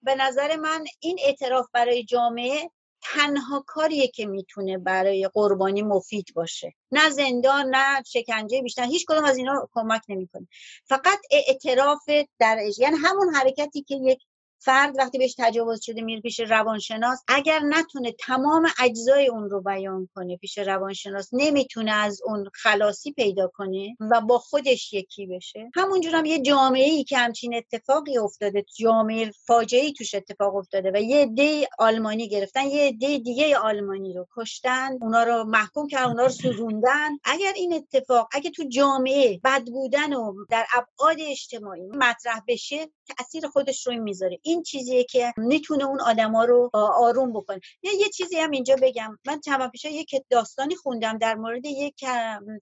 به 0.02 0.14
نظر 0.14 0.56
من 0.56 0.84
این 1.00 1.18
اعتراف 1.26 1.66
برای 1.72 2.04
جامعه 2.04 2.70
تنها 3.14 3.64
کاریه 3.66 4.08
که 4.08 4.26
می‌تونه 4.26 4.78
برای 4.78 5.30
قربانی 5.34 5.82
مفید 5.82 6.32
باشه. 6.34 6.74
نه 6.92 7.10
زندان 7.10 7.66
نه 7.70 8.02
شکنجه 8.06 8.62
بیشتر 8.62 8.84
هیچ 8.84 9.04
کدوم 9.08 9.24
از 9.24 9.36
اینا 9.36 9.68
کمک 9.72 10.02
نمی‌کنه. 10.08 10.48
فقط 10.84 11.18
اعتراف 11.30 12.10
در 12.38 12.58
یعنی 12.78 12.96
همون 12.96 13.34
حرکتی 13.34 13.82
که 13.82 13.94
یک 13.94 14.18
فرد 14.58 14.94
وقتی 14.98 15.18
بهش 15.18 15.34
تجاوز 15.38 15.80
شده 15.82 16.02
میره 16.02 16.20
پیش 16.20 16.40
روانشناس 16.40 17.22
اگر 17.28 17.60
نتونه 17.60 18.12
تمام 18.12 18.66
اجزای 18.82 19.28
اون 19.28 19.50
رو 19.50 19.60
بیان 19.60 20.08
کنه 20.14 20.36
پیش 20.36 20.58
روانشناس 20.58 21.28
نمی‌تونه 21.32 21.92
از 21.92 22.20
اون 22.24 22.50
خلاصی 22.54 23.12
پیدا 23.12 23.50
کنه 23.54 23.96
و 24.00 24.20
با 24.20 24.38
خودش 24.38 24.92
یکی 24.92 25.26
بشه. 25.26 25.70
همونجور 25.74 26.14
هم 26.14 26.24
یه 26.24 26.42
جامعه 26.42 26.84
ای 26.90 27.04
که 27.04 27.18
همچین 27.18 27.54
اتفاقی 27.54 28.18
افتاده 28.18 28.64
جامعه 28.78 29.30
فاجعه 29.46 29.80
ای 29.80 29.92
توش 29.92 30.14
اتفاق 30.14 30.56
افتاده 30.56 30.90
و 30.94 31.02
یه 31.02 31.22
عده 31.22 31.68
آلمانی 31.78 32.28
گرفتن 32.28 32.64
یه 32.64 32.88
عده 32.88 33.18
دیگه 33.18 33.58
آلمانی 33.58 34.14
رو 34.14 34.26
کشتن 34.36 34.98
اونا 35.00 35.22
رو 35.22 35.44
محکوم 35.44 35.88
کردن 35.88 36.10
اونا 36.10 36.22
رو 36.22 36.28
سوزوندن. 36.28 37.10
اگر 37.24 37.52
این 37.56 37.72
اتفاق 37.74 38.28
اگه 38.32 38.50
تو 38.50 38.64
جامعه 38.68 39.40
بد 39.44 39.64
بودن 39.64 40.12
و 40.12 40.34
در 40.50 40.66
ابعاد 40.74 41.16
اجتماعی 41.20 41.86
مطرح 41.86 42.40
بشه 42.48 42.88
تاثیر 43.18 43.48
خودش 43.48 43.86
رو 43.86 44.02
می‌ذاره. 44.02 44.38
این 44.46 44.62
چیزیه 44.62 45.04
که 45.04 45.32
می‌تونه 45.36 45.84
اون 45.84 46.00
آدما 46.00 46.44
رو 46.44 46.70
آروم 46.74 47.32
بکنه. 47.32 47.60
یه 47.82 48.08
چیزی 48.08 48.36
هم 48.36 48.50
اینجا 48.50 48.76
بگم. 48.82 49.18
من 49.26 49.40
چند 49.40 49.70
پیش 49.70 49.84
یک 49.84 50.14
داستانی 50.30 50.76
خوندم 50.76 51.18
در 51.18 51.34
مورد 51.34 51.64
یک 51.64 52.04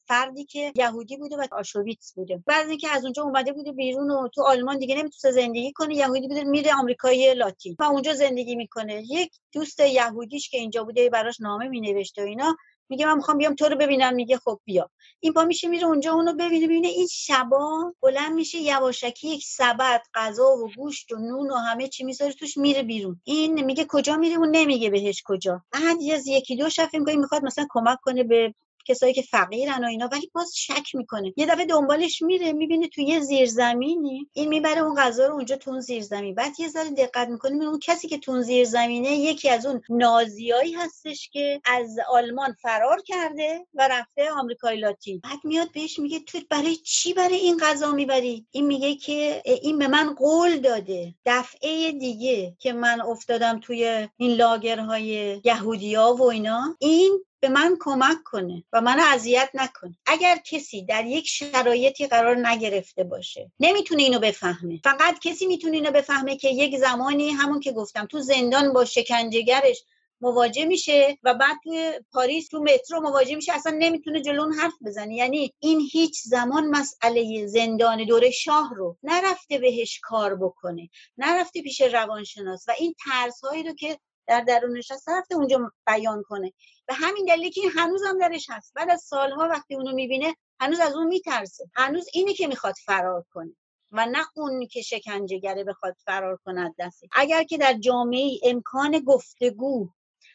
فردی 0.08 0.44
که 0.44 0.72
یهودی 0.76 1.16
بوده 1.16 1.36
و 1.36 1.46
آشویتس 1.52 2.12
بوده. 2.14 2.42
بعد 2.46 2.68
اینکه 2.68 2.88
از 2.88 3.04
اونجا 3.04 3.22
اومده 3.22 3.52
بوده 3.52 3.72
بیرون 3.72 4.10
و 4.10 4.28
تو 4.28 4.42
آلمان 4.42 4.78
دیگه 4.78 4.96
نمی‌تونه 4.96 5.32
زندگی 5.34 5.72
کنه 5.72 5.94
یهودی 5.94 6.28
بوده 6.28 6.44
میره 6.44 6.70
آمریکای 6.78 7.34
لاتین. 7.34 7.76
و 7.78 7.82
اونجا 7.82 8.14
زندگی 8.14 8.56
می‌کنه. 8.56 9.02
یک 9.10 9.32
دوست 9.52 9.80
یهودیش 9.80 10.48
که 10.48 10.58
اینجا 10.58 10.84
بوده 10.84 11.10
براش 11.10 11.40
نامه 11.40 11.68
مینوشته 11.68 12.22
و 12.22 12.26
اینا. 12.26 12.56
میگه 12.88 13.06
من 13.06 13.16
می‌خوام 13.16 13.38
بیام 13.38 13.54
تو 13.54 13.64
رو 13.68 13.76
ببینم. 13.76 14.14
میگه 14.14 14.38
خب 14.38 14.60
بیا. 14.64 14.90
این 15.20 15.32
پا 15.32 15.44
میشه 15.44 15.68
میره 15.68 15.86
اونجا 15.86 16.12
اونو 16.12 16.32
ببینه. 16.32 16.66
ببینه 16.66 16.88
این 16.88 17.06
شبا 17.12 17.94
بلند 18.02 18.32
میشه 18.32 18.58
یواشکی 18.58 19.28
یک 19.28 19.44
سبد 19.46 20.02
غذا 20.14 20.56
و 20.56 20.70
گوشت 20.76 21.12
و 21.12 21.16
نون 21.16 21.50
و 21.50 21.54
همه 21.54 21.88
چی 21.88 22.04
می‌ذاره 22.04 22.32
توش 22.32 22.56
میره 22.56 22.82
بیرون. 22.82 23.20
این 23.24 23.64
میگه 23.64 23.86
کجا 23.88 24.16
میره 24.16 24.36
اون 24.36 24.50
نمیگه 24.50 24.90
بهش 24.90 25.22
کجا. 25.26 25.62
بعد 25.72 25.96
از 26.14 26.26
یکی 26.26 26.56
دو 26.56 26.70
شب 26.70 26.86
فکر 26.86 27.18
می‌خواد 27.18 27.44
مثلا 27.44 27.66
کمک 27.70 27.98
کنه 28.02 28.24
به 28.24 28.54
کسایی 28.86 29.14
که 29.14 29.22
فقیرن 29.22 29.84
و 29.84 29.88
اینا 29.88 30.08
ولی 30.12 30.30
باز 30.34 30.56
شک 30.56 30.94
می‌کنه. 30.94 31.32
یه 31.36 31.46
دفعه 31.46 31.66
دنبالش 31.66 32.22
میره 32.22 32.52
می‌بینه 32.52 32.88
تو 32.88 33.00
یه 33.00 33.20
زیرزمینی. 33.20 34.28
این 34.32 34.48
می‌بره 34.48 34.80
اون 34.80 34.94
غذا 34.94 35.26
رو 35.26 35.34
اونجا 35.34 35.56
تو 35.56 35.70
اون 35.70 35.80
زیرزمین. 35.80 36.34
بعد 36.34 36.60
یه 36.60 36.68
ذره 36.68 36.90
دقت 36.90 37.28
می‌کنه 37.28 37.64
اون 37.64 37.78
کسی 37.78 38.08
که 38.08 38.18
تو 38.18 38.32
اون 38.32 38.42
زیرزمینه 38.42 39.10
یکی 39.10 39.48
از 39.48 39.66
اون 39.66 39.82
نازیایی 39.90 40.72
هستش 40.72 41.28
که 41.32 41.60
از 41.64 41.96
آلمان 42.08 42.52
فرار 42.62 43.02
کرده 43.06 43.66
و 43.74 43.88
رفته 43.88 44.30
آمریکای 44.30 44.76
لاتین. 44.76 45.20
بعد 45.24 45.38
میاد 45.44 45.72
بهش 45.72 45.98
میگه 45.98 46.20
تو 46.20 46.38
برای 46.50 46.76
چی 46.76 47.14
برای 47.14 47.36
این 47.36 47.58
غذا 47.58 47.92
می‌بری؟ 47.92 48.46
این 48.50 48.66
میگه 48.66 48.94
که 48.94 49.42
این 49.62 49.78
به 49.78 49.88
من 49.88 50.14
قول 50.14 50.58
داده. 50.58 51.14
دفعه 51.26 51.92
دیگه 51.92 52.56
که 52.58 52.72
من 52.72 53.00
افتادم 53.00 53.60
توی 53.60 54.08
این 54.16 54.30
لاگرهای 54.30 55.40
یهودیا 55.44 56.14
و 56.18 56.22
اینا 56.22 56.76
این 56.78 57.24
به 57.44 57.50
من 57.50 57.76
کمک 57.80 58.22
کنه 58.24 58.64
و 58.72 58.80
منو 58.80 59.02
اذیت 59.14 59.50
نکنه. 59.54 59.96
اگر 60.06 60.36
کسی 60.44 60.84
در 60.84 61.06
یک 61.06 61.26
شرایطی 61.26 62.06
قرار 62.06 62.48
نگرفته 62.48 63.04
باشه 63.04 63.52
نمی‌تونه 63.60 64.02
اینو 64.02 64.18
بفهمه. 64.18 64.80
فقط 64.84 65.18
کسی 65.18 65.46
می‌تونه 65.46 65.76
اینو 65.76 65.90
بفهمه 65.90 66.36
که 66.36 66.48
یک 66.48 66.76
زمانی 66.76 67.30
همون 67.30 67.60
که 67.60 67.72
گفتم 67.72 68.06
تو 68.06 68.20
زندان 68.20 68.72
با 68.72 68.84
شکنجهگرش 68.84 69.82
مواجه 70.20 70.64
میشه 70.64 71.18
و 71.22 71.34
بعد 71.34 71.56
توی 71.64 71.92
پاریس 72.12 72.48
تو 72.48 72.60
مترو 72.60 73.00
مواجه 73.00 73.36
میشه 73.36 73.52
اصلا 73.52 73.76
نمی‌تونه 73.78 74.20
جلون 74.20 74.52
حرف 74.52 74.74
بزنه. 74.86 75.14
یعنی 75.14 75.52
این 75.60 75.80
هیچ 75.92 76.20
زمان 76.22 76.66
مسئله 76.66 77.46
زندان 77.46 78.04
دوره 78.04 78.30
شاه 78.30 78.74
رو 78.76 78.96
نرفته 79.02 79.58
بهش 79.58 80.00
کار 80.02 80.36
بکنه 80.36 80.88
نرفته 81.18 81.62
پیش 81.62 81.80
روانشناس. 81.80 82.64
و 82.68 82.72
این 82.78 82.94
ترس 83.04 83.40
هایی 83.44 83.62
رو 83.62 83.74
که 83.74 83.98
در 84.26 84.40
درونش 84.40 84.90
هست 84.90 85.08
رفته 85.08 85.34
اونجا 85.34 85.72
بیان 85.86 86.22
کنه. 86.22 86.52
به 86.86 86.94
همین 86.94 87.24
دلیلی 87.24 87.50
که 87.50 87.60
هنوز 87.76 88.02
هم 88.06 88.18
درش 88.18 88.46
هست. 88.50 88.72
بعد 88.74 88.90
از 88.90 89.02
سالها 89.02 89.48
وقتی 89.48 89.74
اونو 89.74 89.92
می‌بینه 89.92 90.34
هنوز 90.60 90.80
از 90.80 90.94
اون 90.94 91.06
میترسه. 91.06 91.64
هنوز 91.74 92.06
اینه 92.12 92.34
که 92.34 92.46
می‌خواد 92.46 92.74
فرار 92.86 93.24
کنه 93.32 93.56
و 93.92 94.06
نه 94.06 94.24
اون 94.36 94.66
که 94.66 94.82
شکنجهگره 94.82 95.64
بخواد 95.64 95.96
فرار 96.04 96.38
کند 96.44 96.74
دستی 96.78 97.08
اگر 97.12 97.42
که 97.42 97.58
در 97.58 97.72
جامعه 97.72 98.38
امکان 98.42 98.98
گفتگو 98.98 99.88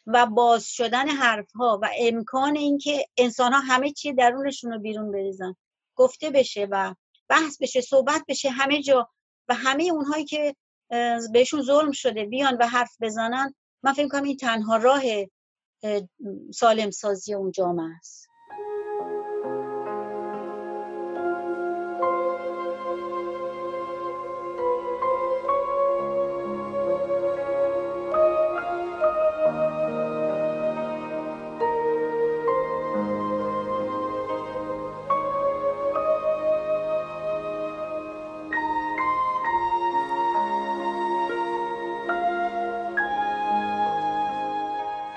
و 0.08 0.26
باز 0.26 0.66
شدن 0.66 1.08
حرف 1.08 1.52
ها 1.56 1.80
و 1.82 1.90
امکان 1.98 2.56
اینکه 2.56 3.06
انسان 3.18 3.54
ها 3.54 3.60
همه 3.60 3.92
چی 3.92 4.14
درونشون 4.14 4.72
رو 4.72 4.80
بیرون 4.80 5.12
بریزن 5.12 5.56
گفته 5.96 6.30
بشه 6.30 6.68
و 6.72 6.96
بحث 7.28 7.62
بشه 7.62 7.82
صحبت 7.82 8.24
بشه 8.28 8.50
همه 8.50 8.82
جا 8.82 9.10
و 9.48 9.54
همه 9.54 9.84
اونهایی 9.84 10.26
که 10.26 10.56
بهشون 11.34 11.62
ظلم 11.62 11.92
شده 11.92 12.26
بیان 12.26 12.58
و 12.60 12.68
حرف 12.68 12.98
بزنن 13.02 13.54
من 13.84 13.94
فکر 13.94 14.08
کنم 14.08 14.24
این 14.24 14.38
تنها 14.38 14.78
راه 14.78 15.02
سالم 16.54 16.92
سازی 16.92 17.34
اون 17.34 17.52
جامعه 17.52 17.98
است. 18.00 18.29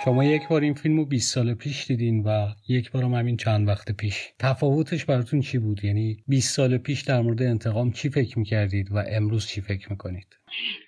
شما 0.05 0.25
یک 0.25 0.49
بار 0.49 0.61
این 0.61 0.75
فیلم 0.75 0.97
رو 0.97 1.05
20 1.05 1.35
سال 1.35 1.55
پیش 1.55 1.87
دیدین 1.87 2.23
و 2.23 2.49
یک 2.69 2.91
بار 2.91 3.05
هم 3.05 3.15
همین 3.15 3.37
چند 3.37 3.69
وقت 3.69 3.93
پیش. 3.93 4.29
تفاوتش 4.39 5.05
براتون 5.05 5.41
چی 5.41 5.59
بود؟ 5.59 5.85
یعنی 5.85 6.17
20 6.29 6.57
سال 6.57 6.79
پیش 6.79 7.03
در 7.03 7.21
مورد 7.21 7.43
انتقام 7.43 7.93
چی 7.93 8.11
فکر 8.11 8.39
می‌کردید 8.39 8.93
و 8.93 9.05
امروز 9.11 9.47
چی 9.47 9.61
فکر 9.61 9.91
می‌کنید؟ 9.91 10.27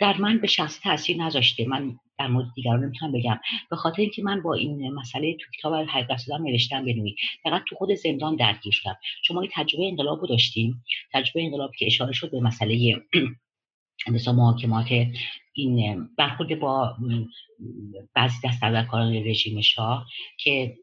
در 0.00 0.16
من 0.16 0.38
به 0.38 0.46
شخص 0.46 0.80
تاثیر 0.80 1.16
نذاشته. 1.16 1.66
من 1.68 1.96
در 2.18 2.26
مورد 2.26 2.46
دیگران 2.56 2.84
نمی‌تونم 2.84 3.12
بگم. 3.12 3.40
به 3.70 3.76
خاطر 3.76 4.02
اینکه 4.02 4.22
من 4.22 4.42
با 4.42 4.54
این 4.54 4.94
مسئله 4.94 5.36
تو 5.40 5.50
کتاب 5.58 5.74
حقیقت 5.74 6.18
شدن 6.18 6.42
نوشتم 6.42 6.84
بنوی 6.84 7.14
فقط 7.42 7.62
تو 7.68 7.76
خود 7.76 7.94
زندان 7.94 8.36
درگیر 8.36 8.72
شدم. 8.72 8.96
شما 9.24 9.46
تجربه 9.52 9.86
انقلاب 9.86 10.20
رو 10.20 10.26
داشتیم 10.26 10.84
تجربه 11.12 11.42
انقلاب 11.42 11.70
که 11.78 11.86
اشاره 11.86 12.12
شد 12.12 12.30
به 12.30 12.40
مسئله 12.40 13.02
مثلا 14.06 14.34
محاکمات 14.34 14.86
این 15.52 16.08
برخورد 16.18 16.58
با 16.58 16.96
بعضی 18.14 18.36
دستاوردکاران 18.44 19.14
رژیم 19.14 19.60
شاه 19.60 20.06
که 20.38 20.76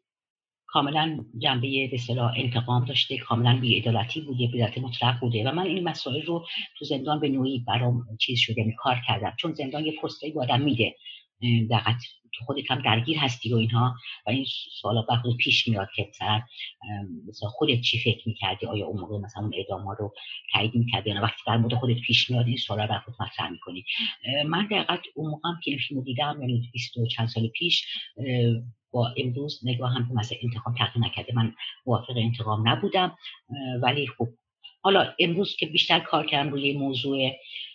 کاملا 0.67 1.25
جنبه 1.37 1.87
به 1.87 2.21
انتقام 2.37 2.85
داشته 2.85 3.17
کاملا 3.17 3.59
بیعدالتی 3.59 4.21
بوده 4.21 4.47
بیعدالت 4.47 4.77
مطلق 4.77 5.19
بوده 5.19 5.49
و 5.49 5.51
من 5.51 5.65
این 5.65 5.83
مسائل 5.83 6.21
رو 6.21 6.45
تو 6.77 6.85
زندان 6.85 7.19
به 7.19 7.29
نوعی 7.29 7.63
برام 7.67 8.17
چیز 8.19 8.39
شده 8.39 8.75
کار 8.77 9.01
کردم. 9.07 9.33
چون 9.39 9.53
زندان 9.53 9.85
یه 9.85 9.93
فرصتی 10.01 10.31
به 10.31 10.41
آدم 10.41 10.61
میده 10.61 10.95
دقیق 11.69 11.97
تو 12.33 12.45
خودت 12.45 12.71
هم 12.71 12.81
درگیر 12.81 13.17
هستی 13.17 13.53
و 13.53 13.57
اینها 13.57 13.95
و 14.27 14.29
این 14.29 14.45
سوالا 14.81 15.01
خود 15.21 15.37
پیش 15.37 15.67
میاد 15.67 15.87
که 15.95 16.07
مثلا 16.09 16.41
مثلا 17.27 17.49
خودت 17.49 17.81
چی 17.81 17.99
فکر 17.99 18.27
می‌کردی؟ 18.27 18.65
آیا 18.65 18.85
اون 18.85 19.01
موقع 19.01 19.17
مثلا 19.17 19.43
اون 19.43 19.53
اعدام 19.55 19.89
رو 19.89 20.13
تایید 20.53 20.75
می‌کردی 20.75 21.09
یا 21.09 21.21
وقتی 21.21 21.41
در 21.47 21.57
مورد 21.57 21.75
خودت 21.75 21.97
پیش 22.07 22.29
میاد 22.29 22.47
این 22.47 22.57
سوالا 22.57 22.87
بر 22.87 22.99
خود 22.99 23.13
مطرح 23.19 23.49
می‌کنی. 23.49 23.85
من 24.45 24.65
دقیقا 24.65 24.97
اون 25.15 25.31
موقع 25.31 25.49
هم 25.49 25.59
که 25.63 25.71
این 25.71 25.79
فیلم 25.87 26.01
دیدم 26.01 26.37
یعنی 26.39 26.69
20 26.73 26.97
و 26.97 27.07
چند 27.07 27.27
سال 27.27 27.47
پیش 27.47 27.85
با 28.91 29.13
امروز 29.17 29.59
نگاه 29.63 29.91
هم 29.91 30.07
به 30.07 30.13
مسئله 30.13 30.39
انتقام 30.43 30.75
تغییر 30.75 31.05
نکرده. 31.05 31.33
من 31.35 31.53
موافق 31.85 32.17
انتقام 32.17 32.69
نبودم 32.69 33.17
ولی 33.81 34.07
خب 34.07 34.27
حالا 34.83 35.13
امروز 35.19 35.55
که 35.55 35.65
بیشتر 35.65 35.99
کار 35.99 36.25
کردم 36.25 36.49
روی 36.49 36.73
موضوع 36.73 37.31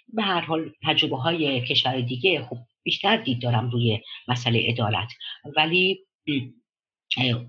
به 0.09 0.23
هر 0.23 0.41
حال 0.41 0.71
تجربه 0.83 1.17
های 1.17 1.61
کشور 1.61 2.01
دیگه 2.01 2.47
خب 2.51 2.57
بیشتر 2.87 3.17
دید 3.17 3.43
دارم 3.43 3.71
روی 3.71 4.01
مسئله 4.29 4.59
عدالت. 4.69 5.09
ولی 5.57 6.07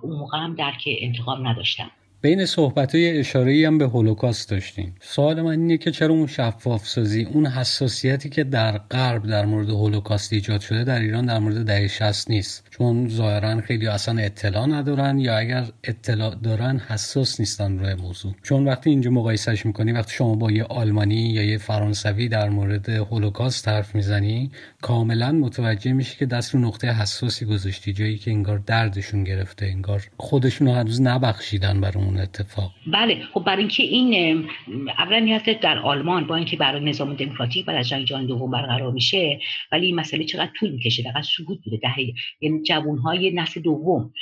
اون 0.01 0.17
موقع 0.17 0.37
هم 0.37 0.55
درک 0.55 0.83
انتقام 0.85 1.47
نداشتم. 1.47 1.91
بین 2.21 2.45
صحبت 2.45 2.95
های 2.95 3.19
اشاره 3.19 3.67
هم 3.67 3.77
به 3.77 3.87
هولوکاست 3.87 4.49
داشتیم. 4.49 4.95
سوال 5.01 5.41
من 5.41 5.51
اینه 5.51 5.77
که 5.77 5.91
چرا 5.91 6.13
اون 6.13 6.27
شفاف 6.27 6.87
سازی 6.87 7.23
اون 7.23 7.45
حساسیتی 7.45 8.29
که 8.29 8.43
در 8.43 8.77
غرب 8.77 9.27
در 9.27 9.45
مورد 9.45 9.69
هولوکاست 9.69 10.33
ایجاد 10.33 10.61
شده 10.61 10.83
در 10.83 10.99
ایران 10.99 11.25
در 11.25 11.39
مورد 11.39 11.65
دهه 11.65 11.87
60 11.87 12.29
نیست؟ 12.29 12.63
چون 12.69 13.09
ظاهرا 13.09 13.61
خیلی 13.61 13.87
اصلا 13.87 14.21
اطلاع 14.21 14.65
ندارن 14.65 15.19
یا 15.19 15.37
اگر 15.37 15.65
اطلاع 15.83 16.35
دارن 16.35 16.79
حساس 16.87 17.39
نیستن 17.39 17.79
روی 17.79 17.93
موضوع. 17.93 18.33
چون 18.43 18.65
وقتی 18.65 18.89
اینجا 18.89 19.11
مقایسهش 19.11 19.65
می‌کنی 19.65 19.91
وقتی 19.91 20.13
شما 20.13 20.35
با 20.35 20.51
یه 20.51 20.63
آلمانی 20.63 21.29
یا 21.29 21.43
یه 21.43 21.57
فرانسوی 21.57 22.27
در 22.29 22.49
مورد 22.49 22.89
هولوکاست 22.89 23.67
حرف 23.67 23.95
می‌زنی 23.95 24.51
کاملا 24.81 25.31
متوجه 25.31 25.93
میشی 25.93 26.17
که 26.17 26.25
دست 26.25 26.53
رو 26.53 26.59
نقطه 26.59 26.87
حساسی 26.87 27.45
گذاشتی 27.45 27.93
جایی 27.93 28.17
که 28.17 28.31
انگار 28.31 28.57
دردشون 28.57 29.23
گرفته 29.23 29.65
انگار 29.65 30.03
خودشون 30.17 30.67
رو 30.67 30.73
هنوز 30.73 31.01
نبخشیدن 31.01 31.81
بر 31.81 31.97
اون 31.97 32.06
اون 32.07 32.19
اتفاق. 32.19 32.71
بله 32.87 33.23
خب 33.33 33.43
برای 33.43 33.59
اینکه 33.59 33.83
این 33.83 34.49
اولا 34.97 35.19
نیاز 35.19 35.41
در 35.61 35.79
آلمان 35.79 36.27
با 36.27 36.35
اینکه 36.35 36.57
برای 36.57 36.81
نظام 36.81 37.13
دموکراتیک 37.13 37.65
بعد 37.65 37.75
از 37.75 37.89
جنگ 37.89 38.05
جهانی 38.05 38.27
دوم 38.27 38.51
برقرار 38.51 38.91
میشه 38.91 39.39
ولی 39.71 39.85
این 39.85 39.95
مسئله 39.95 40.23
چقدر 40.23 40.51
طول 40.59 40.71
می‌کشه؟ 40.71 41.03
دقیقا 41.03 41.21
سقوط 41.21 41.63
بوده. 41.63 41.77
دهه 41.77 42.13
یعنی 42.41 42.61
جوانهای 42.63 43.31
نسل 43.31 43.61
دوم 43.61 44.13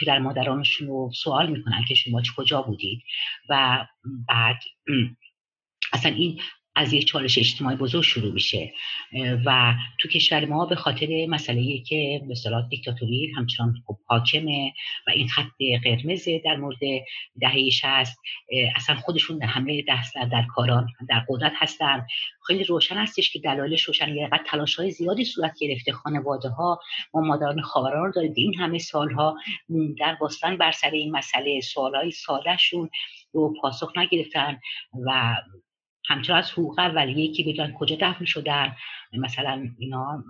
پدر 0.00 0.18
مادرانشون 0.18 0.88
رو 0.88 1.10
سوال 1.14 1.50
می‌کنن 1.50 1.84
که 1.88 1.94
شما 1.94 2.22
کجا 2.36 2.62
بودید؟ 2.62 3.02
و 3.48 3.86
بعد 4.28 4.58
اصلا 5.92 6.12
این 6.12 6.40
از 6.78 6.92
یک 6.92 7.06
چالش 7.06 7.38
اجتماعی 7.38 7.76
بزرگ 7.76 8.02
شروع 8.02 8.32
میشه. 8.32 8.72
و 9.46 9.74
تو 10.00 10.08
کشور 10.08 10.44
ما 10.44 10.66
به 10.66 10.76
خاطر 10.76 11.26
مسئله 11.28 11.78
که 11.78 12.20
به 12.26 12.32
اصطلاح 12.32 12.68
دیکتاتوری 12.68 13.32
همچنان 13.36 13.74
خب 13.86 13.98
حاکمه 14.06 14.72
و 15.06 15.10
این 15.10 15.28
خط 15.28 15.44
قرمز 15.84 16.28
در 16.44 16.56
مورد 16.56 16.78
دهه 17.40 17.70
60 17.70 18.18
اصلا 18.76 18.96
خودشون 18.96 19.42
همه 19.42 19.84
دست 19.88 20.14
در 20.14 20.44
کاران 20.54 20.86
در 21.08 21.24
قدرت 21.28 21.52
هستن. 21.56 22.06
خیلی 22.46 22.64
روشن 22.64 22.96
هستش 22.96 23.32
که 23.32 23.38
دلایلش 23.38 23.82
روشن 23.82 24.14
یه 24.14 24.30
تلاش 24.46 24.74
های 24.74 24.90
زیادی 24.90 25.24
صورت 25.24 25.54
گرفته. 25.60 25.92
خانواده 25.92 26.48
ها 26.48 26.80
ما 27.14 27.20
مادران 27.20 27.60
خاوران 27.60 28.04
رو 28.06 28.12
داریم. 28.12 28.32
این 28.36 28.54
همه 28.54 28.78
سالها 28.78 29.36
موندن 29.68 30.16
باستن 30.20 30.56
بر 30.56 30.72
سر 30.72 30.90
این 30.90 31.16
مسئله. 31.16 31.60
سوالای 31.60 32.10
سادهشون 32.10 32.90
رو 33.32 33.54
پاسخ 33.62 33.92
نگرفتن 33.96 34.60
و 35.06 35.36
همچنان 36.08 36.38
از 36.38 36.50
حقوق 36.52 36.78
اولیه 36.78 37.32
که 37.32 37.44
بدون 37.44 37.72
کجا 37.72 37.96
دفن 38.00 38.24
شدن 38.24 38.76
مثلا 39.12 39.68
اینا 39.78 40.24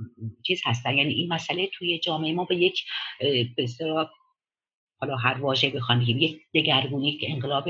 چیز 0.46 0.62
هستن. 0.64 0.94
یعنی 0.98 1.14
این 1.14 1.32
مسئله 1.32 1.70
توی 1.74 1.98
جامعه 1.98 2.32
ما 2.32 2.44
به 2.44 2.56
یک 2.56 2.84
به 3.56 3.66
حالا 5.00 5.16
هر 5.16 5.40
واژه 5.40 5.70
بگیم 5.70 6.18
یک 6.18 6.40
دگرگونی 6.54 7.18
که 7.18 7.30
انقلاب 7.30 7.64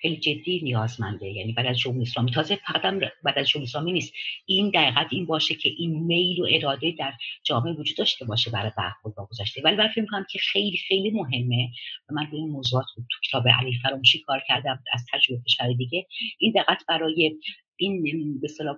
خیلی 0.00 0.16
جدی 0.16 0.60
نیازمنده. 0.62 1.26
یعنی 1.26 1.52
بعد 1.52 1.66
از 1.66 1.78
جمهوری 1.78 2.02
اسلامی 2.02 2.30
تازه 2.30 2.56
فقط 2.66 2.82
بعد 3.24 3.38
از 3.38 3.48
جمهوری 3.48 3.68
اسلامی 3.68 3.92
نیست. 3.92 4.12
این 4.46 4.70
دقیقت 4.70 5.06
این 5.10 5.26
باشه 5.26 5.54
که 5.54 5.70
این 5.78 6.04
میل 6.04 6.42
و 6.42 6.46
اراده 6.50 6.94
در 6.98 7.12
جامعه 7.44 7.72
وجود 7.72 7.96
داشته 7.96 8.24
باشه 8.24 8.50
برای 8.50 8.72
برخورد 8.76 9.14
با 9.14 9.28
گذشته. 9.30 9.62
ولی 9.64 9.76
برای 9.76 9.92
فکر 9.94 10.24
که 10.30 10.38
خیلی 10.52 10.76
خیلی 10.88 11.10
مهمه 11.10 11.68
و 12.08 12.14
من 12.14 12.26
روی 12.30 12.40
این 12.40 12.50
موضوعات 12.50 12.86
تو 12.96 13.28
کتاب 13.28 13.48
علی 13.48 13.78
فراموشی 13.82 14.18
کار 14.18 14.42
کردم 14.48 14.82
از 14.92 15.06
تجربه 15.12 15.42
کشور 15.42 15.72
دیگه. 15.72 16.06
این 16.38 16.52
دقت 16.56 16.84
برای 16.88 17.36
این 17.76 18.40
به 18.40 18.44
اصطلاح 18.44 18.76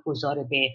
به 0.50 0.72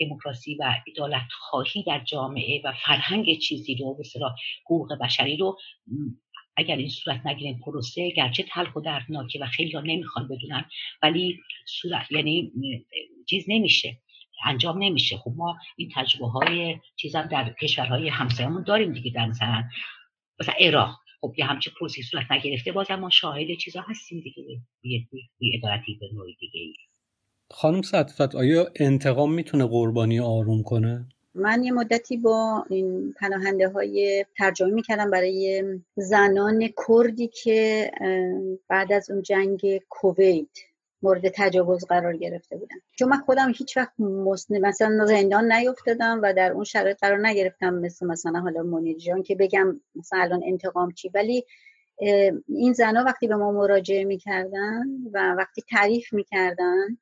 دموکراسی 0.00 0.54
و 0.54 0.74
عدالت 0.86 1.28
خواهی 1.40 1.82
در 1.82 2.04
جامعه 2.04 2.62
و 2.64 2.72
فرهنگ 2.86 3.38
چیزی 3.38 3.74
رو 3.74 3.94
به 3.94 4.04
حقوق 4.64 4.98
بشری 5.00 5.36
رو 5.36 5.58
اگر 6.56 6.76
این 6.76 6.88
صورت 6.88 7.26
نگیره 7.26 7.58
پروسه 7.64 8.10
گرچه 8.10 8.42
تلخ 8.42 8.76
و 8.76 8.80
دردناکه 8.80 9.38
و 9.38 9.46
خیلی 9.46 9.72
ها 9.72 9.80
نمی‌خوان 9.80 10.28
بدونن 10.28 10.64
ولی 11.02 11.40
صورت 11.66 12.12
یعنی 12.12 12.52
چیز 13.26 13.44
نمیشه 13.48 13.98
انجام 14.44 14.82
نمیشه. 14.82 15.16
خب 15.16 15.32
ما 15.36 15.58
این 15.76 15.90
تجربه 15.94 16.28
های 16.28 16.78
چیزم 16.96 17.22
در 17.22 17.52
کشورهای 17.52 18.08
همسایمون 18.08 18.62
داریم 18.62 18.92
دیگه 18.92 19.10
در 19.10 19.26
مثلا 19.26 19.64
مثلا 20.40 20.54
عراق. 20.60 20.98
خب 21.20 21.34
یه 21.38 21.44
همچه 21.44 21.70
پروسه 21.80 22.02
صورت 22.02 22.32
نگرفته 22.32 22.72
بازم 22.72 22.94
ما 22.94 23.10
شاهد 23.10 23.58
چیزا 23.58 23.80
هستیم 23.80 24.20
دیگه 24.20 24.42
یه 24.82 25.58
عدالتی 25.58 25.94
به 26.00 26.08
نوعی 26.12 26.36
دیگه 26.40 26.60
خانم 27.52 27.82
صدفت 27.82 28.34
آیا 28.34 28.70
انتقام 28.74 29.34
می‌تونه 29.34 29.66
قربانی 29.66 30.20
آروم 30.20 30.62
کنه؟ 30.62 31.06
من 31.34 31.64
یه 31.64 31.72
مدتی 31.72 32.16
با 32.16 32.64
این 32.70 33.14
پناهنده 33.20 33.68
های 33.68 34.26
ترجمه 34.38 34.70
می‌کردم 34.70 35.10
برای 35.10 35.64
زنان 35.96 36.68
کردی 36.88 37.28
که 37.28 37.90
بعد 38.68 38.92
از 38.92 39.10
اون 39.10 39.22
جنگ 39.22 39.80
کویت 39.88 40.48
مورد 41.02 41.28
تجاوز 41.34 41.84
قرار 41.84 42.16
گرفته 42.16 42.56
بودن 42.56 42.76
چون 42.98 43.08
من 43.08 43.16
خودم 43.16 43.52
هیچ 43.56 43.76
وقت 43.76 43.92
مثلا 44.50 45.06
زندان 45.06 45.52
نیفتادم 45.52 46.20
و 46.22 46.32
در 46.32 46.52
اون 46.52 46.64
شرایط 46.64 46.98
قرار 47.00 47.26
نگرفتم 47.26 47.74
مثل 47.74 48.06
مثلا 48.06 48.40
حالا 48.40 48.62
مونیر 48.62 48.96
جان 48.98 49.22
که 49.22 49.34
بگم 49.34 49.80
مثلا 49.94 50.20
الان 50.20 50.42
انتقام 50.46 50.90
چی 50.90 51.10
ولی 51.14 51.44
این 52.48 52.72
زنها 52.72 53.04
وقتی 53.04 53.28
به 53.28 53.36
ما 53.36 53.52
مراجعه 53.52 54.04
می‌کردن 54.04 54.84
و 55.12 55.34
وقتی 55.38 55.62
تعریف 55.70 56.12
می‌کردن 56.12 56.98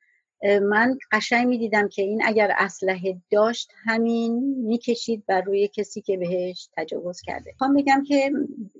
من 0.63 0.99
قشنگ 1.13 1.47
می‌دیدم 1.49 1.89
که 1.89 2.03
این 2.03 2.23
اگر 2.25 2.53
اسلحه 2.59 3.17
داشت 3.31 3.71
همین 3.85 4.55
می‌کشید 4.67 5.27
بر 5.27 5.41
روی 5.41 5.69
کسی 5.69 6.01
که 6.01 6.17
بهش 6.17 6.69
تجاوز 6.77 7.21
کرده. 7.21 7.55
خواهم 7.59 7.75
بگم 7.75 8.03
که 8.09 8.31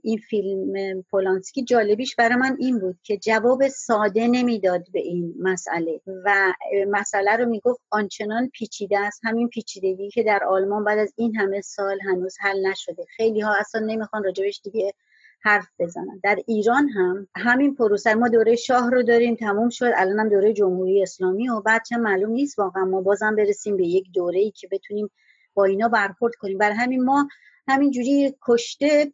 این 0.03 0.19
فیلم 0.19 1.03
پولانسکی 1.11 1.65
جالبیش 1.65 2.17
برای 2.17 2.37
من 2.37 2.57
این 2.61 2.79
بود 2.79 2.99
که 3.03 3.17
جواب 3.17 3.69
ساده 3.69 4.27
نمی‌داد 4.27 4.87
به 4.93 5.01
این 5.01 5.35
مسئله 5.39 6.01
و 6.25 6.53
مسئله 6.91 7.37
رو 7.37 7.47
می‌گفت 7.47 7.81
آنچنان 7.91 8.49
پیچیده 8.49 8.99
است. 8.99 9.21
همین 9.25 9.49
پیچیدگی 9.49 10.11
که 10.11 10.23
در 10.23 10.45
آلمان 10.45 10.85
بعد 10.85 10.99
از 10.99 11.13
این 11.17 11.37
همه 11.37 11.61
سال 11.61 11.99
هنوز 12.01 12.37
حل 12.41 12.67
نشده. 12.67 13.05
خیلی 13.17 13.41
ها 13.41 13.55
اصلا 13.61 13.81
نمی‌خوان 13.87 14.25
راجبش 14.25 14.61
دیگه 14.65 14.95
حرف 15.43 15.69
بزنن. 15.79 16.21
در 16.25 16.39
ایران 16.47 16.89
هم 16.89 17.29
همین 17.37 17.75
پروسه 17.75 18.15
ما 18.15 18.29
دوره 18.29 18.57
شاه 18.57 18.91
رو 18.91 19.03
داریم 19.03 19.35
تموم 19.35 19.69
شد. 19.69 19.91
الان 19.97 20.19
هم 20.19 20.29
دوره 20.29 20.53
جمهوری 20.53 21.03
اسلامی 21.03 21.49
و 21.49 21.61
بعد 21.61 21.83
چه 21.89 21.97
معلوم 21.97 22.31
نیست 22.31 22.59
واقعا. 22.59 22.85
ما 22.85 23.01
بازم 23.01 23.37
برسیم 23.37 23.77
به 23.77 23.87
یک 23.87 24.07
دوره 24.15 24.39
ای 24.39 24.51
که 24.51 24.69
بتونیم 24.73 25.11
با 25.55 25.65
اینا 25.65 25.89
برخورد 25.89 26.35
کنیم. 26.35 26.59
بر 26.59 26.71
همین 26.71 27.05
ما 27.05 27.29
همینجوری 27.69 28.35
کشته 28.43 29.13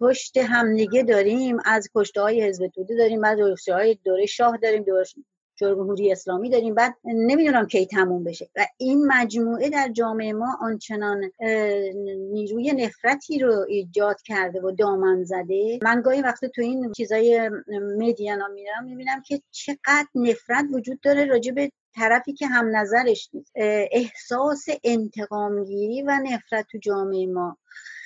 پشت 0.00 0.36
همدیگه 0.36 1.02
داریم. 1.02 1.56
از 1.64 1.88
کشته 1.94 2.20
های 2.20 2.42
حزب 2.42 2.66
توده 2.66 2.96
داریم 2.96 3.20
بعد 3.20 3.38
های 3.68 3.98
دوره 4.04 4.26
شاه 4.26 4.56
داریم 4.56 4.84
جمهوری 5.56 6.12
اسلامی 6.12 6.50
داریم. 6.50 6.74
بعد 6.74 6.94
نمی‌دونم 7.04 7.66
کی 7.66 7.86
تموم 7.86 8.24
بشه. 8.24 8.50
و 8.56 8.66
این 8.78 9.06
مجموعه 9.06 9.70
در 9.70 9.88
جامعه 9.92 10.32
ما 10.32 10.56
آنچنان 10.60 11.30
نیروی 12.32 12.72
نفرتی 12.72 13.38
رو 13.38 13.64
ایجاد 13.68 14.22
کرده 14.22 14.60
و 14.60 14.70
دامن 14.70 15.24
زده. 15.24 15.78
من 15.82 16.00
گاهی 16.00 16.22
وقت 16.22 16.44
تو 16.44 16.62
این 16.62 16.92
چیزای 16.92 17.50
مدیانا 17.98 18.48
میرم 18.48 18.84
می‌بینم 18.84 19.22
که 19.26 19.40
چقدر 19.50 20.06
نفرت 20.14 20.64
وجود 20.72 21.00
داره 21.00 21.24
راجع 21.24 21.52
به 21.52 21.70
طرفی 21.94 22.32
که 22.32 22.46
هم 22.46 22.76
نظرش 22.76 23.30
نیست. 23.32 23.52
احساس 23.90 24.66
انتقامگیری 24.84 26.02
و 26.02 26.20
نفرت 26.24 26.66
تو 26.72 26.78
جامعه 26.78 27.26
ما 27.26 27.56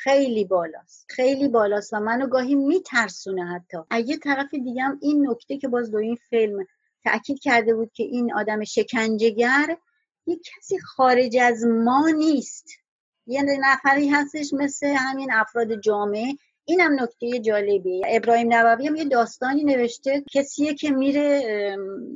خیلی 0.02 0.44
بالاست. 0.44 1.06
خیلی 1.08 1.48
بالاست 1.48 1.92
و 1.92 2.00
منو 2.00 2.26
گاهی 2.26 2.54
میترسونه 2.54 3.44
حتی. 3.44 3.78
اگه 3.90 4.16
طرف 4.16 4.54
دیگه 4.54 4.82
هم 4.82 4.98
این 5.02 5.30
نکته 5.30 5.58
که 5.58 5.68
باز 5.68 5.90
دو 5.90 5.98
این 5.98 6.16
فیلم 6.30 6.66
تاکید 7.04 7.40
کرده 7.40 7.74
بود 7.74 7.92
که 7.92 8.02
این 8.02 8.34
آدم 8.34 8.64
شکنجهگر 8.64 9.76
یک 10.26 10.42
کسی 10.42 10.78
خارج 10.78 11.36
از 11.36 11.64
ما 11.64 12.08
نیست. 12.08 12.66
یه 13.26 13.42
نفری 13.42 14.08
هستش 14.08 14.52
مثل 14.52 14.86
همین 14.86 15.32
افراد 15.32 15.80
جامعه 15.80 16.34
این 16.70 16.80
هم 16.80 16.92
نکته 17.00 17.38
جالبی 17.38 18.02
ابراهیم 18.06 18.54
نووی 18.54 18.86
هم 18.86 18.96
یه 18.96 19.04
داستانی 19.04 19.64
نوشته 19.64 20.24
کسیه 20.32 20.74
که 20.74 20.90
میره 20.90 21.42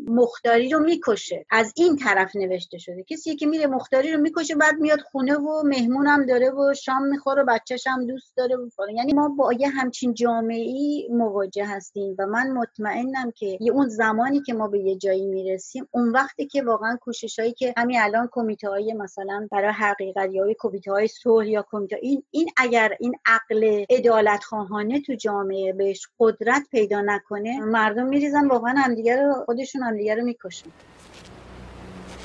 مختاری 0.07 0.71
رو 0.71 0.79
می‌کشه. 0.79 1.47
از 1.51 1.73
این 1.77 1.97
طرف 1.97 2.37
نوشته 2.37 2.79
شده. 2.79 3.03
کسیه 3.03 3.37
که 3.37 3.47
میره 3.47 3.67
مختاری 3.67 4.13
رو 4.13 4.21
می‌کشه 4.21 4.55
بعد 4.55 4.75
میاد 4.81 5.01
خونه 5.01 5.37
و 5.37 5.63
مهمونم 5.65 6.27
داره 6.27 6.51
و 6.51 6.75
شام 6.75 7.03
می‌خوره 7.03 7.45
بچهش 7.45 7.87
هم 7.87 8.07
دوست 8.07 8.37
داره 8.37 8.57
و 8.57 8.69
یعنی 8.95 9.13
ما 9.13 9.29
با 9.29 9.53
یه 9.53 9.69
همچین 9.69 10.15
جامعه 10.15 11.09
مواجه 11.11 11.67
هستیم 11.67 12.17
و 12.19 12.27
من 12.27 12.51
مطمئنم 12.51 13.31
که 13.31 13.59
یه 13.61 13.73
اون 13.73 13.89
زمانی 13.89 14.43
که 14.43 14.55
ما 14.55 14.69
به 14.69 14.79
یه 14.79 14.97
جایی 14.97 15.27
می‌رسیم 15.27 15.89
اون 15.91 16.09
وقتی 16.09 16.47
که 16.47 16.63
واقعا 16.63 16.99
کوشش 17.01 17.39
هایی 17.39 17.53
که 17.53 17.75
همین 17.77 18.01
الان 18.01 18.29
کمیته 18.33 18.69
های 18.69 18.95
مثلا 18.95 19.49
برای 19.51 19.73
حقیقت 19.73 20.29
یا 20.33 20.45
کمیته 20.59 20.93
های 20.93 21.09
صلح 21.09 21.49
یا 21.49 21.65
کمیته 21.71 21.97
این 22.03 22.23
این 22.31 22.49
اگر 22.57 22.97
این 23.01 23.15
عقل 23.27 23.85
عدالت 23.91 24.42
خواهانه 24.43 25.01
تو 25.01 25.15
جامعه 25.15 25.73
بهش 25.73 26.09
قدرت 26.19 26.63
پیدا 26.71 27.01
نکنه 27.01 27.61
مردم 27.61 28.07
میریزن 28.07 28.49
واقعا 28.49 28.75
همدیگه 28.77 29.17
رو 29.17 29.35
خودشون 29.45 29.83
همدیگه 29.83 30.15
رو 30.15 30.25
می‌کشن 30.25 30.71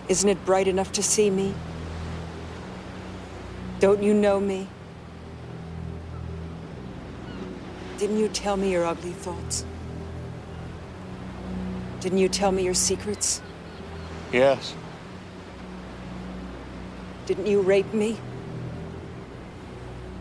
Isn't 0.10 0.30
it 0.30 0.46
bright 0.46 0.68
enough 0.68 0.92
to 0.94 1.04
see 1.04 1.30
me? 1.30 1.54
Don't 3.82 4.02
you 4.02 4.14
know 4.14 4.40
me? 4.40 4.68
Didn't 8.00 8.20
you 8.24 8.30
tell 8.30 8.58
me 8.58 8.72
your 8.72 8.86
ugly 8.86 9.12
thoughts? 9.12 9.66
Didn't 12.00 12.20
you 12.20 12.30
tell 12.30 12.52
me 12.52 12.64
your 12.64 12.74
secrets? 12.74 13.42
Yes. 14.32 14.74
Didn't 17.26 17.48
you 17.48 17.62
rape 17.62 17.92
me? 17.94 18.18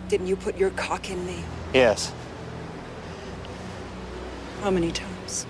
Didn't 0.09 0.27
you 0.27 0.37
put 0.37 0.57
your 0.57 0.71
cock 0.71 1.11
in 1.11 1.25
me? 1.27 1.39
Yes. 1.73 2.13
How 4.63 4.71
many 4.71 4.93
times? 4.93 5.47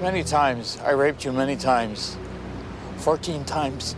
Many 0.00 0.24
times. 0.24 0.78
I 0.84 0.90
raped 0.90 1.24
you 1.24 1.32
many 1.32 1.56
times. 1.56 2.16
14 2.98 3.44
times. 3.44 3.96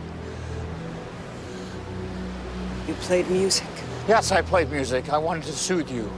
You 2.87 2.95
played 2.95 3.29
music? 3.31 3.67
Yes, 4.09 4.33
I 4.33 4.43
played 4.43 4.71
music. 4.71 5.13
I 5.13 5.19
wanted 5.19 5.45
to 5.45 5.53
soothe 5.53 5.91
you. 5.91 6.11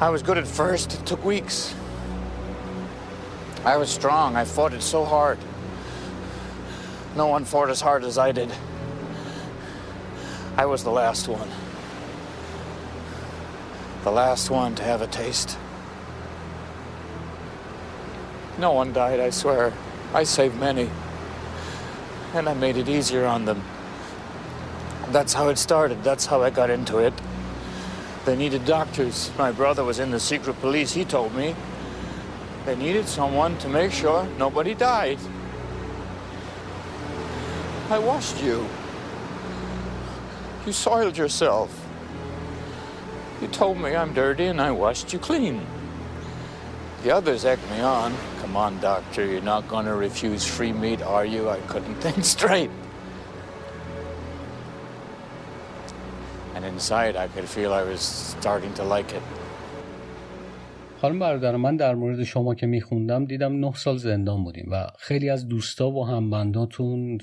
I 0.00 0.08
was 0.08 0.22
good 0.22 0.38
at 0.38 0.46
first. 0.46 0.94
It 0.94 1.06
took 1.06 1.24
weeks. 1.24 1.74
I 3.64 3.76
was 3.76 3.90
strong. 3.90 4.36
I 4.36 4.44
fought 4.44 4.72
it 4.72 4.82
so 4.82 5.04
hard. 5.04 5.38
No 7.16 7.26
one 7.26 7.44
fought 7.44 7.70
as 7.70 7.80
hard 7.80 8.04
as 8.04 8.18
I 8.18 8.32
did. 8.32 8.50
I 10.56 10.66
was 10.66 10.82
the 10.82 10.90
last 10.90 11.28
one. 11.28 11.48
The 14.04 14.10
last 14.10 14.50
one 14.50 14.74
to 14.74 14.82
have 14.82 15.00
a 15.00 15.06
taste. 15.06 15.56
No 18.58 18.72
one 18.72 18.92
died, 18.92 19.20
I 19.20 19.30
swear. 19.30 19.72
I 20.12 20.24
saved 20.24 20.56
many. 20.58 20.90
And 22.34 22.48
I 22.48 22.54
made 22.54 22.76
it 22.76 22.88
easier 22.88 23.24
on 23.24 23.44
them. 23.44 23.62
That's 25.10 25.34
how 25.34 25.48
it 25.48 25.58
started. 25.58 26.02
That's 26.02 26.26
how 26.26 26.42
I 26.42 26.50
got 26.50 26.68
into 26.68 26.98
it. 26.98 27.14
They 28.24 28.36
needed 28.36 28.64
doctors. 28.64 29.30
My 29.38 29.52
brother 29.52 29.84
was 29.84 29.98
in 29.98 30.10
the 30.10 30.20
secret 30.20 30.60
police, 30.60 30.92
he 30.92 31.04
told 31.04 31.34
me. 31.34 31.54
They 32.66 32.76
needed 32.76 33.08
someone 33.08 33.56
to 33.58 33.68
make 33.68 33.92
sure 33.92 34.26
nobody 34.38 34.74
died. 34.74 35.18
I 37.90 37.98
washed 37.98 38.42
you. 38.42 38.66
You 40.64 40.72
soiled 40.72 41.16
yourself. 41.16 41.81
You 43.41 43.47
told 43.47 43.77
me 43.77 43.95
I'm 43.95 44.13
dirty 44.13 44.45
and 44.45 44.59
I 44.59 44.71
washed 44.71 45.13
you 45.13 45.19
clean. 45.19 45.65
The 47.03 47.11
others 47.11 47.45
egged 47.45 47.69
me 47.69 47.79
on. 47.81 48.13
Come 48.41 48.55
on, 48.55 48.79
doctor, 48.79 49.25
you're 49.25 49.41
not 49.41 49.67
going 49.67 49.85
to 49.85 49.93
refuse 49.93 50.43
free 50.45 50.73
meat, 50.73 51.01
are 51.01 51.25
you? 51.25 51.49
I 51.49 51.59
couldn't 51.71 51.95
think 51.95 52.25
straight. 52.25 52.71
And 56.55 56.65
inside, 56.65 57.15
I 57.15 57.27
could 57.27 57.47
feel 57.47 57.71
I 57.73 57.83
was 57.83 58.01
starting 58.01 58.73
to 58.73 58.83
like 58.83 59.13
it. 59.13 59.21
خانم 61.01 61.19
برادر 61.19 61.55
من 61.55 61.75
در 61.75 61.95
مورد 61.95 62.23
شما 62.23 62.55
که 62.55 62.67
میخوندم 62.67 63.25
دیدم 63.25 63.65
نه 63.65 63.73
سال 63.75 63.97
زندان 63.97 64.43
بودیم 64.43 64.67
و 64.71 64.87
خیلی 64.99 65.29
از 65.29 65.47
دوستا 65.47 65.89
و 65.89 66.07
همبنداتون 66.07 67.17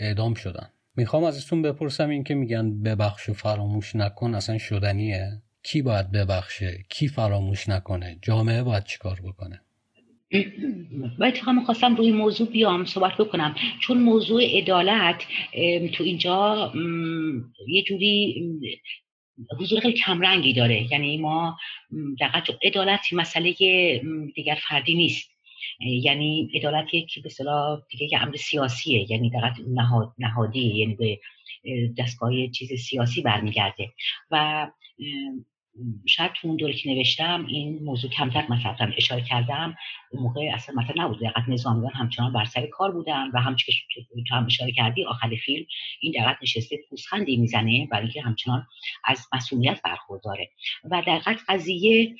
اعدام 0.00 0.34
شدن 0.34 0.68
می‌خوام 0.99 1.23
ازتون 1.23 1.61
بپرسم 1.61 2.09
این 2.09 2.23
که 2.23 2.35
میگن 2.35 2.83
ببخش 2.83 3.29
و 3.29 3.33
فراموش 3.33 3.95
نکن 3.95 4.35
اصلا 4.35 4.57
شدنیه؟ 4.57 5.41
کی 5.63 5.81
باید 5.81 6.11
ببخشه؟ 6.11 6.85
کی 6.89 7.07
فراموش 7.07 7.69
نکنه؟ 7.69 8.17
جامعه 8.21 8.63
باید 8.63 8.83
چیکار 8.83 9.21
بکنه؟ 9.23 9.61
و 11.19 11.23
اتفاقا 11.23 11.51
می‌خواستم 11.51 11.95
روی 11.95 12.11
موضوع 12.11 12.47
بیام 12.47 12.85
صحبت 12.85 13.17
بکنم. 13.17 13.55
چون 13.81 13.97
موضوع 13.97 14.43
عدالت 14.57 15.23
تو 15.93 16.03
اینجا 16.03 16.71
یه 17.67 17.83
جوری 17.83 18.43
حضور 19.59 19.79
خیلی 19.79 19.93
کمرنگی 19.93 20.53
داره. 20.53 20.87
یعنی 20.91 21.17
ما 21.17 21.57
دقیقا 22.19 22.53
عدالت 22.63 23.01
مسئله 23.11 23.53
دیگر 24.35 24.57
فردی 24.69 24.93
نیست. 24.95 25.29
یعنی 25.79 26.51
عدالت 26.53 26.93
یک 26.93 27.23
به 27.23 27.29
صلاح 27.29 27.81
دیگه 27.89 28.07
یه 28.11 28.21
امر 28.21 28.35
سیاسیه 28.35 29.11
یعنی 29.11 29.29
دقیقا 29.29 29.53
نهاد، 29.67 30.13
نهادی 30.17 30.75
یعنی 30.75 30.95
به 30.95 31.19
دستگاه 31.97 32.47
چیز 32.47 32.73
سیاسی 32.73 33.21
برمیگرده. 33.21 33.93
و 34.31 34.67
شاید 36.05 36.31
تو 36.31 36.47
اون 36.47 36.57
دوره 36.57 36.73
که 36.73 36.89
نوشتم 36.89 37.45
این 37.45 37.83
موضوع 37.83 38.11
کمتر 38.11 38.45
مطرح 38.49 38.93
اشاره 38.97 39.21
کردم 39.21 39.75
اون 40.11 40.23
موقع 40.23 40.49
اصلا 40.53 40.75
مطرح 40.75 40.97
نبود. 40.97 41.19
دقیقا 41.19 41.41
نظامیان 41.47 41.91
همچنان 41.93 42.33
بر 42.33 42.45
سر 42.45 42.65
کار 42.65 42.91
بودن 42.91 43.31
و 43.33 43.41
همچون 43.41 43.75
که 43.95 44.23
تو 44.29 44.35
هم 44.35 44.45
اشاره 44.45 44.71
کردی 44.71 45.05
آخر 45.05 45.29
فیلم 45.45 45.65
این 46.01 46.11
دقیقا 46.11 46.33
نشسته 46.41 46.79
پوزخندی 46.89 47.37
می‌زنه 47.37 47.87
برای 47.91 48.03
اینکه 48.03 48.21
همچنان 48.21 48.67
از 49.05 49.27
مسئولیت 49.33 49.81
برخورداره. 49.81 50.49
و 50.91 51.01
دقیقا 51.07 51.35
قضیه 51.47 52.15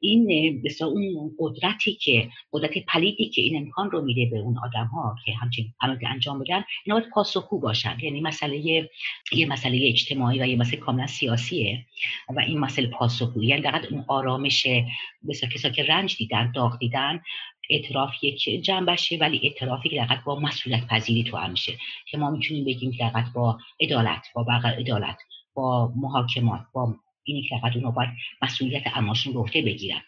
این 0.00 0.62
مثلا 0.64 0.88
اون 0.88 1.30
قدرتی 1.38 1.94
که 1.94 2.28
قدرت 2.52 2.78
پلیدی 2.88 3.28
که 3.28 3.42
این 3.42 3.56
امکان 3.56 3.90
رو 3.90 4.02
میده 4.02 4.26
به 4.30 4.38
اون 4.38 4.58
آدم 4.58 4.86
ها 4.86 5.16
که 5.24 5.32
همچین 5.34 5.74
عمل 5.80 5.96
انجام 6.06 6.38
بدن 6.38 6.64
اینا 6.84 6.98
باید 6.98 7.10
پاسخگو 7.12 7.60
باشن. 7.60 7.96
یعنی 8.02 8.20
مسئله 8.20 8.58
یه 9.32 9.46
مسئله 9.48 9.80
اجتماعی 9.88 10.42
و 10.42 10.46
یه 10.46 10.56
مسئله 10.56 10.80
کاملا 10.80 11.06
سیاسیه 11.06 11.86
و 12.36 12.40
این 12.40 12.58
مسئله 12.58 12.86
پاسخگویی. 12.86 13.48
یعنی 13.48 13.62
دقیقا 13.62 13.86
اون 13.90 14.04
آرامش 14.08 14.66
مثل 15.22 15.48
کسا 15.48 15.68
که 15.68 15.82
رنج 15.82 16.16
دیدن 16.16 16.52
داغ 16.54 16.78
دیدن 16.78 17.09
اعتراف 17.70 18.24
یک 18.24 18.64
جنبشه 18.64 19.16
ولی 19.16 19.40
اعترافی 19.42 19.88
که 19.88 19.96
دقیقا 19.96 20.22
با 20.24 20.40
مسئولیت 20.40 20.86
پذیری 20.86 21.24
تو 21.24 21.36
هم 21.36 21.54
که 22.06 22.18
ما 22.18 22.30
می‌تونیم 22.30 22.64
بگیم 22.64 22.90
دقیقا 23.00 23.24
با 23.34 23.58
عدالت 23.80 24.26
با 24.34 24.42
بغل 24.42 24.70
عدالت 24.70 25.18
با 25.54 25.92
محاکمات 25.96 26.60
با 26.72 26.94
اینی 27.24 27.42
که 27.42 27.56
دقیقا 27.62 27.76
اونو 27.76 27.92
باید 27.92 28.10
مسئولیت 28.42 28.82
اماشون 28.94 29.32
رو 29.32 29.42
بگیرن. 29.62 30.02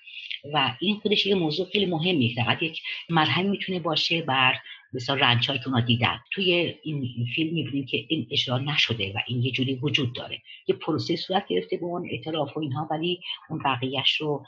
و 0.52 0.76
این 0.80 1.00
خودش 1.00 1.26
یه 1.26 1.34
موضوع 1.34 1.66
خیلی 1.72 1.86
مهمیه 1.86 2.34
فقط 2.34 2.62
یک 2.62 2.82
مرحله 3.08 3.48
می‌تونه 3.48 3.78
باشه 3.78 4.22
بر 4.22 4.54
مثلا 4.94 5.16
رنج 5.16 5.46
که 5.46 5.58
دیدن. 5.86 6.18
توی 6.30 6.74
این 6.82 7.26
فیلم 7.34 7.54
می‌بینیم 7.54 7.86
که 7.86 8.04
این 8.08 8.26
اجرا 8.30 8.58
نشده 8.58 9.12
و 9.14 9.18
این 9.26 9.42
یه 9.42 9.50
جوری 9.50 9.74
وجود 9.74 10.12
داره. 10.12 10.38
یه 10.68 10.74
پروسه 10.74 11.16
صورت 11.16 11.46
گرفته 11.48 11.76
به 11.76 11.84
اون 11.84 12.08
اعتراف 12.10 12.56
و 12.56 12.60
اینها 12.60 12.88
ولی 12.90 13.20
اون 13.50 13.62
بقیهش 13.64 14.16
رو 14.16 14.46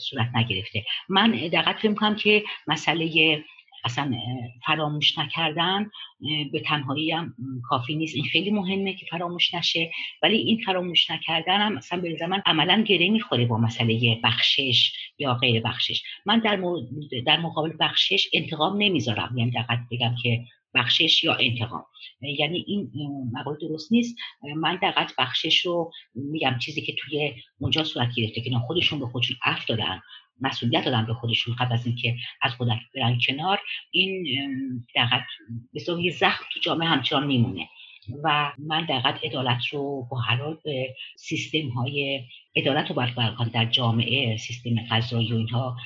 صورت 0.00 0.30
نگرفته. 0.34 0.84
من 1.08 1.30
دقیقا 1.30 1.72
فکر 1.72 1.94
کنم 1.94 2.16
که 2.16 2.44
مسئله 2.66 3.44
اصلا 3.84 4.12
فراموش 4.66 5.18
نکردن 5.18 5.90
به 6.52 6.60
تنهایی 6.60 7.10
هم 7.10 7.34
کافی 7.68 7.96
نیست. 7.96 8.16
این 8.16 8.24
خیلی 8.24 8.50
مهمه 8.50 8.94
که 8.94 9.06
فراموش 9.10 9.54
نشه. 9.54 9.90
ولی 10.22 10.36
این 10.36 10.58
فراموش 10.66 11.10
نکردن 11.10 11.60
هم 11.60 11.76
اصلا 11.76 12.00
به 12.00 12.16
زمان 12.20 12.42
عملا 12.46 12.82
گره 12.82 13.10
می‌خوره 13.10 13.46
با 13.46 13.58
مسئله 13.58 14.20
بخشش 14.24 14.92
یا 15.18 15.34
غیر 15.34 15.62
بخشش. 15.62 16.02
من 16.26 16.38
در, 16.38 16.60
در 17.26 17.40
مقابل 17.40 17.72
بخشش 17.80 18.28
انتقام 18.32 18.76
نمی‌ذارم. 18.82 19.34
یعنی 19.38 19.50
دقیق 19.50 19.80
بگم 19.90 20.14
که 20.22 20.44
بخشش 20.74 21.24
یا 21.24 21.34
انتقام. 21.34 21.84
یعنی 22.20 22.64
این 22.66 22.90
مقاله 23.32 23.58
درست 23.60 23.92
نیست. 23.92 24.16
من 24.56 24.76
دقیق 24.76 25.10
بخشش 25.18 25.66
رو 25.66 25.90
میگم 26.14 26.58
چیزی 26.58 26.82
که 26.82 26.94
توی 26.98 27.34
اونجا 27.58 27.84
صورت 27.84 28.08
گرفته 28.16 28.40
که 28.40 28.50
خودشون 28.66 28.98
به 28.98 29.06
خودشون 29.06 29.36
عفو 29.44 29.64
دادن 29.68 30.00
مسئولیت 30.40 30.84
دادن 30.84 31.06
به 31.06 31.14
خودشون 31.14 31.54
قبل 31.54 31.72
از 31.72 31.86
اینکه 31.86 32.16
از 32.42 32.52
قدرت 32.58 32.78
برن 32.94 33.18
کنار 33.26 33.60
این 33.90 34.26
دقیقا 34.94 35.20
به 35.72 36.02
یه 36.02 36.12
زخم 36.12 36.44
تو 36.52 36.60
جامعه 36.60 36.88
همچنان 36.88 37.26
میمونه. 37.26 37.68
و 38.24 38.52
من 38.58 38.84
دقیقا 38.84 39.08
عدالت 39.22 39.66
رو 39.66 40.08
با 40.10 40.18
هر 40.18 40.54
به 40.64 40.94
سیستم 41.16 41.68
های 41.68 42.24
عدالت 42.56 42.88
رو 42.88 42.94
باید 42.94 43.52
در 43.52 43.64
جامعه 43.64 44.36
سیستم 44.36 44.70
قضایی 44.90 45.32
و 45.32 45.36
اینها 45.36 45.76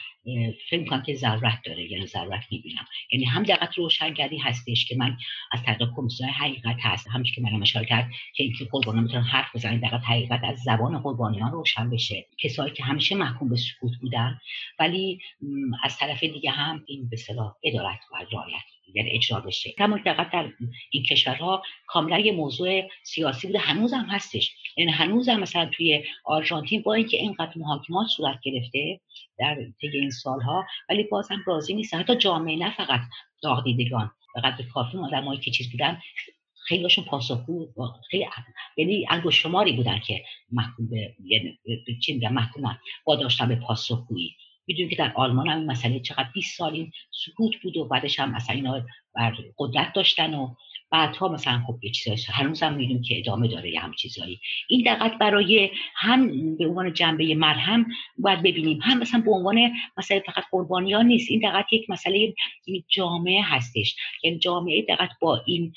فکر 0.71 0.81
می‌کنم 0.81 1.03
که 1.03 1.15
ضرورت 1.15 1.59
داره 1.65 1.91
یعنی 1.93 2.07
ضرورت 2.07 2.45
می‌بینم. 2.51 2.85
یعنی 3.13 3.25
هم 3.25 3.43
دقت 3.43 3.79
روشنگری 3.79 4.39
هستش 4.39 4.87
که 4.87 4.97
من 4.97 5.17
از 5.53 5.63
طریق 5.63 5.89
کمیسیون 5.97 6.31
حقیقت 6.31 6.77
هست 6.81 7.09
همش 7.09 7.33
که 7.33 7.43
من 7.43 7.63
اشاره 7.63 7.87
کرد 7.87 8.11
که 8.35 8.43
اینکه 8.43 8.65
قربانیان 8.65 9.05
می‌تونن 9.05 9.23
حرف 9.23 9.57
بزنن 9.57 9.81
دقت 9.81 10.01
حقیقت 10.05 10.41
از 10.45 10.59
زبان 10.59 10.99
قربانیان 10.99 11.53
روشن 11.53 11.91
بشه. 11.91 12.27
کسایی 12.39 12.73
که 12.73 12.85
همیشه 12.85 13.15
محکوم 13.15 13.49
به 13.49 13.57
سکوت 13.57 13.93
بودن 14.01 14.39
ولی 14.79 15.19
از 15.83 15.99
طرف 15.99 16.23
دیگه 16.25 16.51
هم 16.51 16.85
این 16.87 17.09
به 17.09 17.17
صلاح 17.17 17.55
عدالت 17.65 18.01
و 18.13 18.17
رعایت 18.33 18.72
یعنی 18.95 19.11
اجرا 19.11 19.41
بشه. 19.41 19.71
کما 19.79 19.99
دقت 20.07 20.31
در 20.33 20.53
این 20.91 21.03
کشورها 21.03 21.63
کاملا 21.87 22.19
یه 22.19 22.33
موضوع 22.33 22.83
سیاسی 23.03 23.47
بوده. 23.47 23.59
هنوز 23.59 23.93
هم 23.93 24.05
هستش. 24.05 24.55
یعنی 24.77 24.93
هنوز 24.93 25.29
هم 25.29 25.41
مثلا 25.41 25.71
توی 25.73 26.05
آرژانتین 26.25 26.83
با 26.83 26.95
اینکه 26.95 27.17
اینقدر 27.17 27.53
محاکمات 27.57 28.07
صورت 28.07 28.41
گرفته 28.43 29.01
در 29.39 29.57
طی 29.81 29.89
این 29.89 30.11
سالها 30.11 30.65
ولی 30.89 31.03
باز 31.03 31.31
هم 31.31 31.43
راضی 31.47 31.75
نیستن 31.75 31.99
حتی 31.99 32.17
جامعه 32.17 32.57
نه 32.57 32.75
فقط 32.77 33.01
داغ 33.43 33.65
دیدگان 33.65 34.11
فقط 34.35 34.57
به 34.57 34.65
کافی 34.65 34.99
آدمایی 34.99 35.41
که 35.41 35.51
چیز 35.51 35.71
بودن 35.71 36.01
خیلی 36.65 36.83
هاشون 36.83 37.05
پاسخگو 37.05 37.73
خیلی 38.11 38.27
یعنی 38.77 39.07
انگشت 39.11 39.41
شماری 39.41 39.73
بودن 39.73 39.99
که 39.99 40.25
محکوم 40.53 40.89
به 40.91 41.15
یعنی 41.25 41.59
چی 42.03 42.19
محکومن. 42.19 42.79
با 43.05 43.17
داشتن 43.17 43.49
به 43.49 43.57
پاسخگویی. 43.57 44.37
می‌دونیم 44.67 44.91
که 44.91 44.97
در 44.97 45.13
آلمان 45.15 45.49
هم 45.49 45.65
مسئله 45.65 46.01
چقدر 46.01 46.29
20 46.35 46.59
سال 46.59 46.73
این 46.75 46.93
سکوت 47.11 47.63
بود 47.63 47.77
و 47.77 47.85
بعدش 47.85 48.21
هم 48.21 48.33
مثلا 48.33 48.57
اینا 48.57 48.83
بر 49.15 49.37
قدرت 49.59 49.93
داشتن 49.93 50.35
و 50.35 50.55
بعدها 50.93 51.29
مثلا 51.29 51.63
خب 51.67 51.79
یه 51.83 51.91
چیزایی 51.91 52.21
هنوز 52.33 52.63
هم 52.63 52.75
می‌دونیم 52.75 53.03
که 53.03 53.19
ادامه 53.19 53.49
داره 53.49 53.71
یه 53.71 53.81
هم 53.81 53.93
چیزایی. 53.93 54.41
این 54.69 54.83
دقت 54.87 55.19
برای 55.19 55.71
هم 55.95 56.57
به 56.57 56.67
عنوان 56.67 56.93
جنبه 56.93 57.35
مرهم 57.35 57.87
باید 58.19 58.43
ببینیم. 58.43 58.79
هم 58.83 58.99
مثلا 58.99 59.21
به 59.21 59.31
عنوان 59.31 59.71
مسئله 59.97 60.21
فقط 60.27 60.45
قربانیان 60.51 61.07
نیست. 61.07 61.31
این 61.31 61.41
دقت 61.51 61.73
یک 61.73 61.91
مسئله 61.91 62.35
جامعه 62.89 63.43
هستش. 63.43 63.97
یعنی 64.25 64.39
جامعه 64.39 64.83
دقت 64.83 65.11
با 65.21 65.43
این 65.47 65.73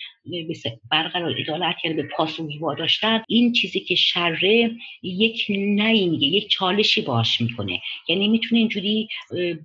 برقرار 0.92 1.40
عدالت 1.40 1.76
یعنی 1.84 2.02
به 2.02 2.10
پاسخگویی 2.18 2.60
داشتن 2.78 3.24
این 3.28 3.52
چیزی 3.52 3.80
که 3.80 3.96
شره 3.96 4.72
یک 5.04 5.46
نه 5.50 5.92
میگه 5.92 6.28
یک 6.28 6.50
چالشی 6.50 7.02
باش 7.02 7.42
می‌کنه. 7.42 7.82
یعنی 8.10 8.28
می‌تونه 8.28 8.60
اینجوری 8.60 9.08
به 9.32 9.60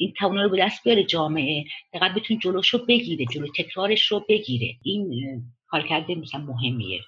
این 0.00 0.12
توان 0.18 0.38
رو 0.38 0.48
به 0.48 0.58
دست 0.60 0.84
بیاره 0.84 1.04
جامعه. 1.04 1.64
دقیق 1.94 2.14
بتونه 2.14 2.40
جلوش 2.40 2.68
رو 2.68 2.78
بگیره 2.88 3.26
جلو 3.32 3.46
تکرارش 3.58 4.12
رو 4.12 4.24
بگیره. 4.28 4.74
این 4.82 5.42
کار 5.68 5.86
کرده 5.88 6.14
مثلا 6.14 6.40
مهمیه. 6.40 7.00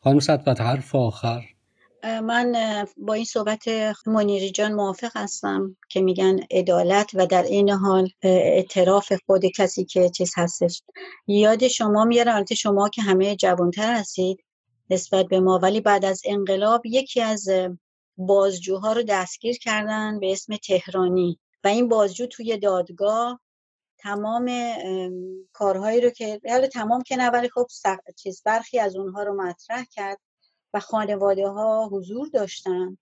خانم 0.00 0.20
صدفت 0.20 0.60
حرف 0.60 0.94
آخر. 0.94 1.42
من 2.04 2.54
با 2.96 3.14
این 3.14 3.24
صحبت 3.24 3.68
منیری 4.06 4.50
جان 4.50 4.72
موافق 4.72 5.10
هستم 5.14 5.76
که 5.88 6.00
میگن 6.00 6.38
عدالت 6.50 7.10
و 7.14 7.26
در 7.26 7.42
این 7.42 7.70
حال 7.70 8.08
اعتراف 8.22 9.12
خود 9.26 9.46
کسی 9.46 9.84
که 9.84 10.08
چیز 10.08 10.32
هستش. 10.36 10.82
یاد 11.26 11.68
شما 11.68 12.04
میارم 12.04 12.36
البته 12.36 12.54
شما 12.54 12.88
که 12.88 13.02
همه 13.02 13.36
جوانتر 13.36 13.94
هستید 13.94 14.44
نسبت 14.90 15.26
به 15.26 15.40
ما 15.40 15.58
ولی 15.58 15.80
بعد 15.80 16.04
از 16.04 16.22
انقلاب 16.24 16.86
یکی 16.86 17.20
از 17.20 17.48
بازجوها 18.16 18.92
رو 18.92 19.02
دستگیر 19.02 19.58
کردن 19.58 20.20
به 20.20 20.32
اسم 20.32 20.56
تهرانی. 20.56 21.38
و 21.64 21.68
این 21.68 21.88
بازجو 21.88 22.26
توی 22.26 22.58
دادگاه 22.58 23.40
تمام 23.98 24.50
کارهایی 25.52 26.00
رو 26.00 26.10
که 26.10 26.40
حالا 26.48 26.66
تمام 26.66 27.02
که 27.02 27.16
نه 27.16 27.30
ولی 27.30 27.48
خب 27.48 27.66
چیز 28.16 28.42
برخی 28.42 28.78
از 28.78 28.96
اونها 28.96 29.22
رو 29.22 29.42
مطرح 29.42 29.84
کرد 29.84 30.20
و 30.74 30.80
خانواده 30.80 31.48
ها 31.48 31.88
حضور 31.92 32.28
داشتن 32.28 32.98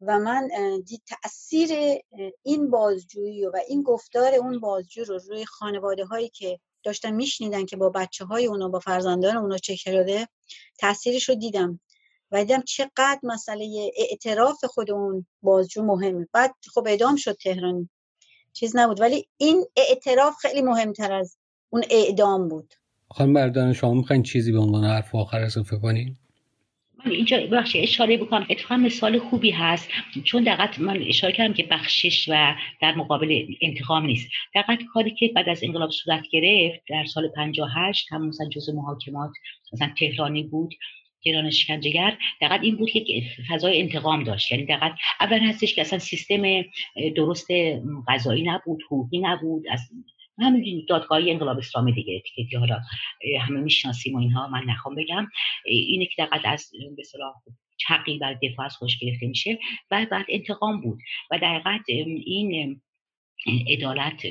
و 0.00 0.18
من 0.18 0.48
دید 0.86 1.02
تاثیر 1.06 2.00
این 2.42 2.70
بازجویی 2.70 3.46
و 3.46 3.56
این 3.68 3.82
گفتار 3.82 4.34
اون 4.34 4.60
بازجو 4.60 5.04
رو 5.04 5.18
روی 5.18 5.44
خانواده 5.44 6.04
هایی 6.04 6.28
که 6.28 6.60
داشتن 6.82 7.10
میشنیدن 7.10 7.66
که 7.66 7.76
با 7.76 7.88
بچه 7.88 8.24
های 8.24 8.46
اونا 8.46 8.68
با 8.68 8.78
فرزندان 8.78 9.36
اونا 9.36 9.58
چه 9.58 9.76
کرده 9.76 10.28
تاثیرش 10.78 11.28
رو 11.28 11.34
دیدم. 11.34 11.80
و 12.32 12.44
دیدم 12.44 12.62
چقدر 12.62 13.20
مسئله 13.22 13.90
اعتراف 13.96 14.64
خود 14.64 14.90
اون 14.90 15.26
بازجو 15.42 15.82
مهمه. 15.82 16.28
بعد 16.32 16.54
خب 16.74 16.86
اعدام 16.86 17.16
شد 17.16 17.36
تهرانی. 17.36 17.88
چیز 18.52 18.76
نبود. 18.76 19.00
ولی 19.00 19.26
این 19.36 19.64
اعتراف 19.76 20.34
خیلی 20.42 20.62
مهمتر 20.62 21.12
از 21.12 21.36
اون 21.70 21.84
اعدام 21.90 22.48
بود. 22.48 22.74
خانم 23.10 23.32
بردان 23.32 23.72
شما 23.72 23.94
می‌خواین 23.94 24.22
چیزی 24.22 24.52
به 24.52 24.58
عنوان 24.58 24.84
حرف 24.84 25.14
آخر 25.14 25.40
اضافه 25.40 25.76
کنین؟ 25.76 26.16
من 27.06 27.12
اینجا 27.12 27.38
بخش 27.52 27.76
اشاره 27.76 28.16
بکنم. 28.16 28.46
اتفاقا 28.50 28.76
مثال 28.76 29.18
خوبی 29.18 29.50
هست. 29.50 29.88
چون 30.24 30.44
دقیقا 30.44 30.68
من 30.78 31.02
اشاره 31.08 31.32
کردم 31.32 31.54
که 31.54 31.62
بخشش 31.70 32.28
و 32.28 32.54
در 32.82 32.94
مقابل 32.94 33.46
انتقام 33.62 34.06
نیست. 34.06 34.28
دقیقا 34.54 34.76
کاری 34.92 35.14
که 35.18 35.30
بعد 35.36 35.48
از 35.48 35.60
انقلاب 35.62 35.90
صورت 35.90 36.22
گرفت 36.32 36.80
در 36.88 37.04
سال 37.04 37.28
58 37.28 38.06
هم 38.12 38.26
مثلا 38.26 38.48
جز 38.48 38.70
محاکمات 38.70 39.30
مثلا 39.72 39.90
تهرانی 39.98 40.42
بود. 40.42 40.74
تهران 41.24 41.50
شکنجهگر 41.50 42.18
دقیقا 42.40 42.54
این 42.54 42.76
بود 42.76 42.90
که 42.90 43.22
فضای 43.48 43.80
انتقام 43.80 44.24
داشت. 44.24 44.52
یعنی 44.52 44.64
دقیقا 44.64 44.90
اول 45.20 45.38
هستش 45.38 45.74
که 45.74 45.80
اصلا 45.80 45.98
سیستم 45.98 46.42
درست 47.16 47.48
قضایی 48.08 48.42
نبود 48.42 48.82
حقوقی 48.82 49.18
نبود 49.18 49.64
از 49.70 49.80
همین 50.38 50.86
دادگاهی 50.88 51.30
انقلاب 51.30 51.58
اسلامی 51.58 51.92
دیگه 51.92 52.22
که 52.50 52.58
حالا 52.58 52.80
همه 53.40 53.60
می‌شناسیم 53.60 54.14
و 54.14 54.18
اینها 54.18 54.48
من 54.48 54.62
نخوام 54.66 54.94
بگم. 54.94 55.28
اینه 55.64 56.06
که 56.06 56.14
دقیقا 56.18 56.48
از 56.48 56.70
به 56.96 57.02
چقی 57.76 58.18
بر 58.18 58.34
دفاع 58.34 58.66
از 58.66 58.76
خوش 58.76 58.98
گرفته 58.98 59.26
میشه 59.26 59.58
و 59.90 60.06
بعد 60.10 60.26
انتقام 60.28 60.80
بود. 60.80 60.98
و 61.30 61.38
در 61.38 61.62
این 61.86 62.80
عدالت 63.68 64.26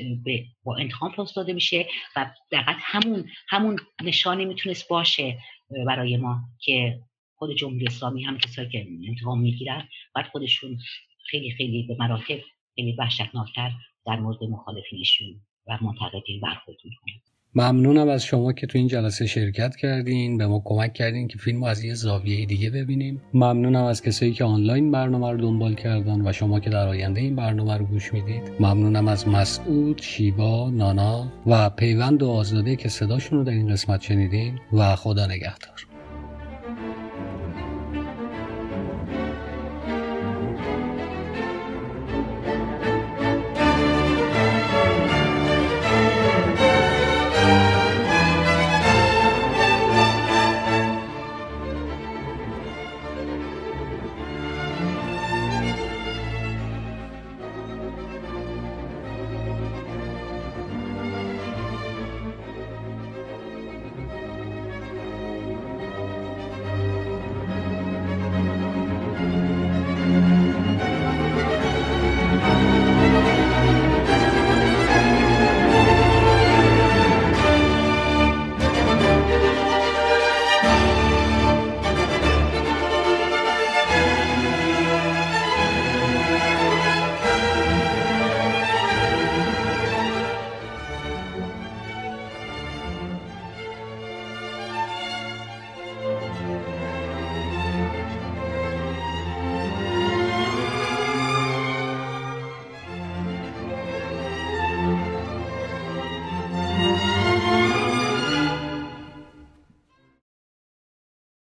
با 0.64 0.76
انتقام 0.76 1.12
پاس 1.12 1.34
داده 1.34 1.52
میشه 1.52 1.86
و 2.16 2.30
دقیقا 2.52 2.74
همون 2.76 3.28
همون 3.48 3.78
نشانه 4.02 4.44
می‌تونست 4.44 4.88
باشه 4.88 5.38
برای 5.86 6.16
ما 6.16 6.40
که 6.58 7.00
خود 7.34 7.56
جمهوری 7.56 7.86
اسلامی 7.86 8.24
هم 8.24 8.38
کسایی 8.38 8.68
که 8.68 8.86
انتقام 9.08 9.40
می‌گیرن 9.40 9.88
بعد 10.14 10.26
خودشون 10.26 10.78
خیلی 11.30 11.50
خیلی 11.50 11.82
به 11.82 11.96
مراتب 11.98 12.38
خیلی 12.74 12.92
وحشتناکتر 12.92 13.70
در 14.06 14.16
مورد 14.16 14.44
مخالفینشون 14.44 15.40
و 15.66 15.78
منتقدین 15.80 16.40
برخورد 16.40 16.78
می‌کنن 16.84 17.29
ممنونم 17.54 18.08
از 18.08 18.24
شما 18.24 18.52
که 18.52 18.66
تو 18.66 18.78
این 18.78 18.88
جلسه 18.88 19.26
شرکت 19.26 19.76
کردین 19.76 20.38
به 20.38 20.46
ما 20.46 20.62
کمک 20.64 20.92
کردین 20.92 21.28
که 21.28 21.38
فیلم 21.38 21.62
از 21.62 21.84
یه 21.84 21.94
زاویه 21.94 22.46
دیگه 22.46 22.70
ببینیم. 22.70 23.22
ممنونم 23.34 23.84
از 23.84 24.02
کسایی 24.02 24.32
که 24.32 24.44
آنلاین 24.44 24.90
برنامه 24.90 25.30
رو 25.30 25.36
دنبال 25.36 25.74
کردن 25.74 26.28
و 26.28 26.32
شما 26.32 26.60
که 26.60 26.70
در 26.70 26.88
آینده 26.88 27.20
این 27.20 27.36
برنامه 27.36 27.76
رو 27.76 27.84
گوش 27.84 28.12
می‌دید. 28.12 28.42
ممنونم 28.60 29.08
از 29.08 29.28
مسعود، 29.28 30.02
شیوا، 30.02 30.70
نانا 30.70 31.32
و 31.46 31.70
پیوند 31.70 32.22
و 32.22 32.28
آزاده 32.30 32.76
که 32.76 32.88
صداشون 32.88 33.38
رو 33.38 33.44
در 33.44 33.52
این 33.52 33.68
قسمت 33.68 34.02
شنیدین 34.02 34.58
و 34.72 34.96
خدا 34.96 35.26
نگهدار. 35.26 35.89